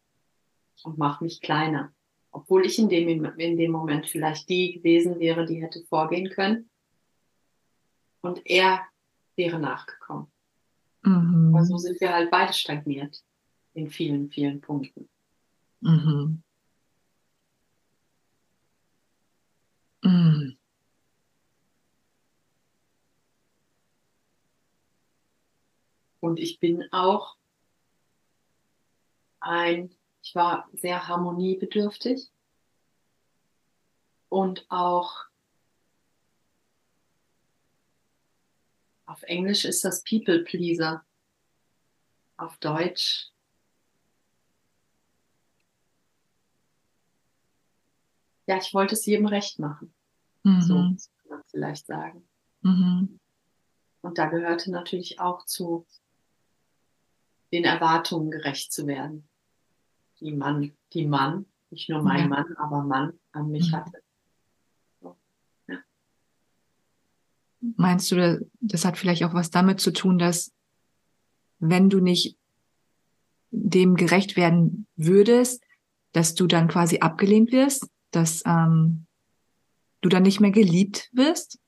Und 0.84 0.98
mache 0.98 1.24
mich 1.24 1.42
kleiner. 1.42 1.94
Obwohl 2.32 2.66
ich 2.66 2.80
in 2.80 2.90
dem, 2.90 3.26
in 3.38 3.58
dem 3.58 3.72
Moment 3.72 4.08
vielleicht 4.08 4.50
die 4.50 4.74
gewesen 4.74 5.20
wäre, 5.20 5.46
die 5.46 5.62
hätte 5.62 5.84
vorgehen 5.86 6.30
können. 6.30 6.70
Und 8.22 8.42
er 8.46 8.82
wäre 9.36 9.60
nachgekommen. 9.60 10.28
Mhm. 11.04 11.54
Aber 11.54 11.66
so 11.66 11.78
sind 11.78 12.00
wir 12.00 12.14
halt 12.14 12.32
beide 12.32 12.54
stagniert 12.54 13.24
in 13.74 13.90
vielen, 13.90 14.30
vielen 14.30 14.62
Punkten. 14.62 15.10
Mhm. 15.82 16.42
Mhm. 20.06 20.56
Und 26.20 26.40
ich 26.40 26.60
bin 26.60 26.88
auch 26.92 27.38
ein, 29.40 29.96
ich 30.24 30.36
war 30.36 30.70
sehr 30.74 31.08
harmoniebedürftig 31.08 32.32
und 34.30 34.66
auch 34.70 35.26
Auf 39.08 39.22
Englisch 39.24 39.66
ist 39.66 39.86
das 39.86 40.04
People 40.04 40.44
Pleaser. 40.44 41.06
Auf 42.38 42.58
Deutsch 42.58 43.32
ja, 48.48 48.58
ich 48.58 48.74
wollte 48.74 48.94
es 48.94 49.06
jedem 49.06 49.26
recht 49.26 49.60
machen. 49.60 49.95
Mhm. 50.46 50.62
So 50.62 50.76
kann 50.76 50.98
man 51.30 51.44
vielleicht 51.48 51.88
sagen. 51.88 52.24
Mhm. 52.62 53.20
Und 54.02 54.18
da 54.18 54.28
gehörte 54.28 54.72
natürlich 54.72 55.20
auch 55.20 55.46
zu, 55.46 55.86
den 57.52 57.64
Erwartungen 57.64 58.32
gerecht 58.32 58.72
zu 58.72 58.86
werden, 58.86 59.28
die 60.20 60.32
Mann, 60.32 60.74
die 60.94 61.08
Mann, 61.08 61.46
nicht 61.72 61.90
nur 61.90 62.04
mein 62.04 62.20
ja. 62.20 62.28
Mann, 62.28 62.56
aber 62.58 62.84
Mann 62.84 63.14
an 63.32 63.50
mich 63.50 63.72
mhm. 63.72 63.76
hatte. 63.76 64.02
Meinst 67.78 68.12
du, 68.12 68.48
das 68.62 68.86
hat 68.86 68.96
vielleicht 68.96 69.24
auch 69.24 69.34
was 69.34 69.50
damit 69.50 69.80
zu 69.80 69.92
tun, 69.92 70.20
dass 70.20 70.54
wenn 71.58 71.90
du 71.90 72.00
nicht 72.00 72.38
dem 73.50 73.96
gerecht 73.96 74.36
werden 74.36 74.86
würdest, 74.96 75.64
dass 76.12 76.36
du 76.36 76.46
dann 76.46 76.68
quasi 76.68 77.00
abgelehnt 77.00 77.52
wirst, 77.52 77.90
dass 78.12 78.44
ähm, 78.46 79.05
du 80.06 80.10
dann 80.10 80.24
nicht 80.24 80.40
mehr 80.40 80.52
geliebt 80.52 81.10
wirst? 81.14 81.60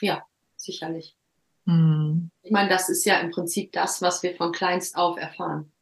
Ja, 0.00 0.24
sicherlich. 0.56 1.16
Hm. 1.66 2.30
Ich 2.42 2.50
meine, 2.50 2.68
das 2.68 2.88
ist 2.88 3.04
ja 3.04 3.18
im 3.20 3.30
Prinzip 3.30 3.72
das, 3.72 4.02
was 4.02 4.22
wir 4.22 4.34
von 4.34 4.52
kleinst 4.52 4.96
auf 4.96 5.18
erfahren. 5.18 5.72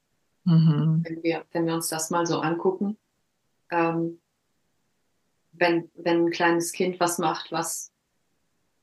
Mhm. 0.45 1.03
Wenn, 1.05 1.23
wir, 1.23 1.45
wenn 1.53 1.67
wir 1.67 1.75
uns 1.75 1.89
das 1.89 2.11
mal 2.11 2.27
so 2.27 2.39
angucken, 2.39 2.97
ähm, 3.71 4.21
wenn, 5.53 5.91
wenn 5.95 6.27
ein 6.27 6.31
kleines 6.31 6.73
Kind 6.73 7.01
was 7.01 7.19
macht, 7.19 7.51
was 7.51 7.93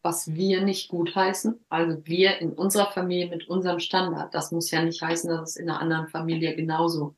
was 0.06 0.34
wir 0.34 0.62
nicht 0.62 0.90
gut 0.90 1.16
heißen. 1.16 1.64
Also 1.70 2.06
wir 2.06 2.40
in 2.40 2.52
unserer 2.52 2.92
Familie 2.92 3.30
mit 3.30 3.48
unserem 3.48 3.80
Standard. 3.80 4.34
Das 4.34 4.52
muss 4.52 4.70
ja 4.70 4.84
nicht 4.84 5.02
heißen, 5.02 5.30
dass 5.30 5.52
es 5.52 5.56
in 5.56 5.70
einer 5.70 5.80
anderen 5.80 6.10
Familie 6.10 6.58
genauso 6.58 7.16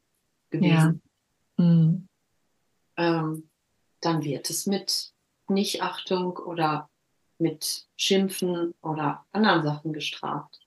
gewesen 0.51 1.01
ja. 1.58 1.66
mhm. 1.66 2.08
ähm, 2.95 3.49
dann 4.01 4.24
wird 4.24 4.49
es 4.49 4.68
mit 4.68 5.14
Nichtachtung 5.48 6.38
oder 6.38 6.89
mit 7.38 7.86
Schimpfen 7.96 8.74
oder 8.82 9.26
anderen 9.32 9.64
Sachen 9.64 9.93
gestraft. 9.93 10.60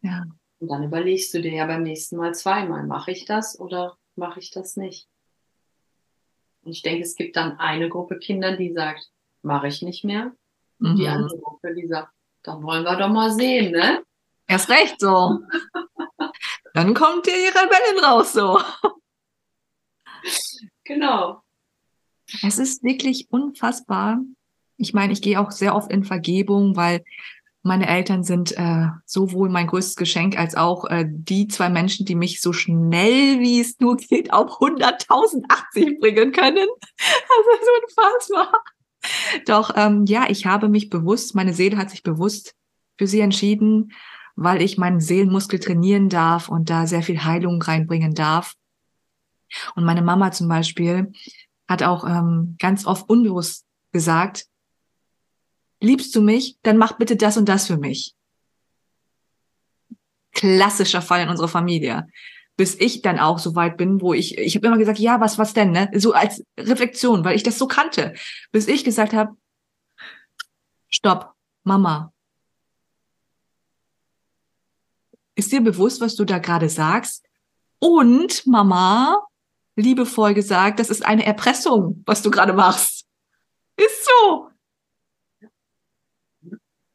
Ja. 0.00 0.24
Und 0.60 0.68
dann 0.68 0.82
überlegst 0.82 1.32
du 1.34 1.40
dir 1.40 1.52
ja 1.52 1.66
beim 1.66 1.82
nächsten 1.82 2.16
Mal 2.16 2.34
zweimal, 2.34 2.84
mache 2.84 3.12
ich 3.12 3.24
das 3.24 3.58
oder 3.58 3.96
mache 4.16 4.40
ich 4.40 4.50
das 4.50 4.76
nicht? 4.76 5.08
Und 6.62 6.72
ich 6.72 6.82
denke, 6.82 7.04
es 7.04 7.14
gibt 7.14 7.36
dann 7.36 7.58
eine 7.58 7.88
Gruppe 7.88 8.18
Kinder, 8.18 8.56
die 8.56 8.72
sagt, 8.72 9.10
mache 9.42 9.68
ich 9.68 9.82
nicht 9.82 10.04
mehr. 10.04 10.32
Mhm. 10.78 10.96
Die 10.96 11.06
andere 11.06 11.38
Gruppe, 11.38 11.74
die 11.74 11.86
sagt, 11.86 12.12
dann 12.42 12.62
wollen 12.62 12.84
wir 12.84 12.96
doch 12.96 13.08
mal 13.08 13.30
sehen, 13.30 13.72
ne? 13.72 14.02
Erst 14.46 14.70
recht 14.70 15.00
so. 15.00 15.40
dann 16.74 16.94
kommt 16.94 17.26
die 17.26 17.30
Rebellen 17.30 18.04
raus 18.04 18.32
so. 18.32 18.60
Genau. 20.84 21.42
Es 22.42 22.58
ist 22.58 22.82
wirklich 22.82 23.28
unfassbar. 23.30 24.20
Ich 24.76 24.94
meine, 24.94 25.12
ich 25.12 25.22
gehe 25.22 25.40
auch 25.40 25.50
sehr 25.50 25.74
oft 25.74 25.90
in 25.90 26.04
Vergebung, 26.04 26.76
weil 26.76 27.02
meine 27.62 27.88
Eltern 27.88 28.22
sind 28.22 28.56
äh, 28.56 28.86
sowohl 29.04 29.48
mein 29.48 29.66
größtes 29.66 29.96
Geschenk 29.96 30.38
als 30.38 30.54
auch 30.54 30.84
äh, 30.86 31.04
die 31.08 31.48
zwei 31.48 31.68
Menschen, 31.68 32.06
die 32.06 32.14
mich 32.14 32.40
so 32.40 32.52
schnell 32.52 33.40
wie 33.40 33.60
es 33.60 33.78
nur 33.80 33.96
geht 33.96 34.32
auf 34.32 34.52
100.080 34.60 36.00
bringen 36.00 36.32
können. 36.32 36.68
Das 36.98 37.60
ist 37.60 37.68
unfassbar. 37.82 38.52
Doch 39.46 39.72
ähm, 39.76 40.04
ja, 40.06 40.26
ich 40.28 40.46
habe 40.46 40.68
mich 40.68 40.90
bewusst, 40.90 41.34
meine 41.34 41.52
Seele 41.54 41.76
hat 41.76 41.90
sich 41.90 42.02
bewusst 42.02 42.54
für 42.96 43.06
sie 43.06 43.20
entschieden, 43.20 43.92
weil 44.34 44.62
ich 44.62 44.78
meinen 44.78 45.00
Seelenmuskel 45.00 45.58
trainieren 45.58 46.08
darf 46.08 46.48
und 46.48 46.70
da 46.70 46.86
sehr 46.86 47.02
viel 47.02 47.24
Heilung 47.24 47.60
reinbringen 47.60 48.14
darf. 48.14 48.54
Und 49.74 49.84
meine 49.84 50.02
Mama 50.02 50.30
zum 50.32 50.48
Beispiel 50.48 51.12
hat 51.68 51.82
auch 51.82 52.04
ähm, 52.04 52.56
ganz 52.58 52.86
oft 52.86 53.08
unbewusst 53.08 53.64
gesagt, 53.92 54.46
liebst 55.80 56.14
du 56.16 56.20
mich, 56.20 56.58
dann 56.62 56.76
mach 56.76 56.98
bitte 56.98 57.16
das 57.16 57.36
und 57.36 57.48
das 57.48 57.66
für 57.66 57.76
mich. 57.76 58.14
Klassischer 60.32 61.02
Fall 61.02 61.22
in 61.22 61.28
unserer 61.28 61.48
Familie 61.48 62.06
bis 62.58 62.74
ich 62.74 63.02
dann 63.02 63.20
auch 63.20 63.38
so 63.38 63.54
weit 63.54 63.76
bin, 63.76 64.00
wo 64.00 64.12
ich, 64.12 64.36
ich 64.36 64.56
habe 64.56 64.66
immer 64.66 64.78
gesagt, 64.78 64.98
ja, 64.98 65.20
was, 65.20 65.38
was 65.38 65.54
denn, 65.54 65.70
ne? 65.70 65.88
So 65.94 66.12
als 66.12 66.44
Reflexion, 66.58 67.24
weil 67.24 67.36
ich 67.36 67.44
das 67.44 67.56
so 67.56 67.68
kannte, 67.68 68.14
bis 68.50 68.66
ich 68.66 68.84
gesagt 68.84 69.12
habe, 69.12 69.36
stopp, 70.88 71.34
Mama. 71.62 72.12
Ist 75.36 75.52
dir 75.52 75.60
bewusst, 75.60 76.00
was 76.00 76.16
du 76.16 76.24
da 76.24 76.40
gerade 76.40 76.68
sagst? 76.68 77.24
Und 77.78 78.44
Mama, 78.44 79.24
liebevoll 79.78 80.34
gesagt, 80.34 80.80
das 80.80 80.90
ist 80.90 81.04
eine 81.04 81.24
Erpressung, 81.24 82.02
was 82.04 82.22
du 82.22 82.30
gerade 82.30 82.52
machst. 82.52 83.06
Ist 83.76 84.04
so. 84.04 84.50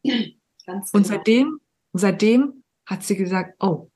Ganz 0.04 0.32
genau. 0.66 0.84
Und 0.94 1.08
seitdem, 1.08 1.60
seitdem 1.94 2.64
hat 2.86 3.04
sie 3.04 3.16
gesagt, 3.16 3.56
oh, 3.60 3.90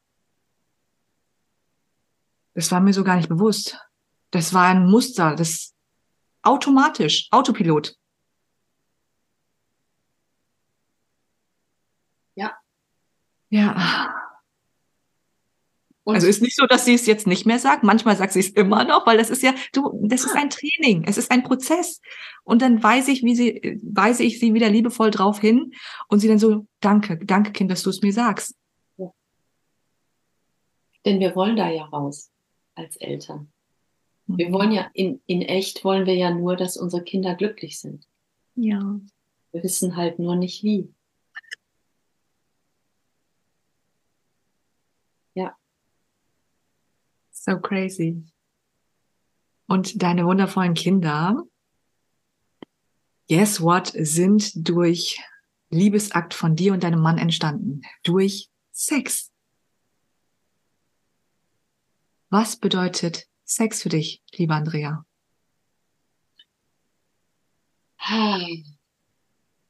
das 2.54 2.72
war 2.72 2.80
mir 2.80 2.94
so 2.94 3.04
gar 3.04 3.18
nicht 3.18 3.30
bewusst. 3.30 3.78
Das 4.32 4.54
war 4.54 4.68
ein 4.68 4.90
Muster, 4.90 5.36
das 5.36 5.76
automatisch, 6.42 7.28
Autopilot. 7.32 7.96
Ja. 12.36 12.58
Ja. 13.50 14.27
Und 16.08 16.16
also 16.16 16.28
ist 16.28 16.42
nicht 16.42 16.56
so, 16.56 16.66
dass 16.66 16.86
sie 16.86 16.94
es 16.94 17.06
jetzt 17.06 17.28
nicht 17.28 17.46
mehr 17.46 17.60
sagt. 17.60 17.84
Manchmal 17.84 18.16
sagt 18.16 18.32
sie 18.32 18.40
es 18.40 18.52
immer 18.52 18.86
noch, 18.86 19.06
weil 19.06 19.18
das 19.18 19.30
ist 19.30 19.44
ja, 19.44 19.54
du, 19.74 20.00
das 20.04 20.24
ist 20.24 20.38
ah. 20.38 20.40
ein 20.40 20.50
Training, 20.50 21.04
es 21.06 21.18
ist 21.18 21.30
ein 21.32 21.44
Prozess. 21.44 22.00
Und 22.46 22.62
dann 22.62 22.82
weiß 22.82 23.10
ich, 23.10 23.24
wie 23.24 23.36
sie, 23.36 23.78
weise 23.84 24.24
ich 24.24 24.40
sie 24.40 24.54
wieder 24.54 24.70
liebevoll 24.70 25.12
drauf 25.12 25.42
hin 25.42 25.74
und 26.08 26.20
sie 26.20 26.30
dann 26.30 26.40
so, 26.40 26.66
danke, 26.80 27.20
danke 27.26 27.52
Kind, 27.52 27.70
dass 27.70 27.84
du 27.84 27.90
es 27.90 28.02
mir 28.02 28.14
sagst. 28.14 28.56
Ja. 28.96 29.12
Denn 31.04 31.20
wir 31.20 31.36
wollen 31.36 31.58
da 31.58 31.70
ja 31.70 31.84
raus 31.84 32.32
als 32.74 32.96
Eltern. 32.96 33.52
Wir 34.28 34.48
mhm. 34.48 34.54
wollen 34.54 34.72
ja, 34.72 34.90
in, 34.94 35.20
in 35.26 35.42
echt 35.42 35.84
wollen 35.84 36.06
wir 36.06 36.16
ja 36.16 36.34
nur, 36.34 36.56
dass 36.56 36.78
unsere 36.78 37.04
Kinder 37.04 37.36
glücklich 37.36 37.82
sind. 37.82 38.08
Ja. 38.56 38.98
Wir 39.52 39.62
wissen 39.62 39.98
halt 39.98 40.20
nur 40.20 40.38
nicht 40.38 40.64
wie. 40.64 40.88
So 47.40 47.60
crazy. 47.60 48.26
Und 49.68 50.02
deine 50.02 50.26
wundervollen 50.26 50.74
Kinder, 50.74 51.44
guess 53.30 53.62
what, 53.62 53.94
sind 53.94 54.52
durch 54.68 55.22
Liebesakt 55.70 56.34
von 56.34 56.56
dir 56.56 56.74
und 56.74 56.84
deinem 56.84 57.00
Mann 57.00 57.18
entstanden. 57.18 57.82
Durch 58.04 58.50
Sex. 58.72 59.32
Was 62.30 62.58
bedeutet 62.58 63.28
Sex 63.44 63.84
für 63.84 63.90
dich, 63.90 64.24
liebe 64.34 64.54
Andrea? 64.54 65.06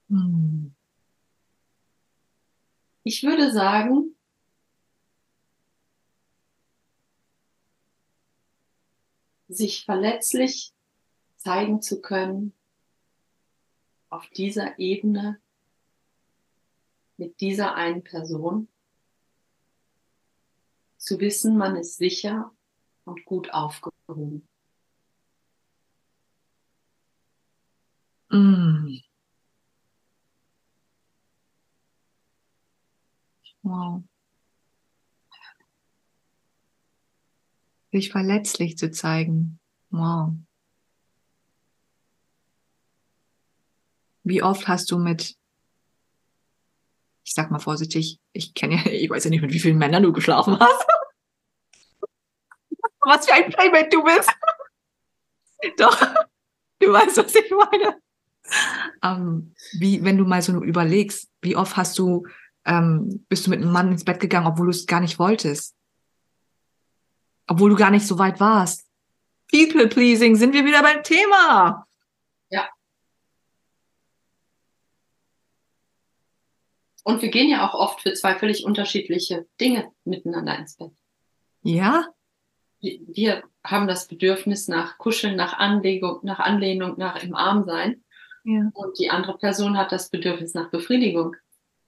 Hm. 0.09 0.73
Ich 3.03 3.23
würde 3.23 3.51
sagen, 3.51 4.06
sich 9.47 9.85
verletzlich 9.85 10.73
zeigen 11.37 11.81
zu 11.81 12.01
können 12.01 12.53
auf 14.09 14.29
dieser 14.29 14.79
Ebene 14.79 15.39
mit 17.17 17.41
dieser 17.41 17.75
einen 17.75 18.03
Person, 18.03 18.67
zu 20.97 21.19
wissen, 21.19 21.57
man 21.57 21.75
ist 21.75 21.97
sicher 21.97 22.51
und 23.05 23.23
gut 23.25 23.53
aufgehoben. 23.53 24.47
Mm. 28.31 28.99
Wow. 33.63 34.03
Sich 37.91 38.11
verletzlich 38.11 38.77
zu 38.77 38.91
zeigen. 38.91 39.59
Wow. 39.89 40.33
Wie 44.23 44.43
oft 44.43 44.67
hast 44.67 44.91
du 44.91 44.99
mit, 44.99 45.37
ich 47.23 47.33
sag 47.33 47.49
mal 47.49 47.59
vorsichtig, 47.59 48.19
ich 48.33 48.53
kenne 48.53 48.75
ja, 48.75 48.91
ich 48.91 49.09
weiß 49.09 49.23
ja 49.23 49.29
nicht, 49.29 49.41
mit 49.41 49.53
wie 49.53 49.59
vielen 49.59 49.77
Männern 49.77 50.03
du 50.03 50.11
geschlafen 50.11 50.59
hast. 50.59 50.85
was 53.01 53.25
für 53.25 53.33
ein 53.33 53.49
Playmate 53.49 53.89
du 53.89 54.03
bist. 54.03 54.29
Doch, 55.77 55.99
du 56.79 56.91
weißt, 56.91 57.17
was 57.17 57.35
ich 57.35 57.51
meine. 57.51 58.01
Ähm, 59.03 59.53
wie, 59.79 60.03
wenn 60.03 60.17
du 60.17 60.25
mal 60.25 60.41
so 60.41 60.61
überlegst, 60.61 61.29
wie 61.41 61.55
oft 61.55 61.77
hast 61.77 61.97
du, 61.97 62.27
ähm, 62.65 63.25
bist 63.29 63.45
du 63.45 63.49
mit 63.49 63.61
einem 63.61 63.71
Mann 63.71 63.91
ins 63.91 64.03
Bett 64.03 64.19
gegangen, 64.19 64.47
obwohl 64.47 64.67
du 64.67 64.71
es 64.71 64.87
gar 64.87 64.99
nicht 64.99 65.19
wolltest? 65.19 65.76
Obwohl 67.47 67.71
du 67.71 67.75
gar 67.75 67.91
nicht 67.91 68.05
so 68.05 68.19
weit 68.19 68.39
warst. 68.39 68.85
People 69.51 69.87
pleasing, 69.87 70.35
sind 70.35 70.53
wir 70.53 70.65
wieder 70.65 70.81
beim 70.81 71.03
Thema. 71.03 71.87
Ja. 72.49 72.67
Und 77.03 77.21
wir 77.21 77.29
gehen 77.29 77.49
ja 77.49 77.67
auch 77.67 77.73
oft 77.73 78.01
für 78.01 78.13
zwei 78.13 78.35
völlig 78.35 78.65
unterschiedliche 78.65 79.47
Dinge 79.59 79.91
miteinander 80.03 80.57
ins 80.57 80.75
Bett. 80.75 80.91
Ja. 81.61 82.07
Wir 82.81 83.43
haben 83.63 83.87
das 83.87 84.07
Bedürfnis 84.07 84.67
nach 84.67 84.97
Kuscheln, 84.97 85.35
nach 85.35 85.53
Anlegung, 85.53 86.19
nach 86.23 86.39
Anlehnung, 86.39 86.95
nach 86.97 87.23
im 87.23 87.33
Arm 87.33 87.63
sein. 87.63 88.03
Ja. 88.43 88.69
Und 88.73 88.99
die 88.99 89.09
andere 89.09 89.37
Person 89.37 89.77
hat 89.77 89.91
das 89.91 90.09
Bedürfnis 90.09 90.53
nach 90.53 90.69
Befriedigung. 90.69 91.35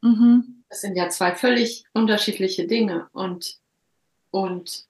Mhm. 0.01 0.63
Das 0.69 0.81
sind 0.81 0.95
ja 0.95 1.09
zwei 1.09 1.35
völlig 1.35 1.83
unterschiedliche 1.93 2.65
Dinge. 2.65 3.09
Und, 3.11 3.59
und 4.31 4.88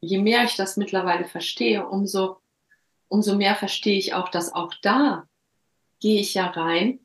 je 0.00 0.18
mehr 0.18 0.44
ich 0.44 0.56
das 0.56 0.76
mittlerweile 0.76 1.24
verstehe, 1.24 1.86
umso, 1.86 2.38
umso 3.08 3.36
mehr 3.36 3.54
verstehe 3.54 3.98
ich 3.98 4.14
auch, 4.14 4.28
dass 4.28 4.52
auch 4.52 4.72
da 4.82 5.26
gehe 6.00 6.20
ich 6.20 6.34
ja 6.34 6.46
rein 6.46 7.00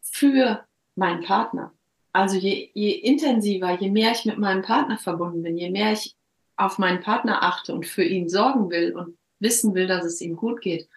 für 0.00 0.64
meinen 0.96 1.22
Partner. 1.22 1.72
Also 2.12 2.36
je, 2.36 2.70
je 2.74 2.90
intensiver, 2.92 3.78
je 3.80 3.90
mehr 3.90 4.12
ich 4.12 4.24
mit 4.24 4.38
meinem 4.38 4.62
Partner 4.62 4.98
verbunden 4.98 5.42
bin, 5.42 5.56
je 5.56 5.70
mehr 5.70 5.92
ich 5.92 6.16
auf 6.56 6.78
meinen 6.78 7.00
Partner 7.00 7.42
achte 7.42 7.74
und 7.74 7.86
für 7.86 8.04
ihn 8.04 8.28
sorgen 8.28 8.70
will 8.70 8.94
und 8.94 9.18
wissen 9.40 9.74
will, 9.74 9.88
dass 9.88 10.04
es 10.04 10.20
ihm 10.20 10.36
gut 10.36 10.60
geht, 10.60 10.88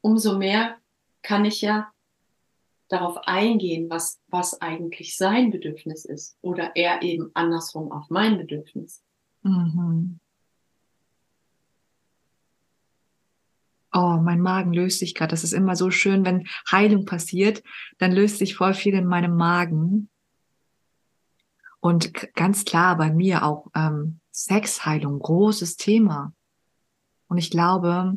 umso 0.00 0.38
mehr 0.38 0.76
kann 1.22 1.44
ich 1.44 1.60
ja 1.60 1.92
darauf 2.88 3.18
eingehen, 3.26 3.90
was, 3.90 4.20
was 4.28 4.60
eigentlich 4.60 5.16
sein 5.16 5.50
Bedürfnis 5.50 6.04
ist 6.04 6.38
oder 6.40 6.74
er 6.76 7.02
eben 7.02 7.30
andersrum 7.34 7.92
auf 7.92 8.08
mein 8.10 8.38
Bedürfnis. 8.38 9.02
Mhm. 9.42 10.20
Oh, 13.96 14.18
mein 14.22 14.40
Magen 14.40 14.74
löst 14.74 14.98
sich 14.98 15.14
gerade. 15.14 15.30
Das 15.30 15.42
ist 15.42 15.54
immer 15.54 15.74
so 15.74 15.90
schön, 15.90 16.24
wenn 16.24 16.46
Heilung 16.70 17.06
passiert, 17.06 17.62
dann 17.98 18.12
löst 18.12 18.38
sich 18.38 18.54
voll 18.54 18.74
viel 18.74 18.94
in 18.94 19.06
meinem 19.06 19.34
Magen. 19.36 20.10
Und 21.80 22.12
ganz 22.34 22.64
klar 22.64 22.96
bei 22.96 23.10
mir 23.10 23.42
auch 23.42 23.68
ähm, 23.74 24.20
Sexheilung, 24.30 25.18
großes 25.18 25.76
Thema. 25.76 26.34
Und 27.28 27.38
ich 27.38 27.50
glaube 27.50 28.16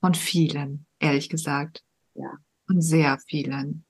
von 0.00 0.14
vielen, 0.14 0.86
ehrlich 0.98 1.28
gesagt. 1.28 1.84
Ja. 2.14 2.32
Von 2.66 2.80
sehr 2.80 3.18
vielen. 3.26 3.84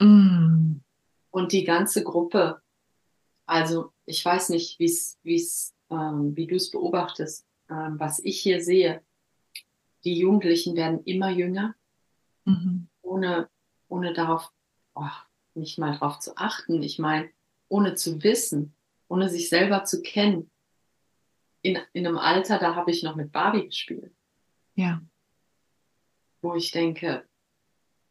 Mm. 0.00 0.80
Und 1.30 1.52
die 1.52 1.64
ganze 1.64 2.04
Gruppe. 2.04 2.60
Also 3.46 3.92
ich 4.04 4.24
weiß 4.24 4.50
nicht, 4.50 4.78
wie's, 4.78 5.18
wie's, 5.22 5.74
ähm, 5.90 6.36
wie 6.36 6.46
du 6.46 6.56
es 6.56 6.70
beobachtest 6.70 7.46
ähm, 7.70 7.98
was 7.98 8.18
ich 8.18 8.40
hier 8.40 8.62
sehe, 8.62 9.02
die 10.04 10.18
Jugendlichen 10.18 10.76
werden 10.76 11.04
immer 11.04 11.30
jünger, 11.30 11.74
mhm. 12.44 12.88
ohne, 13.02 13.48
ohne 13.88 14.12
darauf, 14.12 14.52
oh, 14.94 15.04
nicht 15.54 15.78
mal 15.78 15.92
darauf 15.92 16.18
zu 16.18 16.36
achten. 16.36 16.82
Ich 16.82 16.98
meine, 16.98 17.30
ohne 17.68 17.94
zu 17.94 18.22
wissen, 18.22 18.74
ohne 19.08 19.28
sich 19.28 19.48
selber 19.48 19.84
zu 19.84 20.02
kennen. 20.02 20.50
In, 21.62 21.78
in 21.92 22.06
einem 22.06 22.18
Alter, 22.18 22.58
da 22.58 22.74
habe 22.74 22.90
ich 22.90 23.02
noch 23.02 23.16
mit 23.16 23.32
Barbie 23.32 23.66
gespielt. 23.66 24.14
Ja. 24.74 25.02
Wo 26.40 26.54
ich 26.54 26.70
denke, 26.70 27.28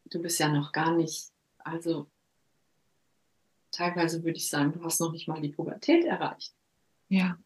du 0.06 0.22
bist 0.22 0.40
ja 0.40 0.50
noch 0.50 0.72
gar 0.72 0.96
nicht, 0.96 1.32
also 1.58 2.08
teilweise 3.72 4.24
würde 4.24 4.38
ich 4.38 4.48
sagen, 4.48 4.72
du 4.74 4.84
hast 4.84 5.00
noch 5.00 5.12
nicht 5.12 5.28
mal 5.28 5.42
die 5.42 5.50
Pubertät 5.50 6.06
erreicht. 6.06 6.54
Ja 7.08 7.40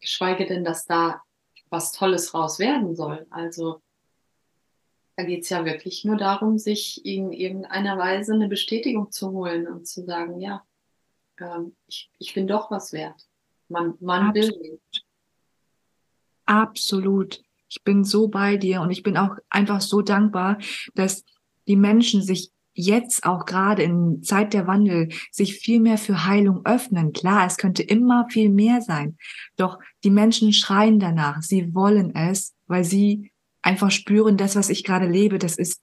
geschweige 0.00 0.46
denn, 0.46 0.64
dass 0.64 0.86
da 0.86 1.22
was 1.70 1.92
Tolles 1.92 2.34
raus 2.34 2.58
werden 2.58 2.94
soll. 2.94 3.26
Also 3.30 3.82
da 5.16 5.24
geht 5.24 5.42
es 5.42 5.48
ja 5.48 5.64
wirklich 5.64 6.04
nur 6.04 6.16
darum, 6.16 6.58
sich 6.58 7.04
in 7.04 7.32
irgendeiner 7.32 7.98
Weise 7.98 8.34
eine 8.34 8.48
Bestätigung 8.48 9.10
zu 9.10 9.32
holen 9.32 9.66
und 9.66 9.86
zu 9.86 10.04
sagen, 10.04 10.40
ja, 10.40 10.64
ähm, 11.40 11.76
ich, 11.86 12.10
ich 12.18 12.34
bin 12.34 12.46
doch 12.46 12.70
was 12.70 12.92
wert. 12.92 13.26
Man, 13.68 13.94
man 14.00 14.32
will 14.34 14.48
nicht. 14.60 15.04
Absolut. 16.46 17.42
Ich 17.68 17.82
bin 17.82 18.04
so 18.04 18.28
bei 18.28 18.56
dir 18.56 18.80
und 18.80 18.90
ich 18.90 19.02
bin 19.02 19.16
auch 19.16 19.36
einfach 19.50 19.80
so 19.80 20.00
dankbar, 20.00 20.58
dass 20.94 21.24
die 21.66 21.76
Menschen 21.76 22.22
sich 22.22 22.50
jetzt 22.78 23.24
auch 23.24 23.44
gerade 23.44 23.82
in 23.82 24.22
Zeit 24.22 24.54
der 24.54 24.66
Wandel 24.66 25.08
sich 25.32 25.56
viel 25.56 25.80
mehr 25.80 25.98
für 25.98 26.26
Heilung 26.26 26.64
öffnen. 26.64 27.12
Klar, 27.12 27.44
es 27.46 27.56
könnte 27.56 27.82
immer 27.82 28.26
viel 28.30 28.50
mehr 28.50 28.80
sein. 28.80 29.16
Doch 29.56 29.78
die 30.04 30.10
Menschen 30.10 30.52
schreien 30.52 31.00
danach. 31.00 31.42
Sie 31.42 31.74
wollen 31.74 32.14
es, 32.14 32.54
weil 32.68 32.84
sie 32.84 33.32
einfach 33.62 33.90
spüren, 33.90 34.36
das, 34.36 34.54
was 34.54 34.70
ich 34.70 34.84
gerade 34.84 35.08
lebe, 35.08 35.38
das 35.38 35.58
ist, 35.58 35.82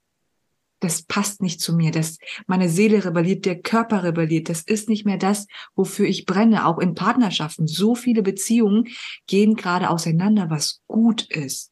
das 0.80 1.04
passt 1.04 1.42
nicht 1.42 1.60
zu 1.60 1.76
mir. 1.76 1.92
Das, 1.92 2.18
meine 2.48 2.70
Seele 2.70 3.04
rebelliert, 3.04 3.46
der 3.46 3.60
Körper 3.62 4.04
rebelliert. 4.04 4.48
Das 4.48 4.62
ist 4.62 4.88
nicht 4.88 5.06
mehr 5.06 5.18
das, 5.18 5.48
wofür 5.76 6.08
ich 6.08 6.26
brenne. 6.26 6.66
Auch 6.66 6.80
in 6.80 6.96
Partnerschaften. 6.96 7.68
So 7.68 7.96
viele 7.96 8.24
Beziehungen 8.24 8.88
gehen 9.28 9.56
gerade 9.56 9.90
auseinander, 9.90 10.50
was 10.50 10.82
gut 10.88 11.30
ist. 11.30 11.72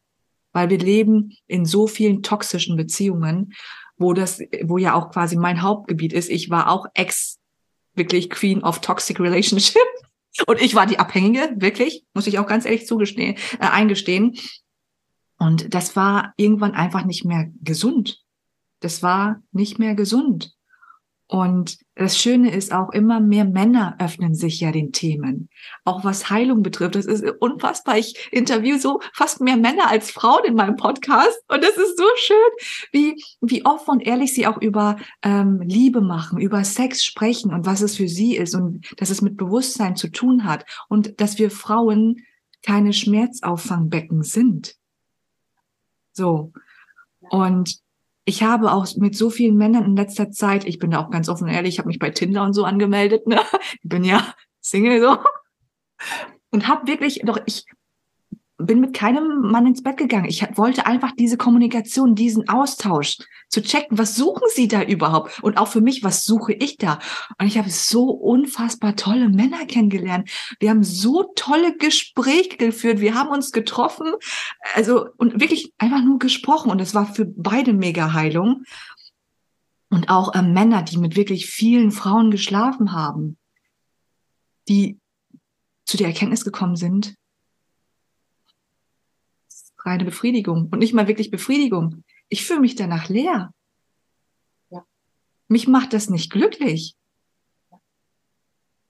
Weil 0.51 0.69
wir 0.69 0.79
leben 0.79 1.31
in 1.47 1.65
so 1.65 1.87
vielen 1.87 2.23
toxischen 2.23 2.75
Beziehungen 2.75 3.53
wo 3.97 4.13
das, 4.13 4.41
wo 4.63 4.77
ja 4.77 4.93
auch 4.93 5.11
quasi 5.11 5.35
mein 5.35 5.61
Hauptgebiet 5.61 6.13
ist. 6.13 6.29
Ich 6.29 6.49
war 6.49 6.69
auch 6.69 6.85
Ex 6.93 7.39
wirklich 7.95 8.29
Queen 8.29 8.63
of 8.63 8.81
Toxic 8.81 9.19
Relationship. 9.19 9.81
Und 10.47 10.61
ich 10.61 10.73
war 10.73 10.87
die 10.87 10.97
Abhängige, 10.97 11.53
wirklich, 11.57 12.05
muss 12.13 12.25
ich 12.25 12.39
auch 12.39 12.47
ganz 12.47 12.65
ehrlich 12.65 12.87
zugestehen, 12.87 13.35
äh, 13.59 13.67
eingestehen. 13.67 14.35
Und 15.37 15.73
das 15.73 15.95
war 15.95 16.33
irgendwann 16.37 16.71
einfach 16.71 17.05
nicht 17.05 17.23
mehr 17.23 17.51
gesund. 17.61 18.23
Das 18.79 19.03
war 19.03 19.41
nicht 19.51 19.77
mehr 19.77 19.93
gesund. 19.93 20.52
Und 21.33 21.79
das 21.95 22.19
Schöne 22.19 22.53
ist 22.53 22.71
auch, 22.71 22.91
immer 22.91 23.19
mehr 23.19 23.43
Männer 23.43 23.95
öffnen 23.97 24.35
sich 24.35 24.59
ja 24.59 24.71
den 24.71 24.91
Themen. 24.91 25.49
Auch 25.83 26.03
was 26.03 26.29
Heilung 26.29 26.61
betrifft. 26.61 26.93
Das 26.93 27.07
ist 27.07 27.23
unfassbar. 27.39 27.97
Ich 27.97 28.29
interview 28.31 28.77
so 28.77 28.99
fast 29.15 29.41
mehr 29.41 29.57
Männer 29.57 29.89
als 29.89 30.11
Frauen 30.11 30.45
in 30.45 30.53
meinem 30.53 30.75
Podcast. 30.75 31.39
Und 31.47 31.63
das 31.63 31.75
ist 31.75 31.97
so 31.97 32.03
schön, 32.17 32.37
wie, 32.91 33.23
wie 33.41 33.65
offen 33.65 33.89
und 33.89 34.01
ehrlich 34.01 34.31
sie 34.35 34.45
auch 34.45 34.61
über 34.61 34.97
ähm, 35.23 35.59
Liebe 35.61 36.01
machen, 36.01 36.37
über 36.37 36.63
Sex 36.63 37.03
sprechen 37.03 37.51
und 37.51 37.65
was 37.65 37.81
es 37.81 37.97
für 37.97 38.07
sie 38.07 38.37
ist 38.37 38.53
und 38.53 38.85
dass 39.01 39.09
es 39.09 39.23
mit 39.23 39.35
Bewusstsein 39.35 39.95
zu 39.95 40.09
tun 40.09 40.43
hat. 40.43 40.67
Und 40.87 41.19
dass 41.19 41.39
wir 41.39 41.49
Frauen 41.49 42.17
keine 42.63 42.93
Schmerzauffangbecken 42.93 44.21
sind. 44.21 44.75
So. 46.11 46.53
Und 47.31 47.82
ich 48.25 48.43
habe 48.43 48.71
auch 48.71 48.87
mit 48.95 49.17
so 49.17 49.29
vielen 49.29 49.57
Männern 49.57 49.85
in 49.85 49.95
letzter 49.95 50.31
Zeit, 50.31 50.65
ich 50.65 50.79
bin 50.79 50.91
da 50.91 50.99
auch 50.99 51.11
ganz 51.11 51.29
offen 51.29 51.45
und 51.45 51.53
ehrlich, 51.53 51.75
ich 51.75 51.79
habe 51.79 51.87
mich 51.87 51.99
bei 51.99 52.09
Tinder 52.09 52.43
und 52.43 52.53
so 52.53 52.63
angemeldet, 52.63 53.27
ne? 53.27 53.41
Ich 53.81 53.89
bin 53.89 54.03
ja 54.03 54.33
Single 54.61 55.01
so. 55.01 55.17
Und 56.51 56.67
habe 56.67 56.87
wirklich, 56.87 57.21
doch 57.25 57.39
ich 57.45 57.65
bin 58.65 58.79
mit 58.79 58.93
keinem 58.93 59.41
Mann 59.41 59.67
ins 59.67 59.83
Bett 59.83 59.97
gegangen. 59.97 60.25
Ich 60.25 60.41
wollte 60.57 60.85
einfach 60.85 61.11
diese 61.11 61.37
Kommunikation, 61.37 62.15
diesen 62.15 62.49
Austausch 62.49 63.17
zu 63.49 63.61
checken. 63.61 63.97
Was 63.97 64.15
suchen 64.15 64.43
Sie 64.53 64.67
da 64.67 64.81
überhaupt? 64.83 65.41
Und 65.43 65.57
auch 65.57 65.67
für 65.67 65.81
mich, 65.81 66.03
was 66.03 66.25
suche 66.25 66.53
ich 66.53 66.77
da? 66.77 66.99
Und 67.39 67.47
ich 67.47 67.57
habe 67.57 67.69
so 67.69 68.09
unfassbar 68.09 68.95
tolle 68.95 69.29
Männer 69.29 69.65
kennengelernt. 69.65 70.29
Wir 70.59 70.69
haben 70.69 70.83
so 70.83 71.31
tolle 71.35 71.77
Gespräche 71.77 72.57
geführt. 72.57 72.99
Wir 72.99 73.15
haben 73.15 73.29
uns 73.29 73.51
getroffen. 73.51 74.07
Also, 74.75 75.07
und 75.17 75.39
wirklich 75.39 75.73
einfach 75.77 76.03
nur 76.03 76.19
gesprochen. 76.19 76.71
Und 76.71 76.81
es 76.81 76.95
war 76.95 77.13
für 77.13 77.25
beide 77.25 77.73
mega 77.73 78.13
Heilung. 78.13 78.63
Und 79.89 80.09
auch 80.09 80.33
äh, 80.33 80.41
Männer, 80.41 80.81
die 80.81 80.97
mit 80.97 81.15
wirklich 81.15 81.45
vielen 81.45 81.91
Frauen 81.91 82.31
geschlafen 82.31 82.93
haben, 82.93 83.37
die 84.67 84.99
zu 85.85 85.97
der 85.97 86.07
Erkenntnis 86.07 86.43
gekommen 86.43 86.75
sind, 86.75 87.15
reine 89.85 90.05
Befriedigung 90.05 90.69
und 90.71 90.79
nicht 90.79 90.93
mal 90.93 91.07
wirklich 91.07 91.31
Befriedigung. 91.31 92.03
Ich 92.29 92.45
fühle 92.45 92.61
mich 92.61 92.75
danach 92.75 93.09
leer. 93.09 93.53
Ja. 94.69 94.85
Mich 95.47 95.67
macht 95.67 95.93
das 95.93 96.09
nicht 96.09 96.31
glücklich. 96.31 96.95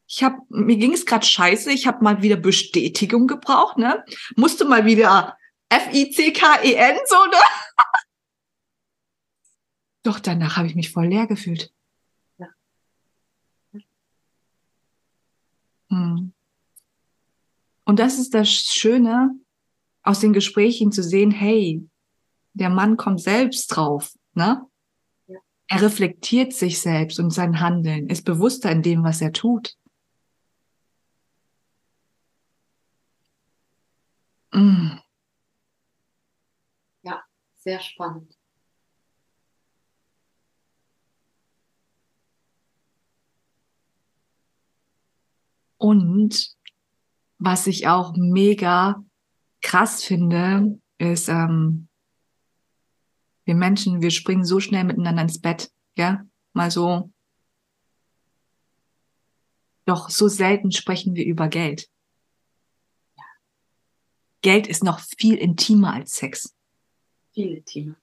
Ich 0.07 0.23
habe 0.23 0.37
mir 0.49 0.77
ging 0.77 0.93
es 0.93 1.05
gerade 1.05 1.25
scheiße. 1.25 1.71
Ich 1.71 1.87
habe 1.87 2.03
mal 2.03 2.21
wieder 2.21 2.35
Bestätigung 2.35 3.27
gebraucht, 3.27 3.77
ne? 3.77 4.03
Musste 4.35 4.65
mal 4.65 4.85
wieder 4.85 5.37
F 5.69 5.91
I 5.93 6.11
C 6.11 6.31
K 6.31 6.61
E 6.61 6.73
N 6.73 6.97
so 7.07 7.25
ne? 7.25 7.37
Doch 10.03 10.19
danach 10.19 10.57
habe 10.57 10.67
ich 10.67 10.75
mich 10.75 10.91
voll 10.91 11.07
leer 11.07 11.25
gefühlt. 11.27 11.73
Ja. 12.37 12.49
Hm. 15.89 16.33
Und 17.85 17.99
das 17.99 18.19
ist 18.19 18.33
das 18.33 18.49
Schöne, 18.49 19.35
aus 20.04 20.20
den 20.20 20.34
Gesprächen 20.34 20.91
zu 20.91 21.01
sehen, 21.01 21.32
hey, 21.32 21.88
der 22.54 22.70
Mann 22.70 22.97
kommt 22.97 23.22
selbst 23.22 23.68
drauf, 23.68 24.14
ne? 24.34 24.62
Ja. 25.28 25.39
Er 25.68 25.82
reflektiert 25.82 26.54
sich 26.54 26.80
selbst 26.80 27.20
und 27.20 27.32
sein 27.32 27.60
Handeln, 27.60 28.10
ist 28.10 28.26
bewusster 28.26 28.72
in 28.72 28.84
dem, 28.84 29.04
was 29.04 29.22
er 29.22 29.32
tut. 29.32 29.76
Mm. 34.54 34.99
Ja, 37.01 37.24
sehr 37.56 37.80
spannend. 37.80 38.38
Und 45.78 46.56
was 47.39 47.68
ich 47.68 47.88
auch 47.88 48.14
mega 48.16 49.04
krass 49.64 50.03
finde, 50.03 50.80
ist, 50.99 51.30
ähm, 51.30 51.88
wir 53.45 53.55
Menschen, 53.55 54.01
wir 54.01 54.11
springen 54.11 54.45
so 54.45 54.59
schnell 54.59 54.84
miteinander 54.84 55.24
ins 55.24 55.41
Bett, 55.41 55.72
ja, 55.97 56.24
mal 56.53 56.70
so. 56.70 57.11
Doch 59.86 60.09
so 60.09 60.28
selten 60.28 60.72
sprechen 60.72 61.16
wir 61.16 61.26
über 61.26 61.47
Geld. 61.47 61.89
Geld 64.41 64.68
ist 64.68 64.84
noch 64.84 64.99
viel 64.99 65.36
intimer 65.36 65.93
als 65.93 66.16
Sex. 66.16 66.55
Viel 67.34 67.57
intimer. 67.57 67.95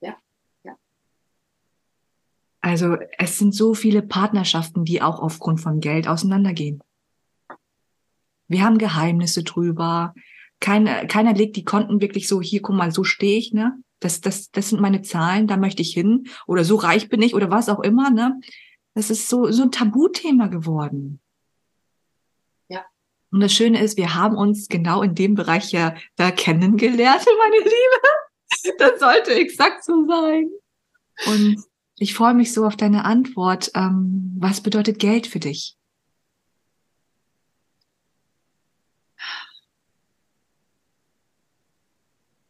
Ja, 0.00 0.16
ja. 0.64 0.76
Also 2.60 2.96
es 3.16 3.38
sind 3.38 3.54
so 3.54 3.74
viele 3.74 4.02
Partnerschaften, 4.02 4.84
die 4.84 5.02
auch 5.02 5.20
aufgrund 5.20 5.60
von 5.60 5.80
Geld 5.80 6.06
auseinandergehen. 6.06 6.82
Wir 8.48 8.64
haben 8.64 8.78
Geheimnisse 8.78 9.44
drüber. 9.44 10.14
Keiner, 10.60 11.06
keiner 11.06 11.34
legt 11.34 11.56
die 11.56 11.64
Konten 11.64 12.00
wirklich 12.00 12.26
so, 12.26 12.42
hier, 12.42 12.62
guck 12.62 12.74
mal, 12.74 12.90
so 12.90 13.04
stehe 13.04 13.38
ich, 13.38 13.52
ne? 13.52 13.78
Das, 14.00 14.20
das, 14.20 14.50
das 14.50 14.70
sind 14.70 14.80
meine 14.80 15.02
Zahlen, 15.02 15.46
da 15.46 15.56
möchte 15.56 15.82
ich 15.82 15.92
hin. 15.92 16.28
Oder 16.46 16.64
so 16.64 16.76
reich 16.76 17.08
bin 17.08 17.22
ich 17.22 17.34
oder 17.34 17.50
was 17.50 17.68
auch 17.68 17.80
immer, 17.80 18.10
ne? 18.10 18.40
Das 18.94 19.10
ist 19.10 19.28
so, 19.28 19.50
so 19.52 19.62
ein 19.62 19.70
Tabuthema 19.70 20.48
geworden. 20.48 21.20
Ja. 22.68 22.84
Und 23.30 23.40
das 23.40 23.52
Schöne 23.52 23.80
ist, 23.80 23.96
wir 23.96 24.14
haben 24.14 24.36
uns 24.36 24.68
genau 24.68 25.02
in 25.02 25.14
dem 25.14 25.34
Bereich 25.34 25.70
ja 25.70 25.94
da 26.16 26.30
kennengelernt, 26.30 27.24
meine 27.38 27.64
Liebe. 27.64 28.78
Das 28.78 28.98
sollte 28.98 29.34
exakt 29.34 29.84
so 29.84 30.06
sein. 30.06 30.50
Und 31.26 31.62
ich 31.96 32.14
freue 32.14 32.34
mich 32.34 32.52
so 32.52 32.64
auf 32.64 32.76
deine 32.76 33.04
Antwort. 33.04 33.70
Ähm, 33.74 34.36
was 34.38 34.60
bedeutet 34.60 34.98
Geld 34.98 35.26
für 35.26 35.40
dich? 35.40 35.77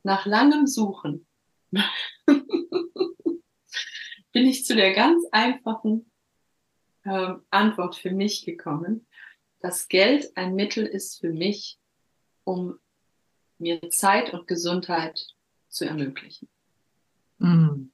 Nach 0.09 0.25
langem 0.25 0.67
Suchen 0.67 1.27
bin 4.33 4.47
ich 4.47 4.65
zu 4.65 4.75
der 4.75 4.95
ganz 4.95 5.23
einfachen 5.33 6.11
äh, 7.05 7.35
Antwort 7.51 7.95
für 7.95 8.11
mich 8.11 8.47
gekommen, 8.47 9.07
dass 9.61 9.87
Geld 9.89 10.35
ein 10.35 10.55
Mittel 10.55 10.87
ist 10.87 11.21
für 11.21 11.31
mich, 11.31 11.79
um 12.45 12.79
mir 13.59 13.91
Zeit 13.91 14.33
und 14.33 14.47
Gesundheit 14.47 15.27
zu 15.69 15.85
ermöglichen. 15.85 16.49
Mhm. 17.37 17.93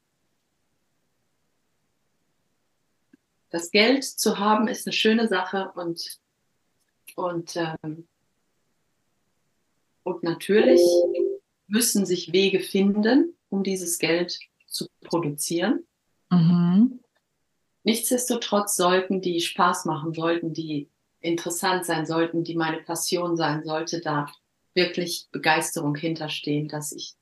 Das 3.51 3.73
Geld 3.73 4.05
zu 4.05 4.39
haben 4.39 4.69
ist 4.69 4.87
eine 4.87 4.93
schöne 4.93 5.27
Sache 5.27 5.73
und, 5.75 6.21
und, 7.17 7.57
ähm, 7.57 8.07
und 10.05 10.23
natürlich 10.23 10.81
müssen 11.75 12.07
sich 12.07 12.33
Wege 12.33 12.61
finden, 12.61 13.37
um 13.49 13.65
dieses 13.65 13.99
Geld 13.99 14.39
zu 14.69 14.87
produzieren. 15.03 15.85
Mhm. 16.31 17.01
Nichtsdestotrotz 17.83 18.77
sollten 18.77 19.21
die 19.21 19.41
Spaß 19.41 19.85
machen, 19.85 20.15
sollten 20.15 20.55
die 20.55 20.89
interessant 21.19 21.85
sein, 21.85 22.07
sollten 22.07 22.45
die 22.45 22.55
meine 22.55 22.81
Passion 22.81 23.37
sein, 23.37 23.65
sollte 23.65 24.01
da 24.01 24.31
wirklich 24.75 25.27
Begeisterung 25.33 25.97
hinterstehen, 25.97 26.69
dass 26.69 26.93
ich, 26.93 27.17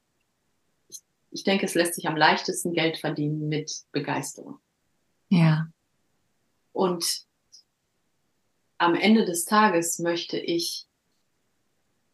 ich, 0.89 1.01
ich 1.31 1.45
denke, 1.45 1.65
es 1.65 1.75
lässt 1.75 1.95
sich 1.95 2.07
am 2.07 2.17
leichtesten 2.17 2.75
Geld 2.75 2.99
verdienen 2.99 3.49
mit 3.49 3.73
Begeisterung. 3.91 4.59
Ja. 5.31 5.69
Und 6.73 7.25
am 8.77 8.95
Ende 8.95 9.25
des 9.25 9.47
Tages 9.47 9.99
möchte 9.99 10.39
ich 10.39 10.87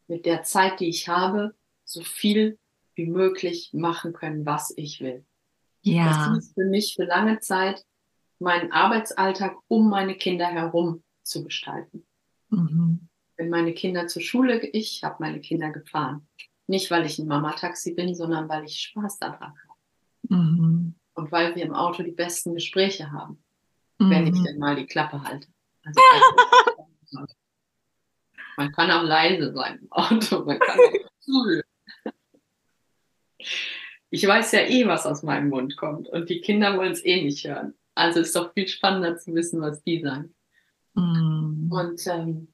mit 0.07 0.24
der 0.24 0.45
Zeit, 0.45 0.78
die 0.78 0.89
ich 0.89 1.09
habe, 1.09 1.58
so 1.89 2.03
viel 2.03 2.59
wie 2.95 3.07
möglich 3.07 3.70
machen 3.72 4.12
können, 4.12 4.45
was 4.45 4.72
ich 4.76 5.01
will. 5.01 5.24
Ja. 5.82 6.28
Das 6.34 6.45
ist 6.45 6.55
für 6.55 6.64
mich 6.64 6.95
für 6.95 7.05
lange 7.05 7.41
Zeit 7.41 7.84
meinen 8.39 8.70
Arbeitsalltag 8.72 9.57
um 9.68 9.89
meine 9.89 10.14
Kinder 10.14 10.47
herum 10.47 11.03
zu 11.22 11.45
gestalten. 11.45 12.07
Mhm. 12.51 13.09
Wenn 13.36 13.51
meine 13.51 13.72
Kinder 13.72 14.07
zur 14.07 14.22
Schule, 14.22 14.61
ich 14.68 15.03
habe 15.03 15.16
meine 15.20 15.41
Kinder 15.41 15.70
gefahren. 15.70 16.28
Nicht, 16.66 16.91
weil 16.91 17.07
ich 17.07 17.18
ein 17.18 17.26
Mama-Taxi 17.26 17.95
bin, 17.95 18.14
sondern 18.14 18.49
weil 18.49 18.64
ich 18.64 18.78
Spaß 18.80 19.18
daran 19.18 19.55
habe. 19.55 20.34
Mhm. 20.34 20.95
Und 21.14 21.32
weil 21.32 21.55
wir 21.55 21.64
im 21.64 21.74
Auto 21.74 22.03
die 22.03 22.12
besten 22.12 22.55
Gespräche 22.55 23.11
haben, 23.11 23.43
mhm. 23.99 24.11
wenn 24.11 24.26
ich 24.26 24.39
mhm. 24.39 24.45
denn 24.45 24.59
mal 24.59 24.76
die 24.76 24.86
Klappe 24.86 25.22
halte. 25.22 25.49
Also, 25.84 26.01
also, 27.12 27.26
man 28.57 28.72
kann 28.72 28.91
auch 28.91 29.05
leise 29.05 29.53
sein 29.55 29.78
im 29.80 29.93
Auto, 29.93 30.45
man 30.45 30.59
kann 30.59 30.78
auch 30.78 31.11
zuhören 31.20 31.62
ich 34.11 34.26
weiß 34.26 34.53
ja 34.53 34.61
eh, 34.61 34.86
was 34.86 35.07
aus 35.07 35.22
meinem 35.22 35.49
Mund 35.49 35.76
kommt 35.76 36.09
und 36.09 36.28
die 36.28 36.41
Kinder 36.41 36.76
wollen 36.76 36.93
es 36.93 37.05
eh 37.05 37.22
nicht 37.22 37.47
hören. 37.47 37.74
Also 37.95 38.20
ist 38.20 38.36
doch 38.36 38.53
viel 38.53 38.68
spannender 38.68 39.16
zu 39.16 39.34
wissen, 39.34 39.61
was 39.61 39.82
die 39.82 40.01
sagen. 40.01 40.34
Mhm. 40.95 41.68
Und 41.70 42.07
ähm, 42.07 42.49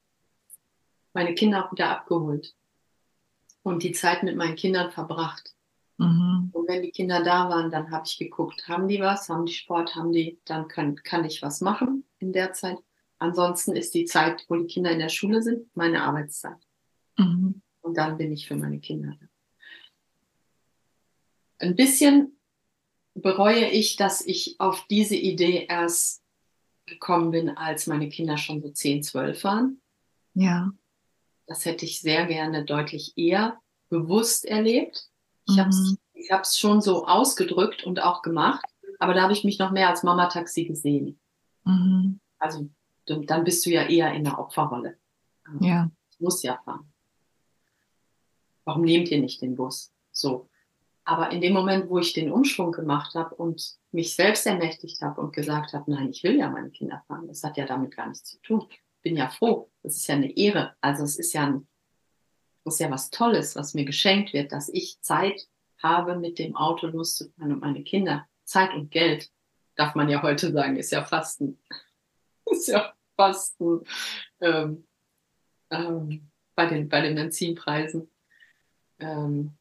meine 1.13 1.35
Kinder 1.35 1.65
auch 1.65 1.71
wieder 1.71 1.89
abgeholt 1.89 2.53
und 3.63 3.83
die 3.83 3.93
Zeit 3.93 4.23
mit 4.23 4.35
meinen 4.35 4.55
Kindern 4.55 4.91
verbracht. 4.91 5.55
Mhm. 5.97 6.49
Und 6.51 6.67
wenn 6.67 6.81
die 6.81 6.91
Kinder 6.91 7.23
da 7.23 7.47
waren, 7.49 7.71
dann 7.71 7.89
habe 7.91 8.05
ich 8.05 8.17
geguckt, 8.17 8.67
haben 8.67 8.87
die 8.87 8.99
was, 8.99 9.29
haben 9.29 9.45
die 9.45 9.53
Sport, 9.53 9.95
haben 9.95 10.11
die, 10.11 10.39
dann 10.45 10.67
kann, 10.67 10.95
kann 10.95 11.25
ich 11.25 11.41
was 11.41 11.61
machen 11.61 12.03
in 12.19 12.33
der 12.33 12.53
Zeit. 12.53 12.77
Ansonsten 13.17 13.75
ist 13.75 13.93
die 13.93 14.05
Zeit, 14.05 14.45
wo 14.49 14.55
die 14.55 14.67
Kinder 14.67 14.91
in 14.91 14.99
der 14.99 15.09
Schule 15.09 15.41
sind, 15.41 15.73
meine 15.75 16.03
Arbeitszeit. 16.03 16.57
Mhm. 17.17 17.61
Und 17.81 17.97
dann 17.97 18.17
bin 18.17 18.31
ich 18.33 18.47
für 18.47 18.55
meine 18.55 18.79
Kinder 18.79 19.15
da. 19.19 19.27
Ein 21.59 21.75
bisschen 21.75 22.37
bereue 23.13 23.67
ich, 23.67 23.95
dass 23.95 24.21
ich 24.21 24.55
auf 24.59 24.85
diese 24.89 25.15
Idee 25.15 25.65
erst 25.69 26.21
gekommen 26.85 27.31
bin, 27.31 27.49
als 27.49 27.87
meine 27.87 28.09
Kinder 28.09 28.37
schon 28.37 28.61
so 28.61 28.69
10, 28.69 29.03
12 29.03 29.43
waren. 29.43 29.81
Ja. 30.33 30.71
Das 31.47 31.65
hätte 31.65 31.85
ich 31.85 32.01
sehr 32.01 32.25
gerne 32.25 32.65
deutlich 32.65 33.13
eher 33.15 33.59
bewusst 33.89 34.45
erlebt. 34.45 35.07
Ich 35.47 35.59
habe 35.59 35.69
es 35.69 35.77
Mhm. 35.77 35.97
ich 36.13 36.31
hab's 36.31 36.57
schon 36.59 36.81
so 36.81 37.05
ausgedrückt 37.05 37.83
und 37.83 38.01
auch 38.01 38.21
gemacht, 38.21 38.65
aber 38.99 39.13
da 39.13 39.21
habe 39.21 39.33
ich 39.33 39.43
mich 39.43 39.59
noch 39.59 39.71
mehr 39.71 39.89
als 39.89 40.03
Mama-Taxi 40.03 40.65
gesehen. 40.65 41.19
Mhm. 41.63 42.19
Also 42.39 42.69
dann 43.05 43.43
bist 43.43 43.65
du 43.65 43.69
ja 43.69 43.83
eher 43.87 44.11
in 44.13 44.23
der 44.23 44.39
Opferrolle. 44.39 44.97
Ja. 45.61 45.91
Ich 46.11 46.19
muss 46.19 46.41
ja 46.41 46.59
fahren. 46.65 46.91
Warum 48.63 48.81
nehmt 48.81 49.09
ihr 49.11 49.21
nicht 49.21 49.41
den 49.41 49.55
Bus? 49.55 49.93
So. 50.11 50.49
Aber 51.05 51.31
in 51.31 51.39
dem 51.39 51.53
Moment, 51.53 51.87
wo 51.87 51.99
ich 51.99 52.13
den 52.13 52.31
Umschwung 52.31 52.71
gemacht 52.71 53.13
habe 53.13 53.35
und 53.35 53.75
mich 53.91 54.15
selbst 54.15 54.45
ermächtigt 54.47 55.01
habe 55.01 55.21
und 55.21 55.33
gesagt 55.33 55.73
habe, 55.73 55.89
nein, 55.89 56.09
ich 56.09 56.23
will 56.23 56.35
ja 56.35 56.49
meine 56.49 56.71
Kinder 56.71 57.03
fahren, 57.07 57.27
das 57.27 57.43
hat 57.43 57.57
ja 57.57 57.65
damit 57.65 57.95
gar 57.95 58.07
nichts 58.07 58.31
zu 58.31 58.41
tun. 58.41 58.67
Bin 59.03 59.15
ja 59.15 59.29
froh. 59.29 59.69
Das 59.83 59.95
ist 59.95 60.07
ja 60.07 60.15
eine 60.15 60.35
Ehre. 60.35 60.75
Also 60.81 61.03
es 61.03 61.17
ist 61.17 61.33
ja 61.33 61.45
ein, 61.45 61.67
ist 62.65 62.79
ja 62.79 62.89
was 62.89 63.11
Tolles, 63.11 63.55
was 63.55 63.75
mir 63.75 63.85
geschenkt 63.85 64.33
wird, 64.33 64.51
dass 64.51 64.67
ich 64.67 64.99
Zeit 65.01 65.47
habe, 65.81 66.17
mit 66.17 66.39
dem 66.39 66.55
Auto 66.55 66.87
loszufahren 66.87 67.53
und 67.53 67.61
meine 67.61 67.83
Kinder. 67.83 68.27
Zeit 68.43 68.73
und 68.73 68.89
Geld, 68.89 69.29
darf 69.75 69.93
man 69.93 70.09
ja 70.09 70.23
heute 70.23 70.51
sagen, 70.51 70.75
ist 70.75 70.91
ja 70.91 71.03
fast 71.03 71.41
ein, 71.41 71.59
ist 72.51 72.67
ja 72.67 72.93
fast 73.15 73.59
ein, 73.61 73.81
ähm, 74.41 74.87
ähm, 75.69 76.31
bei 76.55 76.65
den, 76.65 76.89
bei 76.89 77.01
den 77.01 77.13
Benzinpreisen, 77.13 78.09
ähm, 78.99 79.55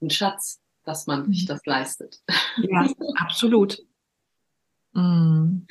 ein 0.00 0.10
Schatz, 0.10 0.60
dass 0.84 1.06
man 1.06 1.26
sich 1.26 1.46
das 1.46 1.64
leistet. 1.66 2.20
Ja, 2.58 2.88
absolut. 3.16 3.78
Mhm. 4.92 5.66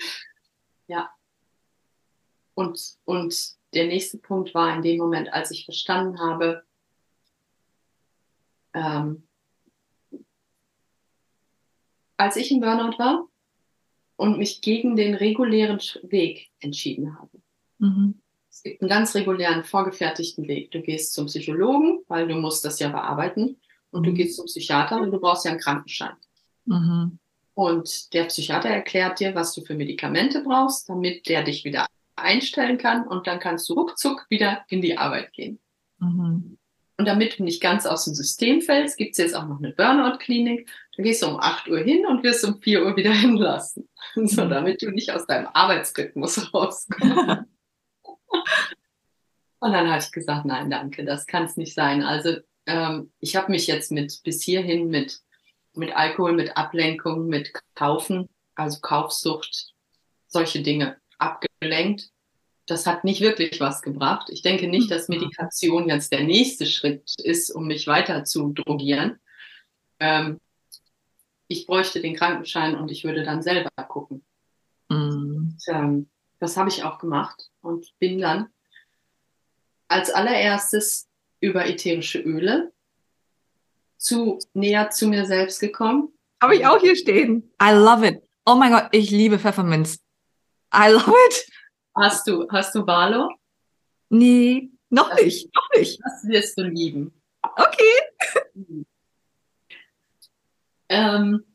Und, 2.60 2.98
und 3.06 3.54
der 3.74 3.88
nächste 3.88 4.18
Punkt 4.18 4.54
war 4.54 4.76
in 4.76 4.82
dem 4.82 4.98
Moment, 4.98 5.32
als 5.32 5.50
ich 5.52 5.64
verstanden 5.64 6.20
habe, 6.20 6.64
ähm, 8.74 9.24
als 12.18 12.36
ich 12.36 12.52
im 12.52 12.60
Burnout 12.60 13.00
war 13.00 13.30
und 14.18 14.38
mich 14.38 14.60
gegen 14.60 14.98
den 14.98 15.16
regulären 15.16 15.80
Weg 16.02 16.52
entschieden 16.60 17.18
habe. 17.18 17.42
Mhm. 17.78 18.20
Es 18.50 18.64
gibt 18.64 18.82
einen 18.82 18.90
ganz 18.90 19.16
regulären, 19.16 19.64
vorgefertigten 19.64 20.50
Weg. 20.50 20.72
Du 20.72 20.82
gehst 20.82 21.14
zum 21.14 21.28
Psychologen, 21.28 22.04
weil 22.10 22.28
du 22.28 22.36
musst 22.36 22.66
das 22.66 22.78
ja 22.80 22.90
bearbeiten. 22.90 23.56
Und 23.92 24.06
du 24.06 24.14
gehst 24.14 24.36
zum 24.36 24.46
Psychiater, 24.46 25.02
weil 25.02 25.12
du 25.12 25.20
brauchst 25.20 25.46
ja 25.46 25.52
einen 25.52 25.60
Krankenschein. 25.60 26.14
Mhm. 26.66 27.20
Und 27.54 28.14
der 28.14 28.26
Psychiater 28.26 28.70
erklärt 28.70 29.20
dir, 29.20 29.36
was 29.36 29.54
du 29.54 29.62
für 29.62 29.76
Medikamente 29.76 30.42
brauchst, 30.44 30.88
damit 30.90 31.28
der 31.28 31.44
dich 31.44 31.66
wieder 31.66 31.88
einstellen 32.16 32.78
kann. 32.78 33.08
Und 33.08 33.28
dann 33.28 33.40
kannst 33.40 33.68
du 33.70 33.74
ruckzuck 33.74 34.26
wieder 34.30 34.64
in 34.70 34.82
die 34.82 34.98
Arbeit 34.98 35.34
gehen. 35.34 35.60
Mhm. 36.00 36.58
Und 36.98 37.06
damit 37.06 37.40
du 37.40 37.44
nicht 37.44 37.62
ganz 37.62 37.86
aus 37.86 38.04
dem 38.06 38.14
System 38.14 38.62
fällst, 38.62 38.98
gibt's 38.98 39.18
jetzt 39.18 39.34
auch 39.34 39.48
noch 39.48 39.60
eine 39.60 39.72
Burnout-Klinik. 39.72 40.70
Da 40.98 41.04
gehst 41.04 41.24
du 41.24 41.28
um 41.28 41.40
8 41.40 41.70
Uhr 41.70 41.80
hin 41.80 42.06
und 42.06 42.24
wirst 42.24 42.44
um 42.44 42.62
4 42.62 42.86
Uhr 42.86 42.96
wieder 42.98 43.12
hinlassen. 43.14 43.88
So, 44.16 44.46
Mhm. 44.46 44.50
damit 44.50 44.82
du 44.82 44.92
nicht 44.92 45.12
aus 45.12 45.26
deinem 45.26 45.48
Arbeitsrhythmus 45.54 46.38
rauskommst. 46.54 46.90
Und 49.62 49.74
dann 49.74 49.90
habe 49.90 50.00
ich 50.00 50.12
gesagt, 50.12 50.46
nein, 50.46 50.70
danke, 50.70 51.04
das 51.04 51.26
kann 51.26 51.44
es 51.44 51.58
nicht 51.58 51.74
sein. 51.74 52.02
Also 52.04 52.38
ähm, 52.70 53.12
ich 53.20 53.36
habe 53.36 53.52
mich 53.52 53.66
jetzt 53.66 53.92
mit 53.92 54.22
bis 54.24 54.44
hierhin 54.44 54.90
mit, 54.90 55.22
mit 55.74 55.96
Alkohol, 55.96 56.34
mit 56.34 56.56
Ablenkung, 56.56 57.28
mit 57.28 57.52
Kaufen, 57.74 58.30
also 58.54 58.80
Kaufsucht, 58.80 59.74
solche 60.28 60.62
Dinge 60.62 60.98
abgelenkt. 61.18 62.12
Das 62.68 62.86
hat 62.86 63.04
nicht 63.04 63.22
wirklich 63.22 63.60
was 63.60 63.82
gebracht. 63.82 64.30
Ich 64.30 64.44
denke 64.44 64.68
nicht, 64.68 64.92
dass 64.92 65.10
Medikation 65.10 65.90
jetzt 65.90 66.12
der 66.12 66.24
nächste 66.24 66.68
Schritt 66.68 67.12
ist, 67.18 67.50
um 67.50 67.66
mich 67.66 67.88
weiter 67.88 68.24
zu 68.24 68.54
drogieren. 68.54 69.20
Ähm, 70.00 70.40
ich 71.48 71.66
bräuchte 71.66 72.00
den 72.00 72.16
Krankenschein 72.16 72.76
und 72.76 72.92
ich 72.92 73.04
würde 73.04 73.24
dann 73.24 73.42
selber 73.42 73.72
gucken. 73.88 74.24
Mhm. 74.90 75.56
Und, 75.58 75.58
ähm, 75.68 76.10
das 76.40 76.56
habe 76.56 76.70
ich 76.70 76.84
auch 76.84 77.00
gemacht 77.00 77.50
und 77.62 77.88
bin 77.98 78.20
dann 78.20 78.50
als 79.88 80.12
allererstes 80.12 81.09
über 81.42 81.66
ätherische 81.68 82.20
Öle 82.20 82.72
zu 83.98 84.40
näher 84.54 84.90
zu 84.92 85.08
mir 85.08 85.26
selbst 85.26 85.60
gekommen. 85.60 86.14
Habe 86.42 86.56
ich 86.56 86.66
auch 86.66 86.80
hier 86.80 86.96
stehen. 86.96 87.52
I 87.62 87.72
love 87.72 88.08
it. 88.08 88.22
Oh 88.46 88.56
mein 88.56 88.72
Gott, 88.72 88.88
ich 88.92 89.12
liebe 89.12 89.38
Pfefferminz. 89.40 90.00
I 90.74 90.90
love 90.92 91.14
it. 91.30 91.48
Hast 91.96 92.28
du, 92.28 92.48
hast 92.50 92.74
du 92.76 92.86
Valo? 92.88 93.30
Nee, 94.10 94.70
noch 94.90 95.10
Das- 95.10 95.22
nicht, 95.22 95.50
noch 95.54 95.70
nicht. 95.78 96.00
Das 96.04 96.28
wirst 96.28 96.58
du 96.58 96.64
lieben. 96.64 97.14
Okay. 97.42 98.86
Ähm, 100.92 101.46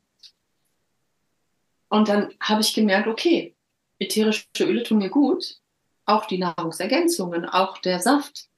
und 1.88 2.08
dann 2.08 2.32
habe 2.40 2.60
ich 2.60 2.72
gemerkt, 2.74 3.08
okay, 3.08 3.56
ätherische 3.98 4.46
Öle 4.60 4.82
tun 4.84 4.98
mir 4.98 5.10
gut. 5.10 5.56
Auch 6.06 6.26
die 6.26 6.38
Nahrungsergänzungen, 6.38 7.44
auch 7.44 7.78
der 7.78 7.98
Saft 7.98 8.48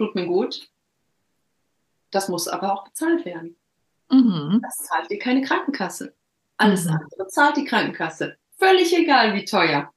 tut 0.00 0.14
mir 0.14 0.26
gut. 0.26 0.70
Das 2.10 2.28
muss 2.30 2.48
aber 2.48 2.72
auch 2.72 2.84
bezahlt 2.84 3.24
werden. 3.26 3.56
Mhm. 4.10 4.60
Das 4.62 4.76
zahlt 4.78 5.10
dir 5.10 5.18
keine 5.18 5.42
Krankenkasse. 5.42 6.14
Alles 6.56 6.86
Mhm. 6.86 6.92
andere 6.92 7.28
zahlt 7.28 7.56
die 7.58 7.64
Krankenkasse. 7.66 8.36
Völlig 8.56 8.96
egal, 8.96 9.34
wie 9.34 9.44
teuer. 9.44 9.92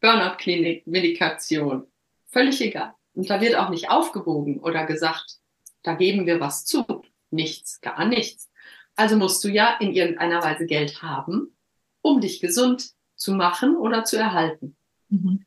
Burnout-Klinik, 0.00 0.86
Medikation. 0.86 1.86
Völlig 2.26 2.60
egal. 2.60 2.94
Und 3.14 3.30
da 3.30 3.40
wird 3.40 3.56
auch 3.56 3.70
nicht 3.70 3.90
aufgewogen 3.90 4.60
oder 4.60 4.84
gesagt, 4.84 5.38
da 5.82 5.94
geben 5.94 6.26
wir 6.26 6.38
was 6.40 6.64
zu. 6.66 7.02
Nichts, 7.30 7.80
gar 7.80 8.04
nichts. 8.04 8.50
Also 8.96 9.16
musst 9.16 9.42
du 9.44 9.48
ja 9.48 9.76
in 9.80 9.94
irgendeiner 9.94 10.42
Weise 10.42 10.66
Geld 10.66 11.02
haben, 11.02 11.56
um 12.02 12.20
dich 12.20 12.40
gesund 12.40 12.92
zu 13.16 13.32
machen 13.32 13.76
oder 13.76 14.04
zu 14.04 14.18
erhalten. 14.18 14.76
Mhm. 15.08 15.46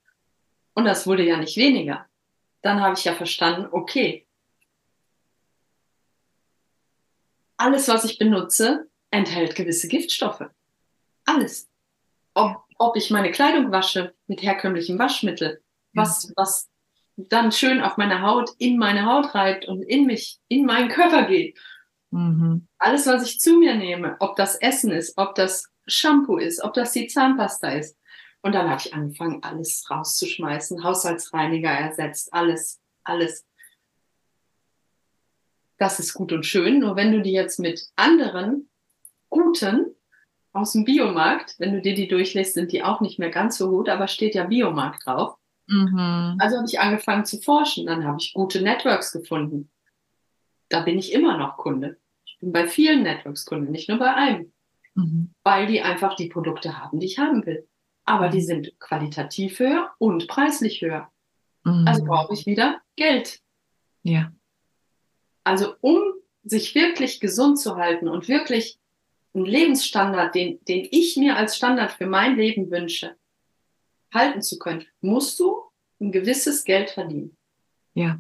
Und 0.74 0.86
das 0.86 1.06
wurde 1.06 1.24
ja 1.24 1.38
nicht 1.38 1.56
weniger. 1.58 2.08
Dann 2.66 2.82
habe 2.82 2.96
ich 2.98 3.06
ja 3.06 3.14
verstanden, 3.14 3.68
okay, 3.72 4.26
alles, 7.58 7.88
was 7.88 8.06
ich 8.06 8.18
benutze, 8.18 8.90
enthält 9.12 9.54
gewisse 9.54 9.88
Giftstoffe. 9.88 10.46
Alles. 11.26 11.70
Ob, 12.34 12.64
ob 12.80 12.96
ich 12.98 13.12
meine 13.12 13.32
Kleidung 13.32 13.72
wasche 13.72 14.16
mit 14.26 14.42
herkömmlichem 14.42 14.98
Waschmittel, 14.98 15.62
was, 15.94 16.34
was 16.36 16.68
dann 17.18 17.52
schön 17.52 17.82
auf 17.82 17.98
meine 17.98 18.24
Haut, 18.24 18.50
in 18.58 18.80
meine 18.80 19.06
Haut 19.06 19.36
reibt 19.36 19.68
und 19.68 19.84
in 19.84 20.08
mich, 20.08 20.40
in 20.48 20.66
meinen 20.66 20.90
Körper 20.90 21.28
geht. 21.28 21.60
Mhm. 22.10 22.68
Alles, 22.80 23.06
was 23.06 23.30
ich 23.30 23.40
zu 23.40 23.60
mir 23.60 23.76
nehme, 23.76 24.18
ob 24.20 24.38
das 24.38 24.56
Essen 24.56 24.90
ist, 24.90 25.20
ob 25.20 25.36
das 25.36 25.72
Shampoo 25.86 26.38
ist, 26.38 26.64
ob 26.64 26.74
das 26.74 26.94
die 26.94 27.06
Zahnpasta 27.06 27.70
ist. 27.74 27.96
Und 28.46 28.54
dann 28.54 28.70
habe 28.70 28.80
ich 28.80 28.94
angefangen, 28.94 29.42
alles 29.42 29.90
rauszuschmeißen, 29.90 30.84
Haushaltsreiniger 30.84 31.72
ersetzt, 31.72 32.32
alles, 32.32 32.80
alles. 33.04 33.44
Das 35.80 36.00
ist 36.00 36.14
gut 36.14 36.32
und 36.32 36.46
schön, 36.46 36.78
nur 36.78 36.96
wenn 36.96 37.12
du 37.12 37.24
die 37.24 37.32
jetzt 37.32 37.60
mit 37.60 37.88
anderen 37.96 38.70
guten 39.30 39.96
aus 40.54 40.74
dem 40.74 40.86
Biomarkt, 40.86 41.56
wenn 41.58 41.74
du 41.74 41.82
dir 41.82 41.96
die 41.96 42.08
durchlässt, 42.08 42.54
sind 42.54 42.72
die 42.72 42.84
auch 42.84 43.02
nicht 43.02 43.18
mehr 43.18 43.32
ganz 43.32 43.58
so 43.58 43.72
gut, 43.72 43.90
aber 43.90 44.08
steht 44.08 44.36
ja 44.36 44.44
Biomarkt 44.44 45.08
drauf. 45.08 45.38
Mhm. 45.66 46.38
Also 46.38 46.58
habe 46.58 46.68
ich 46.68 46.80
angefangen 46.80 47.26
zu 47.26 47.42
forschen, 47.42 47.88
dann 47.88 48.06
habe 48.06 48.18
ich 48.20 48.32
gute 48.36 48.62
Networks 48.62 49.12
gefunden. 49.12 49.72
Da 50.70 50.82
bin 50.82 51.00
ich 51.00 51.14
immer 51.14 51.36
noch 51.40 51.58
Kunde. 51.58 51.98
Ich 52.28 52.38
bin 52.40 52.52
bei 52.52 52.68
vielen 52.68 53.02
Networks 53.02 53.44
Kunde, 53.48 53.72
nicht 53.72 53.90
nur 53.90 53.98
bei 53.98 54.14
einem 54.14 54.52
Mhm. 54.98 55.34
weil 55.44 55.68
die 55.68 55.82
einfach 55.82 56.16
die 56.16 56.30
Produkte 56.30 56.80
haben, 56.80 57.00
die 57.00 57.08
ich 57.08 57.20
haben 57.20 57.46
will. 57.46 57.68
Aber 58.06 58.30
die 58.30 58.42
sind 58.42 58.80
qualitativ 58.80 59.60
höher 59.60 59.92
und 59.98 60.28
preislich 60.28 60.82
höher. 60.82 61.12
Mhm. 61.64 61.88
Also 61.88 62.06
brauche 62.06 62.34
ich 62.34 62.46
wieder 62.46 62.82
Geld. 62.96 63.42
Ja. 64.04 64.32
Also 65.44 65.74
um 65.82 65.98
sich 66.44 66.76
wirklich 66.76 67.20
gesund 67.20 67.60
zu 67.60 67.76
halten 67.76 68.08
und 68.08 68.28
wirklich 68.28 68.80
einen 69.34 69.46
Lebensstandard, 69.46 70.34
den, 70.36 70.64
den 70.66 70.88
ich 70.92 71.18
mir 71.18 71.36
als 71.36 71.58
Standard 71.58 71.92
für 71.92 72.06
mein 72.06 72.38
Leben 72.38 72.72
wünsche, 72.72 73.16
halten 74.14 74.42
zu 74.42 74.60
können, 74.60 74.86
musst 75.02 75.40
du 75.40 75.64
ein 76.00 76.12
gewisses 76.12 76.64
Geld 76.64 76.92
verdienen. 76.92 77.36
Ja. 77.94 78.20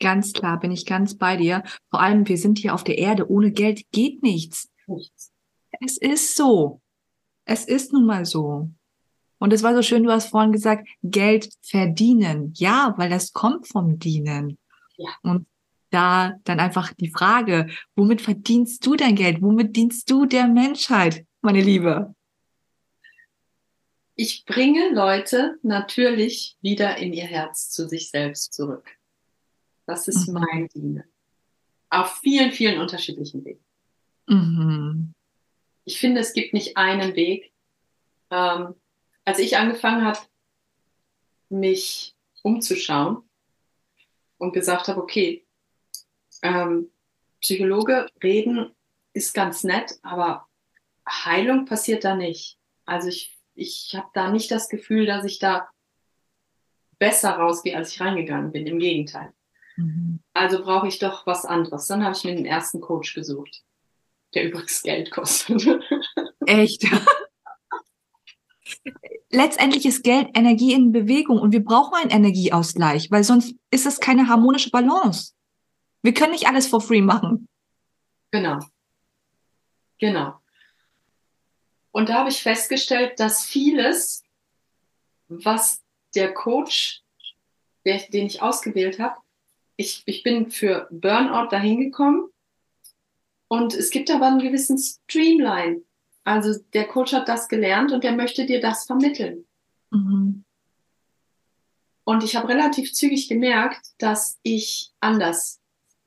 Ganz 0.00 0.32
klar, 0.32 0.58
bin 0.60 0.70
ich 0.70 0.86
ganz 0.86 1.16
bei 1.16 1.36
dir. 1.36 1.64
Vor 1.90 2.00
allem, 2.00 2.28
wir 2.28 2.38
sind 2.38 2.58
hier 2.58 2.72
auf 2.72 2.84
der 2.84 2.98
Erde. 2.98 3.30
Ohne 3.30 3.50
Geld 3.50 3.82
geht 3.90 4.22
nichts. 4.22 4.70
Nichts. 4.86 5.32
Es 5.80 5.98
ist 5.98 6.36
so. 6.36 6.80
Es 7.50 7.64
ist 7.64 7.94
nun 7.94 8.04
mal 8.04 8.26
so. 8.26 8.70
Und 9.38 9.52
es 9.54 9.62
war 9.62 9.74
so 9.74 9.80
schön, 9.80 10.02
du 10.02 10.10
hast 10.12 10.28
vorhin 10.28 10.52
gesagt, 10.52 10.86
Geld 11.02 11.48
verdienen. 11.62 12.52
Ja, 12.56 12.92
weil 12.98 13.08
das 13.08 13.32
kommt 13.32 13.66
vom 13.66 13.98
Dienen. 13.98 14.58
Ja. 14.98 15.08
Und 15.22 15.46
da 15.90 16.34
dann 16.44 16.60
einfach 16.60 16.92
die 16.92 17.10
Frage, 17.10 17.68
womit 17.96 18.20
verdienst 18.20 18.84
du 18.84 18.96
dein 18.96 19.14
Geld? 19.14 19.40
Womit 19.40 19.74
dienst 19.74 20.10
du 20.10 20.26
der 20.26 20.46
Menschheit, 20.46 21.24
meine 21.40 21.62
Liebe? 21.62 22.14
Ich 24.14 24.44
bringe 24.44 24.92
Leute 24.92 25.58
natürlich 25.62 26.58
wieder 26.60 26.98
in 26.98 27.14
ihr 27.14 27.24
Herz 27.24 27.70
zu 27.70 27.88
sich 27.88 28.10
selbst 28.10 28.52
zurück. 28.52 28.90
Das 29.86 30.06
ist 30.08 30.28
Mhm. 30.28 30.34
mein 30.34 30.68
Dienen. 30.74 31.04
Auf 31.88 32.18
vielen, 32.18 32.52
vielen 32.52 32.78
unterschiedlichen 32.78 33.42
Wegen. 33.46 33.64
Mhm. 34.26 35.14
Ich 35.88 35.98
finde, 35.98 36.20
es 36.20 36.34
gibt 36.34 36.52
nicht 36.52 36.76
einen 36.76 37.16
Weg. 37.16 37.50
Ähm, 38.30 38.74
als 39.24 39.38
ich 39.38 39.56
angefangen 39.56 40.04
habe, 40.04 40.18
mich 41.48 42.14
umzuschauen 42.42 43.22
und 44.36 44.52
gesagt 44.52 44.88
habe, 44.88 45.00
okay, 45.00 45.46
ähm, 46.42 46.90
Psychologe 47.40 48.06
reden 48.22 48.76
ist 49.14 49.32
ganz 49.32 49.64
nett, 49.64 49.98
aber 50.02 50.46
Heilung 51.08 51.64
passiert 51.64 52.04
da 52.04 52.14
nicht. 52.14 52.58
Also 52.84 53.08
ich, 53.08 53.38
ich 53.54 53.94
habe 53.96 54.10
da 54.12 54.30
nicht 54.30 54.50
das 54.50 54.68
Gefühl, 54.68 55.06
dass 55.06 55.24
ich 55.24 55.38
da 55.38 55.70
besser 56.98 57.30
rausgehe, 57.30 57.74
als 57.74 57.92
ich 57.94 58.00
reingegangen 58.02 58.52
bin. 58.52 58.66
Im 58.66 58.78
Gegenteil. 58.78 59.32
Mhm. 59.76 60.20
Also 60.34 60.62
brauche 60.62 60.88
ich 60.88 60.98
doch 60.98 61.26
was 61.26 61.46
anderes. 61.46 61.86
Dann 61.86 62.04
habe 62.04 62.14
ich 62.14 62.24
mir 62.24 62.34
den 62.34 62.44
ersten 62.44 62.82
Coach 62.82 63.14
gesucht, 63.14 63.64
der 64.34 64.44
übrigens 64.44 64.82
Geld 64.82 65.10
kostet. 65.10 65.66
Echt. 66.46 66.86
Letztendlich 69.30 69.84
ist 69.86 70.02
Geld 70.02 70.28
Energie 70.34 70.72
in 70.72 70.92
Bewegung 70.92 71.38
und 71.38 71.52
wir 71.52 71.62
brauchen 71.62 71.94
einen 71.94 72.10
Energieausgleich, 72.10 73.10
weil 73.10 73.24
sonst 73.24 73.54
ist 73.70 73.86
es 73.86 74.00
keine 74.00 74.28
harmonische 74.28 74.70
Balance. 74.70 75.32
Wir 76.02 76.14
können 76.14 76.32
nicht 76.32 76.46
alles 76.46 76.66
for 76.66 76.80
free 76.80 77.02
machen. 77.02 77.48
Genau. 78.30 78.58
Genau. 79.98 80.34
Und 81.90 82.08
da 82.08 82.14
habe 82.14 82.30
ich 82.30 82.42
festgestellt, 82.42 83.18
dass 83.18 83.44
vieles, 83.44 84.22
was 85.28 85.82
der 86.14 86.32
Coach, 86.32 87.02
der, 87.84 87.98
den 87.98 88.26
ich 88.26 88.40
ausgewählt 88.40 88.98
habe, 88.98 89.16
ich, 89.76 90.02
ich 90.06 90.22
bin 90.22 90.50
für 90.50 90.88
Burnout 90.90 91.48
dahin 91.50 91.80
gekommen 91.80 92.30
und 93.48 93.74
es 93.74 93.90
gibt 93.90 94.10
aber 94.10 94.26
einen 94.26 94.40
gewissen 94.40 94.78
Streamline. 94.78 95.82
Also 96.24 96.54
der 96.74 96.86
Coach 96.86 97.12
hat 97.12 97.28
das 97.28 97.48
gelernt 97.48 97.92
und 97.92 98.04
der 98.04 98.12
möchte 98.12 98.44
dir 98.44 98.60
das 98.60 98.84
vermitteln. 98.84 99.46
Mhm. 99.90 100.44
Und 102.04 102.24
ich 102.24 102.36
habe 102.36 102.48
relativ 102.48 102.92
zügig 102.92 103.28
gemerkt, 103.28 103.88
dass 103.98 104.38
ich 104.42 104.92
anders 105.00 105.60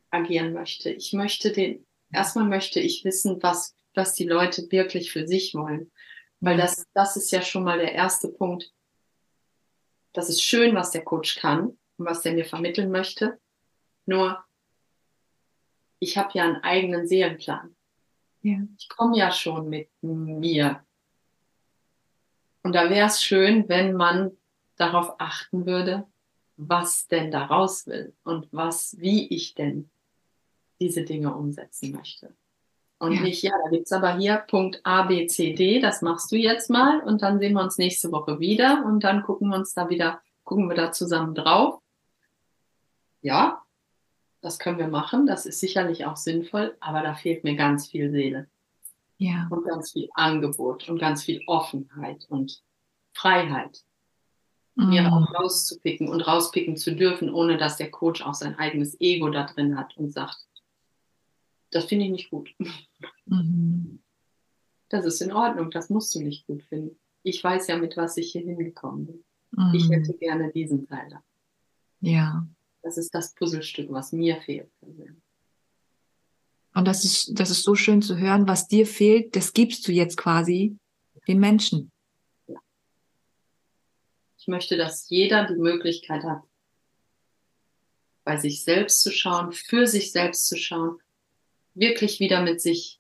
agieren 0.10 0.54
möchte. 0.54 0.90
Ich 0.92 1.14
möchte 1.14 1.52
den, 1.52 1.86
erstmal 2.12 2.46
möchte 2.46 2.80
ich 2.80 3.04
wissen, 3.04 3.42
was, 3.42 3.76
was 3.94 4.14
die 4.14 4.28
Leute 4.28 4.72
wirklich 4.72 5.12
für 5.12 5.28
sich 5.28 5.54
wollen. 5.54 5.92
Weil 6.40 6.58
das, 6.58 6.88
das 6.94 7.18
ist 7.18 7.32
ja 7.32 7.42
schon 7.42 7.64
mal 7.64 7.78
der 7.78 7.94
erste 7.94 8.30
Punkt. 8.30 8.72
Das 10.14 10.28
ist 10.30 10.42
schön, 10.42 10.76
was 10.76 10.92
der 10.92 11.04
Coach 11.04 11.36
kann 11.36 11.78
und 11.98 12.06
was 12.06 12.22
der 12.22 12.34
mir 12.34 12.46
vermitteln 12.46 12.92
möchte. 12.92 13.40
Nur, 14.06 14.44
ich 16.02 16.18
habe 16.18 16.32
ja 16.34 16.44
einen 16.44 16.64
eigenen 16.64 17.08
Seelenplan. 17.08 17.76
Ja. 18.42 18.58
Ich 18.78 18.90
komme 18.90 19.18
ja 19.18 19.32
schon 19.32 19.70
mit 19.70 19.90
mir. 20.02 20.84
Und 22.64 22.74
da 22.74 22.90
wäre 22.90 23.08
es 23.08 23.24
schön, 23.24 23.70
wenn 23.70 23.94
man 23.94 24.32
darauf 24.78 25.16
achten 25.20 25.68
würde, 25.68 26.08
was 26.58 27.08
denn 27.08 27.30
da 27.30 27.46
raus 27.46 27.86
will 27.86 28.14
und 28.24 28.48
was, 28.52 29.00
wie 29.00 29.28
ich 29.28 29.54
denn 29.54 29.92
diese 30.80 31.04
Dinge 31.04 31.36
umsetzen 31.36 31.92
möchte. 31.92 32.36
Und 32.98 33.14
Ja. 33.14 33.22
nicht, 33.22 33.44
ja, 33.44 33.52
da 33.64 33.70
gibt's 33.70 33.92
aber 33.92 34.18
hier 34.18 34.38
Punkt 34.38 34.82
A, 34.84 35.04
B, 35.04 35.28
C, 35.28 35.54
D, 35.54 35.80
das 35.80 36.02
machst 36.02 36.32
du 36.32 36.36
jetzt 36.36 36.70
mal 36.72 37.02
und 37.02 37.22
dann 37.22 37.40
sehen 37.40 37.54
wir 37.54 37.62
uns 37.62 37.78
nächste 37.78 38.12
Woche 38.12 38.40
wieder 38.40 38.84
und 38.86 39.04
dann 39.04 39.22
gucken 39.22 39.50
wir 39.50 39.58
uns 39.58 39.76
da 39.76 39.90
wieder, 39.90 40.22
gucken 40.44 40.68
wir 40.68 40.76
da 40.76 40.92
zusammen 40.92 41.36
drauf. 41.36 41.80
Ja, 43.22 43.64
das 44.42 44.60
können 44.60 44.78
wir 44.80 44.88
machen, 44.88 45.26
das 45.28 45.46
ist 45.46 45.60
sicherlich 45.60 46.06
auch 46.06 46.18
sinnvoll, 46.18 46.76
aber 46.80 47.02
da 47.02 47.14
fehlt 47.16 47.44
mir 47.44 47.56
ganz 47.56 47.88
viel 47.88 48.12
Seele 48.12 48.48
Ja. 49.18 49.48
und 49.52 49.66
ganz 49.66 49.92
viel 49.92 50.10
Angebot 50.16 50.90
und 50.90 50.98
ganz 51.00 51.24
viel 51.24 51.42
Offenheit 51.48 52.26
und 52.30 52.62
Freiheit, 53.14 53.84
mir 54.76 55.02
Mhm. 55.04 55.08
auch 55.14 55.34
rauszupicken 55.36 56.08
und 56.10 56.22
rauspicken 56.22 56.76
zu 56.78 56.96
dürfen, 56.96 57.30
ohne 57.32 57.58
dass 57.58 57.78
der 57.78 57.92
Coach 57.92 58.22
auch 58.24 58.34
sein 58.34 58.58
eigenes 58.58 59.00
Ego 59.00 59.30
da 59.30 59.44
drin 59.46 59.78
hat 59.78 59.96
und 59.98 60.12
sagt, 60.12 60.48
das 61.72 61.86
finde 61.86 62.06
ich 62.06 62.12
nicht 62.12 62.30
gut. 62.30 62.54
Mhm. 63.26 64.00
Das 64.90 65.06
ist 65.06 65.22
in 65.22 65.32
Ordnung, 65.32 65.72
das 65.72 65.90
musst 65.90 66.14
du 66.16 66.22
nicht 66.22 66.46
gut 66.48 66.64
finden. 66.64 66.98
Ich 67.24 67.42
weiß 67.44 67.68
ja, 67.68 67.78
mit 67.78 67.96
was 67.98 68.18
ich 68.18 68.32
hier 68.32 68.42
hingekommen 68.42 69.06
bin. 69.06 69.24
Mhm. 69.52 69.74
Ich 69.74 69.90
hätte 69.90 70.14
gerne 70.18 70.52
diesen 70.52 70.88
Teil 70.88 71.08
da. 71.10 71.24
Ja. 72.02 72.48
Das 72.84 72.98
ist 72.98 73.14
das 73.14 73.34
Puzzlestück, 73.36 73.92
was 73.92 74.12
mir 74.12 74.42
fehlt. 74.42 74.72
Und 76.74 76.88
das 76.88 77.04
ist, 77.04 77.40
das 77.40 77.50
ist 77.50 77.64
so 77.64 77.76
schön 77.76 78.02
zu 78.02 78.18
hören, 78.18 78.48
was 78.48 78.68
dir 78.68 78.88
fehlt, 78.88 79.36
das 79.36 79.54
gibst 79.54 79.88
du 79.88 79.92
jetzt 79.92 80.18
quasi 80.18 80.78
den 81.28 81.40
Menschen. 81.40 81.92
Ich 84.38 84.48
möchte, 84.48 84.78
dass 84.78 85.08
jeder 85.10 85.46
die 85.46 85.56
Möglichkeit 85.56 86.24
hat, 86.24 86.42
bei 88.24 88.38
sich 88.38 88.64
selbst 88.64 89.02
zu 89.02 89.12
schauen, 89.12 89.52
für 89.52 89.86
sich 89.86 90.12
selbst 90.12 90.48
zu 90.48 90.58
schauen, 90.58 91.00
wirklich 91.74 92.20
wieder 92.20 92.42
mit 92.42 92.62
sich. 92.62 93.00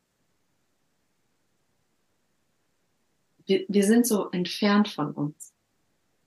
Wir, 3.45 3.65
wir 3.67 3.83
sind 3.83 4.05
so 4.05 4.29
entfernt 4.29 4.89
von 4.89 5.11
uns. 5.13 5.50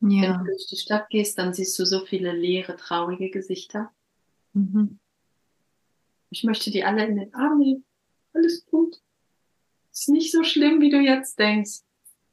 Wenn 0.04 0.10
Ja. 0.22 0.36
du 0.38 0.44
durch 0.44 0.66
die 0.66 0.76
Stadt 0.76 1.08
gehst, 1.08 1.38
dann 1.38 1.54
siehst 1.54 1.78
du 1.78 1.86
so 1.86 2.04
viele 2.04 2.32
leere, 2.32 2.76
traurige 2.76 3.30
Gesichter. 3.30 3.90
Mhm. 4.52 4.98
Ich 6.28 6.44
möchte 6.44 6.70
die 6.70 6.84
alle 6.84 7.06
in 7.06 7.16
den 7.16 7.32
Arm 7.34 7.58
nehmen. 7.58 7.84
Alles 8.34 8.66
gut. 8.66 9.00
Ist 9.92 10.08
nicht 10.10 10.30
so 10.30 10.42
schlimm, 10.44 10.80
wie 10.82 10.90
du 10.90 11.00
jetzt 11.00 11.38
denkst. 11.38 11.80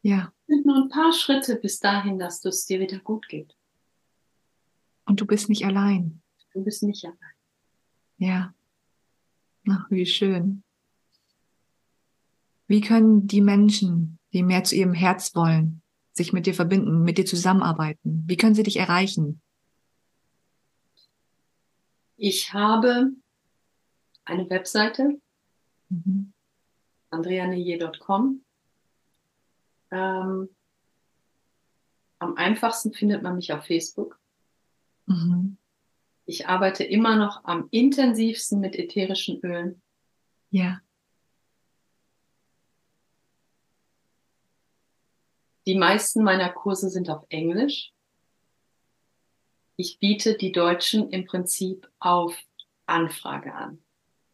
Ja. 0.02 0.34
Es 0.48 0.56
sind 0.56 0.66
nur 0.66 0.76
ein 0.84 0.90
paar 0.90 1.14
Schritte 1.14 1.56
bis 1.56 1.80
dahin, 1.80 2.20
dass 2.20 2.44
es 2.44 2.66
dir 2.66 2.80
wieder 2.82 3.00
gut 3.00 3.30
geht. 3.30 3.56
Und 5.06 5.22
du 5.22 5.26
bist 5.26 5.48
nicht 5.48 5.66
allein. 5.66 6.22
Du 6.54 6.64
bist 6.64 6.84
nicht 6.84 7.06
allein. 7.06 7.18
Ja. 8.18 8.54
Ach, 9.70 9.86
wie 9.90 10.06
schön. 10.06 10.64
Wie 12.68 12.82
können 12.82 13.28
die 13.28 13.42
Menschen, 13.42 14.20
die 14.34 14.44
mehr 14.44 14.64
zu 14.64 14.76
ihrem 14.76 14.94
Herz 14.94 15.36
wollen, 15.36 15.81
sich 16.22 16.34
mit 16.34 16.46
dir 16.46 16.54
verbinden, 16.54 17.04
mit 17.04 17.18
dir 17.18 17.26
zusammenarbeiten? 17.26 18.24
Wie 18.28 18.38
können 18.38 18.56
sie 18.56 18.64
dich 18.64 18.78
erreichen? 18.78 19.42
Ich 22.18 22.54
habe 22.54 23.12
eine 24.26 24.50
Webseite, 24.50 25.20
Mhm. 25.90 26.32
andreaneye.com. 27.10 28.42
Ähm, 29.92 30.50
am 32.20 32.36
einfachsten 32.38 32.94
findet 32.94 33.24
man 33.24 33.36
mich 33.36 33.52
auf 33.52 33.66
Facebook. 33.66 34.20
Mhm. 35.08 35.58
Ich 36.26 36.48
arbeite 36.48 36.84
immer 36.86 37.18
noch 37.18 37.44
am 37.44 37.68
intensivsten 37.72 38.60
mit 38.62 38.76
ätherischen 38.78 39.42
Ölen. 39.44 39.82
Ja. 40.52 40.80
Die 45.68 45.76
meisten 45.76 46.24
meiner 46.24 46.50
Kurse 46.50 46.90
sind 46.90 47.10
auf 47.10 47.24
Englisch. 47.30 47.94
Ich 49.76 50.00
biete 50.00 50.36
die 50.36 50.52
Deutschen 50.52 51.10
im 51.10 51.26
Prinzip 51.26 51.90
auf 52.00 52.38
Anfrage 52.86 53.54
an. 53.54 53.82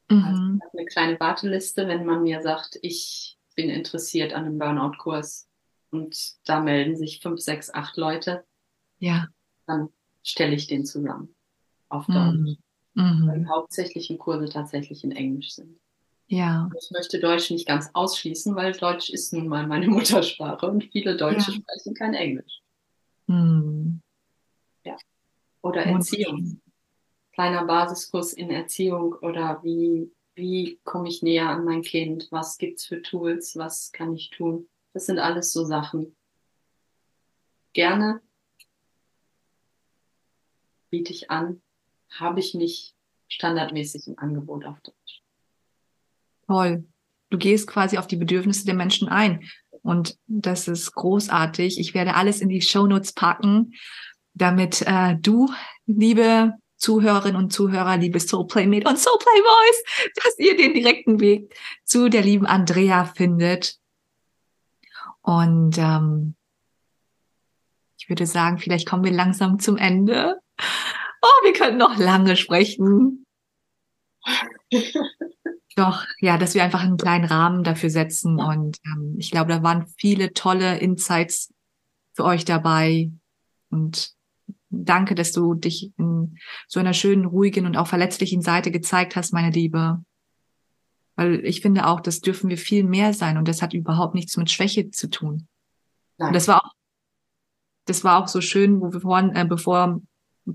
Also 0.10 0.42
Mhm. 0.42 0.60
ich 0.60 0.66
habe 0.66 0.78
eine 0.78 0.86
kleine 0.88 1.20
Warteliste, 1.20 1.88
wenn 1.88 2.06
man 2.06 2.24
mir 2.24 2.42
sagt, 2.42 2.80
ich 2.82 3.38
bin 3.56 3.70
interessiert 3.70 4.34
an 4.34 4.46
einem 4.46 4.58
Burnout-Kurs 4.58 5.50
und 5.92 6.36
da 6.48 6.62
melden 6.62 6.96
sich 6.96 7.20
fünf, 7.22 7.42
sechs, 7.42 7.74
acht 7.74 7.98
Leute, 7.98 8.46
Ja. 9.00 9.28
dann 9.66 9.90
stelle 10.24 10.56
ich 10.56 10.68
den 10.68 10.86
zusammen 10.86 11.36
auf 11.90 12.06
Deutsch. 12.08 12.58
Mhm. 12.94 13.28
Weil 13.28 13.40
die 13.40 13.46
Mhm. 13.46 13.50
hauptsächlichen 13.50 14.18
Kurse 14.18 14.50
tatsächlich 14.50 15.04
in 15.04 15.12
Englisch 15.12 15.52
sind. 15.52 15.80
Ja. 16.28 16.70
Ich 16.78 16.92
möchte 16.92 17.20
Deutsch 17.20 17.50
nicht 17.52 17.68
ganz 17.68 17.90
ausschließen, 17.94 18.56
weil 18.56 18.74
Deutsch 18.74 19.10
ist 19.10 19.34
nun 19.34 19.48
mal 19.48 19.66
meine 19.66 19.88
Muttersprache 19.88 20.68
und 20.68 20.84
viele 20.92 21.16
Deutsche 21.16 21.52
Ja. 21.52 21.58
sprechen 21.58 21.94
kein 21.94 22.14
Englisch. 22.14 22.62
Hm. 23.28 24.02
Oder 25.62 25.86
Erziehung. 25.86 26.62
Kleiner 27.34 27.66
Basiskurs 27.66 28.32
in 28.34 28.50
Erziehung 28.50 29.14
oder 29.16 29.60
wie, 29.64 30.12
wie 30.36 30.80
komme 30.84 31.10
ich 31.10 31.22
näher 31.22 31.50
an 31.50 31.66
mein 31.66 31.82
Kind? 31.82 32.28
Was 32.32 32.58
gibt's 32.58 32.86
für 32.86 33.02
Tools? 33.02 33.58
Was 33.58 33.92
kann 33.92 34.16
ich 34.16 34.30
tun? 34.30 34.68
Das 34.94 35.08
sind 35.08 35.20
alles 35.20 35.52
so 35.52 35.66
Sachen. 35.66 36.16
Gerne 37.74 38.22
biete 40.90 41.12
ich 41.12 41.30
an, 41.30 41.62
habe 42.10 42.40
ich 42.40 42.54
nicht 42.54 42.96
standardmäßig 43.28 44.08
im 44.08 44.18
Angebot 44.18 44.66
auf 44.66 44.80
Deutsch. 44.82 45.22
Toll. 46.48 46.86
Du 47.30 47.38
gehst 47.38 47.68
quasi 47.68 47.98
auf 47.98 48.08
die 48.08 48.16
Bedürfnisse 48.16 48.66
der 48.66 48.76
Menschen 48.76 49.10
ein. 49.10 49.44
Und 49.82 50.18
das 50.28 50.68
ist 50.68 50.94
großartig. 50.94 51.80
Ich 51.80 51.94
werde 51.94 52.16
alles 52.16 52.42
in 52.42 52.50
die 52.50 52.62
Shownotes 52.62 53.14
packen, 53.14 53.74
damit 54.34 54.82
äh, 54.86 55.16
du, 55.20 55.50
liebe 55.86 56.54
Zuhörerinnen 56.78 57.42
und 57.42 57.52
Zuhörer, 57.52 57.98
liebe 57.98 58.20
Soul 58.20 58.48
Playmate 58.48 58.88
und 58.88 59.00
Soul 59.00 59.18
Playboys, 59.18 60.12
dass 60.24 60.40
ihr 60.40 60.56
den 60.56 60.74
direkten 60.74 61.20
Weg 61.20 61.56
zu 61.84 62.10
der 62.10 62.22
lieben 62.22 62.46
Andrea 62.46 63.06
findet. 63.06 63.78
Und 65.22 65.78
ähm, 65.78 66.36
ich 68.00 68.08
würde 68.10 68.26
sagen, 68.26 68.60
vielleicht 68.60 68.88
kommen 68.88 69.04
wir 69.04 69.12
langsam 69.12 69.60
zum 69.60 69.78
Ende. 69.78 70.40
Oh, 71.22 71.46
wir 71.46 71.54
können 71.54 71.78
noch 71.78 71.98
lange 71.98 72.38
sprechen. 72.38 73.26
Doch, 75.78 76.08
ja, 76.20 76.40
dass 76.40 76.56
wir 76.56 76.64
einfach 76.64 76.82
einen 76.82 76.98
kleinen 76.98 77.26
Rahmen 77.26 77.64
dafür 77.64 77.92
setzen. 77.92 78.40
Und 78.40 78.80
ähm, 78.84 79.14
ich 79.20 79.30
glaube, 79.30 79.54
da 79.54 79.62
waren 79.62 79.86
viele 80.00 80.34
tolle 80.34 80.80
Insights 80.80 81.54
für 82.16 82.24
euch 82.24 82.46
dabei. 82.46 83.12
Und 83.70 84.16
danke, 84.72 85.14
dass 85.14 85.34
du 85.34 85.54
dich 85.54 85.92
in 86.00 86.40
so 86.68 86.80
einer 86.80 86.94
schönen, 86.94 87.26
ruhigen 87.26 87.68
und 87.68 87.78
auch 87.78 87.86
verletzlichen 87.86 88.42
Seite 88.42 88.72
gezeigt 88.72 89.16
hast, 89.16 89.34
meine 89.34 89.52
Liebe. 89.52 90.04
Weil 91.16 91.46
ich 91.46 91.62
finde 91.62 91.86
auch, 91.86 92.00
das 92.00 92.22
dürfen 92.22 92.50
wir 92.50 92.58
viel 92.58 92.84
mehr 92.84 93.14
sein 93.14 93.38
und 93.38 93.48
das 93.48 93.62
hat 93.62 93.76
überhaupt 93.76 94.16
nichts 94.16 94.36
mit 94.36 94.50
Schwäche 94.50 94.90
zu 94.90 95.12
tun. 95.12 95.48
Nein. 96.18 96.30
Und 96.30 96.34
das 96.34 96.48
war 96.48 96.66
auch, 96.66 96.72
das 97.86 98.04
war 98.04 98.24
auch 98.24 98.28
so 98.28 98.42
schön, 98.42 98.82
wo 98.82 98.92
wir 98.92 99.02
vorhin, 99.02 99.36
äh, 99.36 99.46
bevor 99.46 100.02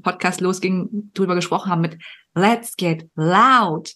Podcast 0.03 0.41
losging, 0.41 1.13
drüber 1.15 1.37
gesprochen 1.37 1.71
haben 1.71 1.81
mit 1.81 2.03
Let's 2.35 2.75
get 2.77 3.09
loud. 3.15 3.95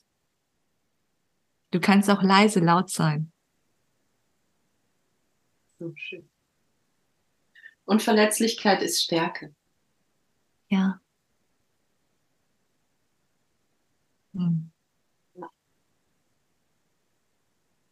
Du 1.70 1.80
kannst 1.80 2.08
auch 2.10 2.22
leise 2.22 2.60
laut 2.60 2.90
sein. 2.90 3.32
So 5.78 5.92
schön. 5.96 6.28
Und 7.84 8.02
Verletzlichkeit 8.02 8.82
ist 8.82 9.02
Stärke. 9.02 9.54
Ja. 10.68 11.00
Hm. 14.32 14.72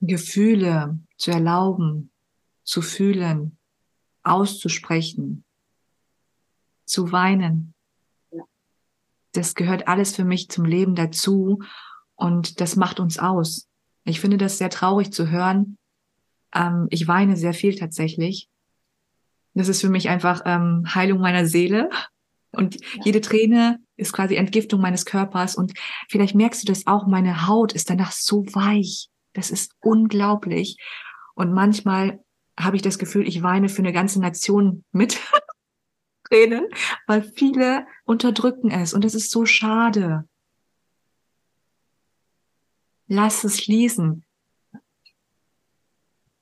Gefühle 0.00 0.98
zu 1.16 1.30
erlauben, 1.30 2.10
zu 2.62 2.82
fühlen, 2.82 3.56
auszusprechen, 4.22 5.44
zu 6.84 7.10
weinen. 7.12 7.74
Ja. 8.30 8.42
Das 9.32 9.54
gehört 9.54 9.88
alles 9.88 10.14
für 10.14 10.24
mich 10.24 10.50
zum 10.50 10.64
Leben 10.64 10.94
dazu 10.94 11.60
und 12.16 12.60
das 12.60 12.76
macht 12.76 13.00
uns 13.00 13.18
aus. 13.18 13.68
Ich 14.04 14.20
finde 14.20 14.36
das 14.36 14.58
sehr 14.58 14.70
traurig 14.70 15.12
zu 15.12 15.30
hören. 15.30 15.78
Ähm, 16.54 16.86
ich 16.90 17.08
weine 17.08 17.36
sehr 17.36 17.54
viel 17.54 17.74
tatsächlich. 17.74 18.48
Das 19.54 19.68
ist 19.68 19.80
für 19.80 19.88
mich 19.88 20.08
einfach 20.08 20.42
ähm, 20.44 20.84
Heilung 20.94 21.20
meiner 21.20 21.46
Seele. 21.46 21.88
Und 22.52 22.74
Ja. 22.74 23.02
jede 23.04 23.20
Träne 23.20 23.80
ist 23.96 24.12
quasi 24.12 24.36
Entgiftung 24.36 24.80
meines 24.80 25.06
Körpers. 25.06 25.56
Und 25.56 25.72
vielleicht 26.08 26.34
merkst 26.34 26.62
du 26.62 26.66
das 26.66 26.86
auch, 26.86 27.06
meine 27.06 27.46
Haut 27.46 27.72
ist 27.72 27.90
danach 27.90 28.12
so 28.12 28.44
weich. 28.54 29.08
Das 29.32 29.50
ist 29.50 29.72
unglaublich. 29.80 30.76
Und 31.34 31.52
manchmal 31.52 32.20
habe 32.58 32.76
ich 32.76 32.82
das 32.82 32.98
Gefühl, 32.98 33.26
ich 33.26 33.42
weine 33.42 33.68
für 33.68 33.82
eine 33.82 33.92
ganze 33.92 34.20
Nation 34.20 34.84
mit 34.92 35.18
Tränen, 36.28 36.66
weil 37.06 37.22
viele 37.22 37.86
unterdrücken 38.04 38.70
es. 38.70 38.94
Und 38.94 39.04
das 39.04 39.14
ist 39.14 39.30
so 39.30 39.44
schade. 39.46 40.28
Lass 43.06 43.44
es 43.44 43.60
fließen. 43.60 44.24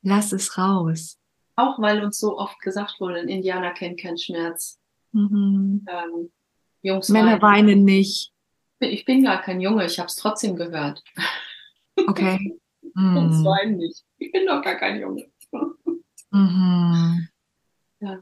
Lass 0.02 0.32
es 0.32 0.58
raus. 0.58 1.18
Auch 1.56 1.78
weil 1.80 2.02
uns 2.04 2.18
so 2.18 2.38
oft 2.38 2.58
gesagt 2.60 2.98
wurde, 3.00 3.20
ein 3.20 3.28
Indianer 3.28 3.72
kennt 3.72 4.00
keinen 4.00 4.18
Schmerz. 4.18 4.78
Mhm. 5.12 5.86
Ähm, 5.88 6.32
Jungs 6.82 7.08
Männer 7.08 7.40
weinen 7.42 7.84
nicht. 7.84 8.32
Ich 8.80 9.04
bin 9.04 9.22
gar 9.22 9.40
kein 9.42 9.60
Junge, 9.60 9.84
ich 9.86 9.98
habe 9.98 10.08
es 10.08 10.16
trotzdem 10.16 10.56
gehört. 10.56 11.02
Okay. 11.96 12.58
Jungs 12.94 13.38
Mhm. 13.38 13.44
weinen 13.44 13.76
nicht. 13.76 14.04
Ich 14.18 14.32
bin 14.32 14.46
doch 14.46 14.60
gar 14.62 14.74
kein 14.74 15.00
Junge. 15.00 15.30
Mhm. 16.30 17.28
Ja. 18.00 18.18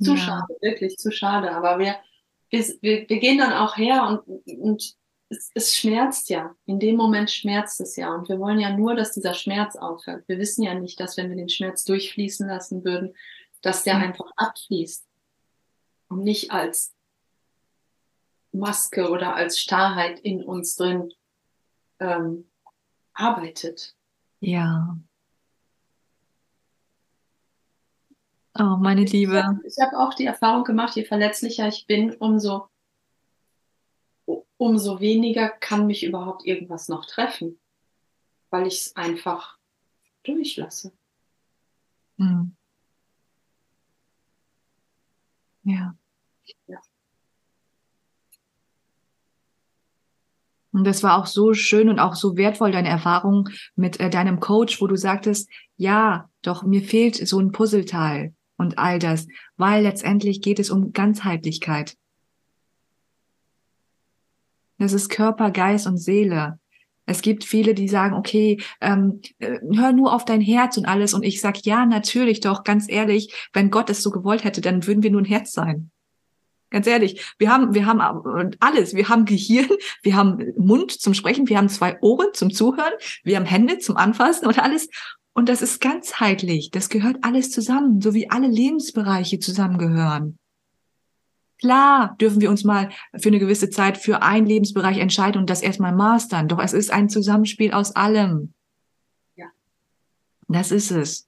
Zu 0.00 0.12
Ja. 0.12 0.16
schade, 0.16 0.56
wirklich 0.60 0.96
zu 0.96 1.10
schade. 1.10 1.50
Aber 1.52 1.78
wir, 1.78 1.96
wir, 2.50 2.60
wir, 2.80 3.08
wir 3.08 3.18
gehen 3.18 3.38
dann 3.38 3.52
auch 3.52 3.76
her 3.76 4.06
und, 4.06 4.46
und 4.58 4.94
es, 5.30 5.50
es 5.54 5.76
schmerzt 5.76 6.30
ja. 6.30 6.54
In 6.66 6.80
dem 6.80 6.96
Moment 6.96 7.30
schmerzt 7.30 7.80
es 7.80 7.96
ja. 7.96 8.14
Und 8.14 8.28
wir 8.28 8.38
wollen 8.38 8.58
ja 8.60 8.76
nur, 8.76 8.94
dass 8.94 9.12
dieser 9.12 9.34
Schmerz 9.34 9.76
aufhört. 9.76 10.26
Wir 10.28 10.38
wissen 10.38 10.62
ja 10.62 10.74
nicht, 10.74 10.98
dass 11.00 11.16
wenn 11.16 11.28
wir 11.28 11.36
den 11.36 11.48
Schmerz 11.48 11.84
durchfließen 11.84 12.48
lassen 12.48 12.84
würden, 12.84 13.14
dass 13.62 13.84
der 13.84 13.94
Ja. 13.94 14.00
einfach 14.00 14.30
abfließt. 14.36 15.06
Und 16.08 16.22
nicht 16.22 16.50
als 16.50 16.94
Maske 18.52 19.10
oder 19.10 19.34
als 19.34 19.58
Starrheit 19.60 20.20
in 20.20 20.42
uns 20.42 20.76
drin 20.76 21.12
ähm, 22.00 22.48
arbeitet. 23.12 23.94
Ja. 24.40 24.96
Oh, 28.58 28.76
meine 28.76 29.04
Liebe. 29.04 29.60
Ich 29.64 29.76
habe 29.80 29.98
auch 29.98 30.14
die 30.14 30.24
Erfahrung 30.24 30.64
gemacht, 30.64 30.96
je 30.96 31.04
verletzlicher 31.04 31.68
ich 31.68 31.86
bin, 31.86 32.14
umso, 32.14 32.68
umso 34.58 35.00
weniger 35.00 35.48
kann 35.48 35.86
mich 35.86 36.04
überhaupt 36.04 36.44
irgendwas 36.44 36.88
noch 36.88 37.06
treffen, 37.06 37.58
weil 38.50 38.66
ich 38.66 38.74
es 38.80 38.96
einfach 38.96 39.56
durchlasse. 40.24 40.92
Mhm. 42.16 42.54
Ja. 45.62 45.94
Ja. 46.66 46.78
Und 50.72 50.84
das 50.84 51.02
war 51.02 51.18
auch 51.18 51.26
so 51.26 51.54
schön 51.54 51.88
und 51.88 51.98
auch 51.98 52.14
so 52.14 52.36
wertvoll, 52.36 52.72
deine 52.72 52.88
Erfahrung 52.88 53.48
mit 53.74 54.00
äh, 54.00 54.10
deinem 54.10 54.38
Coach, 54.40 54.80
wo 54.80 54.86
du 54.86 54.96
sagtest, 54.96 55.50
ja, 55.76 56.30
doch 56.42 56.62
mir 56.62 56.82
fehlt 56.82 57.16
so 57.16 57.38
ein 57.40 57.52
Puzzleteil 57.52 58.34
und 58.56 58.78
all 58.78 58.98
das, 58.98 59.26
weil 59.56 59.82
letztendlich 59.82 60.40
geht 60.40 60.58
es 60.58 60.70
um 60.70 60.92
Ganzheitlichkeit. 60.92 61.97
Das 64.78 64.92
ist 64.92 65.08
Körper, 65.08 65.50
Geist 65.50 65.86
und 65.86 65.98
Seele. 65.98 66.58
Es 67.08 67.22
gibt 67.22 67.44
viele, 67.44 67.72
die 67.72 67.88
sagen, 67.88 68.14
okay, 68.14 68.60
ähm, 68.80 69.22
äh, 69.38 69.58
hör 69.74 69.92
nur 69.92 70.12
auf 70.12 70.26
dein 70.26 70.42
Herz 70.42 70.76
und 70.76 70.86
alles. 70.86 71.14
Und 71.14 71.24
ich 71.24 71.40
sag, 71.40 71.64
ja, 71.64 71.86
natürlich 71.86 72.40
doch, 72.40 72.64
ganz 72.64 72.86
ehrlich, 72.88 73.48
wenn 73.54 73.70
Gott 73.70 73.88
es 73.88 74.02
so 74.02 74.10
gewollt 74.10 74.44
hätte, 74.44 74.60
dann 74.60 74.86
würden 74.86 75.02
wir 75.02 75.10
nur 75.10 75.22
ein 75.22 75.26
Herz 75.26 75.52
sein. 75.52 75.90
Ganz 76.70 76.86
ehrlich, 76.86 77.34
wir 77.38 77.50
haben, 77.50 77.74
wir 77.74 77.86
haben 77.86 78.00
äh, 78.36 78.50
alles. 78.60 78.94
Wir 78.94 79.08
haben 79.08 79.24
Gehirn, 79.24 79.70
wir 80.02 80.16
haben 80.16 80.52
Mund 80.58 80.92
zum 80.92 81.14
Sprechen, 81.14 81.48
wir 81.48 81.56
haben 81.56 81.70
zwei 81.70 81.98
Ohren 82.02 82.28
zum 82.34 82.52
Zuhören, 82.52 82.92
wir 83.24 83.36
haben 83.36 83.46
Hände 83.46 83.78
zum 83.78 83.96
Anfassen 83.96 84.46
und 84.46 84.58
alles. 84.58 84.88
Und 85.32 85.48
das 85.48 85.62
ist 85.62 85.80
ganzheitlich. 85.80 86.70
Das 86.72 86.90
gehört 86.90 87.18
alles 87.22 87.50
zusammen, 87.50 88.02
so 88.02 88.12
wie 88.12 88.28
alle 88.28 88.48
Lebensbereiche 88.48 89.38
zusammengehören. 89.38 90.38
Klar 91.60 92.16
dürfen 92.20 92.40
wir 92.40 92.50
uns 92.50 92.62
mal 92.64 92.90
für 93.16 93.28
eine 93.28 93.40
gewisse 93.40 93.68
Zeit 93.68 93.98
für 93.98 94.22
einen 94.22 94.46
Lebensbereich 94.46 94.98
entscheiden 94.98 95.40
und 95.40 95.50
das 95.50 95.62
erstmal 95.62 95.94
mastern. 95.94 96.46
Doch 96.48 96.60
es 96.60 96.72
ist 96.72 96.92
ein 96.92 97.08
Zusammenspiel 97.08 97.72
aus 97.72 97.96
allem. 97.96 98.52
Ja. 99.34 99.46
Das 100.46 100.70
ist 100.70 100.92
es. 100.92 101.26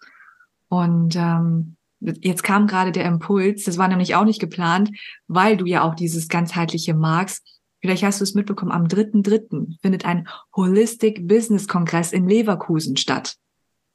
Und 0.68 1.16
ähm, 1.16 1.76
jetzt 2.00 2.44
kam 2.44 2.68
gerade 2.68 2.92
der 2.92 3.06
Impuls, 3.06 3.64
das 3.64 3.76
war 3.76 3.88
nämlich 3.88 4.14
auch 4.14 4.24
nicht 4.24 4.40
geplant, 4.40 4.90
weil 5.26 5.56
du 5.56 5.66
ja 5.66 5.82
auch 5.82 5.96
dieses 5.96 6.28
ganzheitliche 6.28 6.94
magst. 6.94 7.60
Vielleicht 7.80 8.04
hast 8.04 8.20
du 8.20 8.24
es 8.24 8.34
mitbekommen, 8.34 8.72
am 8.72 8.86
3.3. 8.86 9.80
findet 9.80 10.04
ein 10.04 10.28
Holistic 10.54 11.26
Business 11.26 11.66
Kongress 11.66 12.12
in 12.12 12.28
Leverkusen 12.28 12.96
statt. 12.96 13.36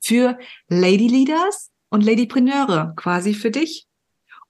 Für 0.01 0.37
Lady 0.67 1.07
Leaders 1.07 1.71
und 1.89 2.03
Ladypreneure, 2.03 2.93
quasi 2.95 3.33
für 3.33 3.51
dich. 3.51 3.87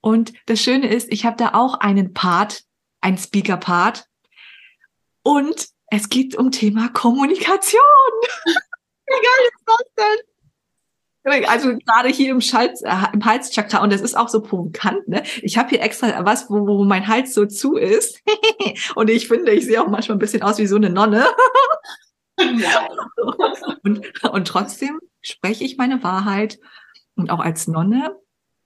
Und 0.06 0.34
das 0.46 0.60
Schöne 0.60 0.86
ist, 0.86 1.10
ich 1.10 1.26
habe 1.26 1.36
da 1.36 1.54
auch 1.54 1.80
einen 1.80 2.14
Part, 2.14 2.62
einen 3.00 3.18
Speaker-Part. 3.18 4.04
Und 5.24 5.66
es 5.88 6.08
geht 6.08 6.36
um 6.36 6.52
Thema 6.52 6.90
Kommunikation. 6.90 7.80
Wie 8.44 9.10
geil 9.10 9.48
ist 9.48 9.64
das 9.66 9.82
denn? 11.24 11.44
Also 11.46 11.76
gerade 11.78 12.08
hier 12.08 12.30
im, 12.30 12.40
Schals, 12.40 12.82
äh, 12.82 12.94
im 13.14 13.24
Halschakra, 13.24 13.82
und 13.82 13.92
das 13.92 14.00
ist 14.00 14.16
auch 14.16 14.28
so 14.28 14.42
provokant, 14.42 15.08
ne? 15.08 15.24
Ich 15.42 15.58
habe 15.58 15.70
hier 15.70 15.82
extra 15.82 16.24
was, 16.24 16.48
wo, 16.48 16.68
wo 16.68 16.84
mein 16.84 17.08
Hals 17.08 17.34
so 17.34 17.44
zu 17.44 17.74
ist. 17.74 18.22
und 18.94 19.10
ich 19.10 19.26
finde, 19.26 19.50
ich 19.50 19.64
sehe 19.64 19.82
auch 19.82 19.88
manchmal 19.88 20.18
ein 20.18 20.20
bisschen 20.20 20.42
aus 20.42 20.58
wie 20.58 20.68
so 20.68 20.76
eine 20.76 20.88
Nonne. 20.88 21.26
und, 23.82 24.22
und 24.22 24.46
trotzdem 24.46 25.00
spreche 25.20 25.64
ich 25.64 25.78
meine 25.78 26.04
Wahrheit. 26.04 26.60
Und 27.16 27.32
auch 27.32 27.40
als 27.40 27.66
Nonne 27.66 28.14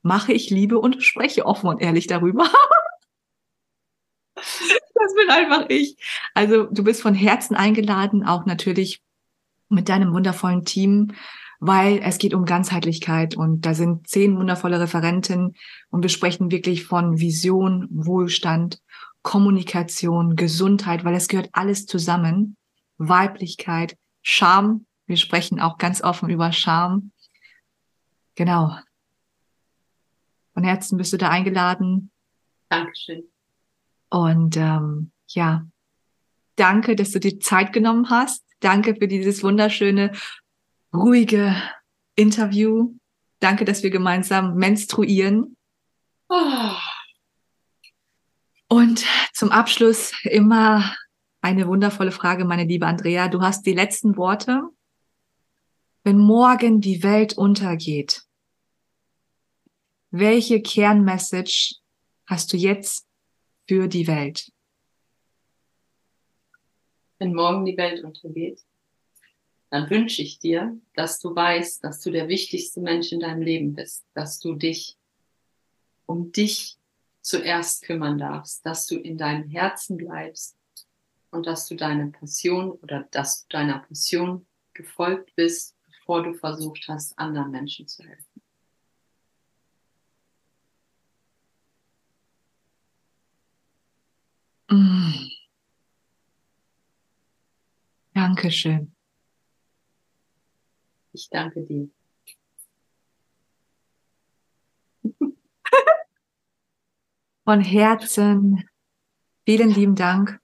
mache 0.03 0.33
ich 0.33 0.51
Liebe 0.51 0.79
und 0.79 1.03
spreche 1.03 1.47
offen 1.47 1.69
und 1.69 1.81
ehrlich 1.81 2.07
darüber. 2.07 2.45
das 4.35 5.15
bin 5.15 5.31
einfach 5.31 5.67
ich. 5.69 5.97
Also 6.35 6.65
du 6.65 6.85
bist 6.85 7.03
von 7.03 7.15
Herzen 7.15 7.55
eingeladen, 7.55 8.25
auch 8.25 8.47
natürlich 8.47 9.03
mit 9.69 9.89
deinem 9.89 10.13
wundervollen 10.13 10.65
Team 10.65 11.13
weil 11.61 12.01
es 12.03 12.17
geht 12.17 12.33
um 12.33 12.47
Ganzheitlichkeit 12.47 13.37
und 13.37 13.67
da 13.67 13.75
sind 13.75 14.09
zehn 14.09 14.37
wundervolle 14.37 14.81
Referenten 14.81 15.55
und 15.91 16.03
wir 16.03 16.09
sprechen 16.09 16.51
wirklich 16.51 16.85
von 16.85 17.21
Vision, 17.21 17.87
Wohlstand, 17.91 18.81
Kommunikation, 19.23 20.37
Gesundheit, 20.37 21.05
weil 21.05 21.15
es 21.15 21.29
gehört 21.29 21.51
alles 21.53 21.85
zusammen. 21.85 22.57
Weiblichkeit, 22.97 23.97
Charme. 24.23 24.87
Wir 25.07 25.19
sprechen 25.19 25.61
auch 25.61 25.77
ganz 25.77 26.03
offen 26.03 26.31
über 26.31 26.51
Charme. 26.53 27.13
Genau. 28.37 28.75
Von 30.55 30.65
Herzen 30.65 30.99
bist 30.99 31.13
du 31.13 31.17
da 31.17 31.29
eingeladen. 31.31 32.11
Dankeschön. 32.69 33.25
Und 34.11 34.57
ähm, 34.57 35.13
ja, 35.29 35.67
danke, 36.57 36.97
dass 36.97 37.13
du 37.13 37.21
dir 37.21 37.39
Zeit 37.41 37.73
genommen 37.73 38.11
hast. 38.11 38.45
Danke 38.61 38.95
für 38.97 39.09
dieses 39.09 39.43
wunderschöne 39.43 40.13
ruhige 40.93 41.55
Interview. 42.17 42.95
Danke, 43.39 43.65
dass 43.65 43.83
wir 43.83 43.91
gemeinsam 43.91 44.57
menstruieren. 44.57 45.57
Oh. 46.29 46.75
Und 48.69 49.05
zum 49.33 49.51
Abschluss 49.51 50.13
immer 50.25 50.95
eine 51.41 51.67
wundervolle 51.67 52.13
Frage, 52.13 52.45
meine 52.45 52.65
liebe 52.65 52.87
Andrea. 52.87 53.29
Du 53.29 53.41
hast 53.41 53.65
die 53.67 53.73
letzten 53.73 54.17
Worte. 54.17 54.63
Wenn 56.05 56.19
morgen 56.19 56.81
die 56.81 57.03
Welt 57.03 57.37
untergeht, 57.37 58.23
welche 60.11 60.61
Kernmessage 60.61 61.77
hast 62.27 62.53
du 62.53 62.57
jetzt 62.57 63.07
für 63.69 63.89
die 63.89 64.07
Welt? 64.07 64.53
Wenn 67.19 67.35
morgen 67.35 67.65
die 67.65 67.77
Welt 67.77 68.03
untergeht, 68.03 68.65
dann 69.71 69.89
wünsche 69.89 70.23
ich 70.23 70.39
dir, 70.39 70.77
dass 70.95 71.21
du 71.21 71.35
weißt, 71.35 71.85
dass 71.85 72.01
du 72.01 72.11
der 72.11 72.29
wichtigste 72.29 72.81
Mensch 72.81 73.13
in 73.13 73.21
deinem 73.21 73.43
Leben 73.43 73.75
bist, 73.75 74.05
dass 74.15 74.41
du 74.41 74.55
dich 74.55 74.97
um 76.07 76.33
dich 76.33 76.77
zuerst 77.21 77.83
kümmern 77.83 78.19
darfst, 78.19 78.67
dass 78.67 78.87
du 78.87 78.97
in 78.97 79.17
deinem 79.17 79.49
Herzen 79.49 79.97
bleibst 79.97 80.57
und 81.31 81.47
dass 81.47 81.69
du 81.69 81.77
deine 81.77 82.11
Passion 82.11 82.73
oder 82.73 83.07
dass 83.13 83.43
du 83.43 83.49
deiner 83.51 83.79
Passion 83.81 84.47
gefolgt 84.75 85.37
bist, 85.37 85.77
bevor 85.87 86.25
du 86.25 86.35
versucht 86.35 86.87
hast, 86.89 87.17
anderen 87.17 87.53
Menschen 87.53 87.87
zu 87.87 88.03
helfen. 88.03 88.30
Dankeschön. 98.31 98.95
Ich 101.13 101.29
danke 101.31 101.63
dir. 101.63 101.89
Von 107.45 107.61
Herzen 107.61 108.69
vielen 109.45 109.71
lieben 109.71 109.97
Dank. 109.97 110.41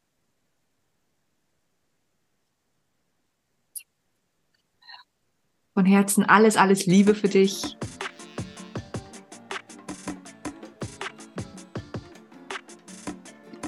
Von 5.75 5.85
Herzen 5.85 6.25
alles, 6.25 6.57
alles 6.57 6.87
Liebe 6.87 7.15
für 7.15 7.29
dich. 7.29 7.77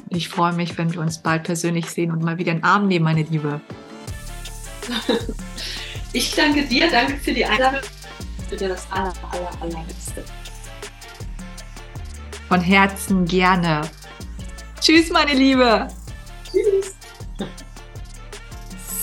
Ich 0.08 0.28
freue 0.28 0.54
mich, 0.54 0.76
wenn 0.76 0.92
wir 0.92 1.00
uns 1.00 1.22
bald 1.22 1.44
persönlich 1.44 1.88
sehen 1.88 2.10
und 2.10 2.24
mal 2.24 2.38
wieder 2.38 2.50
in 2.50 2.58
den 2.58 2.64
Arm 2.64 2.88
nehmen, 2.88 3.04
meine 3.04 3.22
Liebe. 3.22 3.60
Ich 6.12 6.34
danke 6.34 6.64
dir, 6.64 6.90
danke 6.90 7.18
für 7.18 7.32
die 7.32 7.44
Einladung. 7.44 7.80
Für 8.48 8.56
dir 8.56 8.68
das 8.70 8.90
aller, 8.90 9.12
aller, 9.30 9.50
allerbeste. 9.60 10.24
Von 12.48 12.60
Herzen 12.62 13.26
gerne. 13.26 13.82
Tschüss, 14.80 15.10
meine 15.10 15.34
Liebe. 15.34 15.88
Tschüss. 16.44 16.94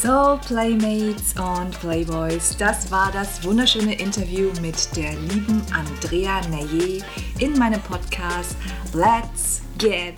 So, 0.01 0.39
Playmates 0.47 1.33
und 1.33 1.79
Playboys, 1.79 2.55
das 2.57 2.91
war 2.91 3.11
das 3.11 3.43
wunderschöne 3.43 3.95
Interview 3.95 4.51
mit 4.61 4.95
der 4.95 5.13
lieben 5.13 5.61
Andrea 5.73 6.41
Naye 6.49 7.03
in 7.39 7.57
meinem 7.57 7.81
Podcast 7.81 8.55
Let's 8.93 9.61
Get 9.77 10.15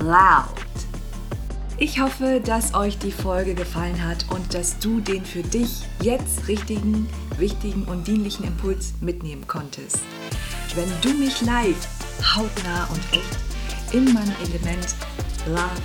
Loud. 0.00 0.61
Ich 1.82 1.98
hoffe, 1.98 2.40
dass 2.40 2.74
euch 2.74 2.96
die 2.98 3.10
Folge 3.10 3.56
gefallen 3.56 4.06
hat 4.06 4.24
und 4.30 4.54
dass 4.54 4.78
du 4.78 5.00
den 5.00 5.24
für 5.24 5.42
dich 5.42 5.82
jetzt 6.00 6.46
richtigen, 6.46 7.08
wichtigen 7.38 7.82
und 7.86 8.06
dienlichen 8.06 8.44
Impuls 8.44 8.94
mitnehmen 9.00 9.48
konntest. 9.48 9.98
Wenn 10.76 10.88
du 11.00 11.18
mich 11.18 11.40
live, 11.40 11.88
hautnah 12.36 12.84
und 12.84 13.00
echt 13.10 13.92
in 13.92 14.04
meinem 14.14 14.32
Element 14.44 14.94
Love, 15.48 15.82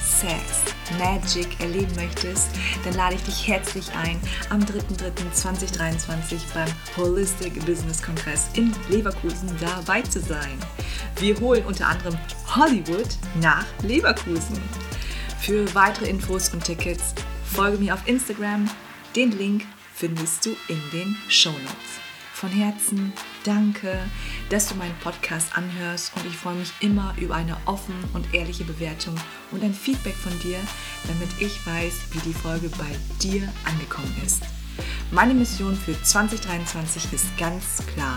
Sex, 0.00 0.62
Magic 0.96 1.58
erleben 1.58 1.92
möchtest, 1.96 2.50
dann 2.84 2.94
lade 2.94 3.16
ich 3.16 3.22
dich 3.24 3.48
herzlich 3.48 3.90
ein 4.00 4.20
am 4.48 4.60
3.3.2023 4.60 6.38
beim 6.54 6.68
Holistic 6.96 7.54
Business 7.66 8.00
Kongress 8.00 8.48
in 8.54 8.72
Leverkusen 8.88 9.50
dabei 9.60 10.02
zu 10.02 10.20
sein. 10.20 10.56
Wir 11.18 11.36
holen 11.40 11.64
unter 11.64 11.88
anderem 11.88 12.16
Hollywood 12.54 13.08
nach 13.40 13.66
Leverkusen. 13.82 14.60
Für 15.42 15.74
weitere 15.74 16.08
Infos 16.08 16.50
und 16.50 16.62
Tickets 16.62 17.14
folge 17.44 17.76
mir 17.76 17.94
auf 17.94 18.06
Instagram. 18.06 18.70
Den 19.16 19.32
Link 19.32 19.66
findest 19.92 20.46
du 20.46 20.50
in 20.68 20.80
den 20.92 21.16
Show 21.28 21.50
Notes. 21.50 21.98
Von 22.32 22.48
Herzen 22.50 23.12
danke, 23.42 23.98
dass 24.50 24.68
du 24.68 24.76
meinen 24.76 24.94
Podcast 25.02 25.58
anhörst 25.58 26.12
und 26.14 26.24
ich 26.26 26.36
freue 26.36 26.54
mich 26.54 26.72
immer 26.78 27.12
über 27.20 27.34
eine 27.34 27.56
offene 27.66 27.98
und 28.14 28.32
ehrliche 28.32 28.62
Bewertung 28.62 29.16
und 29.50 29.64
ein 29.64 29.74
Feedback 29.74 30.14
von 30.14 30.38
dir, 30.38 30.58
damit 31.08 31.30
ich 31.40 31.66
weiß, 31.66 31.92
wie 32.12 32.20
die 32.20 32.34
Folge 32.34 32.68
bei 32.78 32.96
dir 33.20 33.42
angekommen 33.64 34.14
ist. 34.24 34.44
Meine 35.10 35.34
Mission 35.34 35.74
für 35.74 36.00
2023 36.00 37.12
ist 37.12 37.36
ganz 37.36 37.82
klar. 37.94 38.16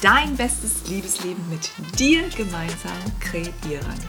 Dein 0.00 0.36
bestes 0.36 0.88
Liebesleben 0.88 1.46
mit 1.50 1.70
dir 1.98 2.22
gemeinsam 2.34 2.96
kreieren. 3.20 4.00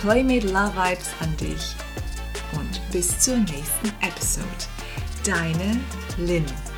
Playmate 0.00 0.46
Love 0.46 0.72
Vibes 0.76 1.10
an 1.20 1.36
dich 1.36 1.76
und 2.58 2.80
bis 2.90 3.18
zur 3.18 3.36
nächsten 3.36 3.88
Episode. 4.00 4.46
Deine 5.26 5.78
Lynn. 6.16 6.69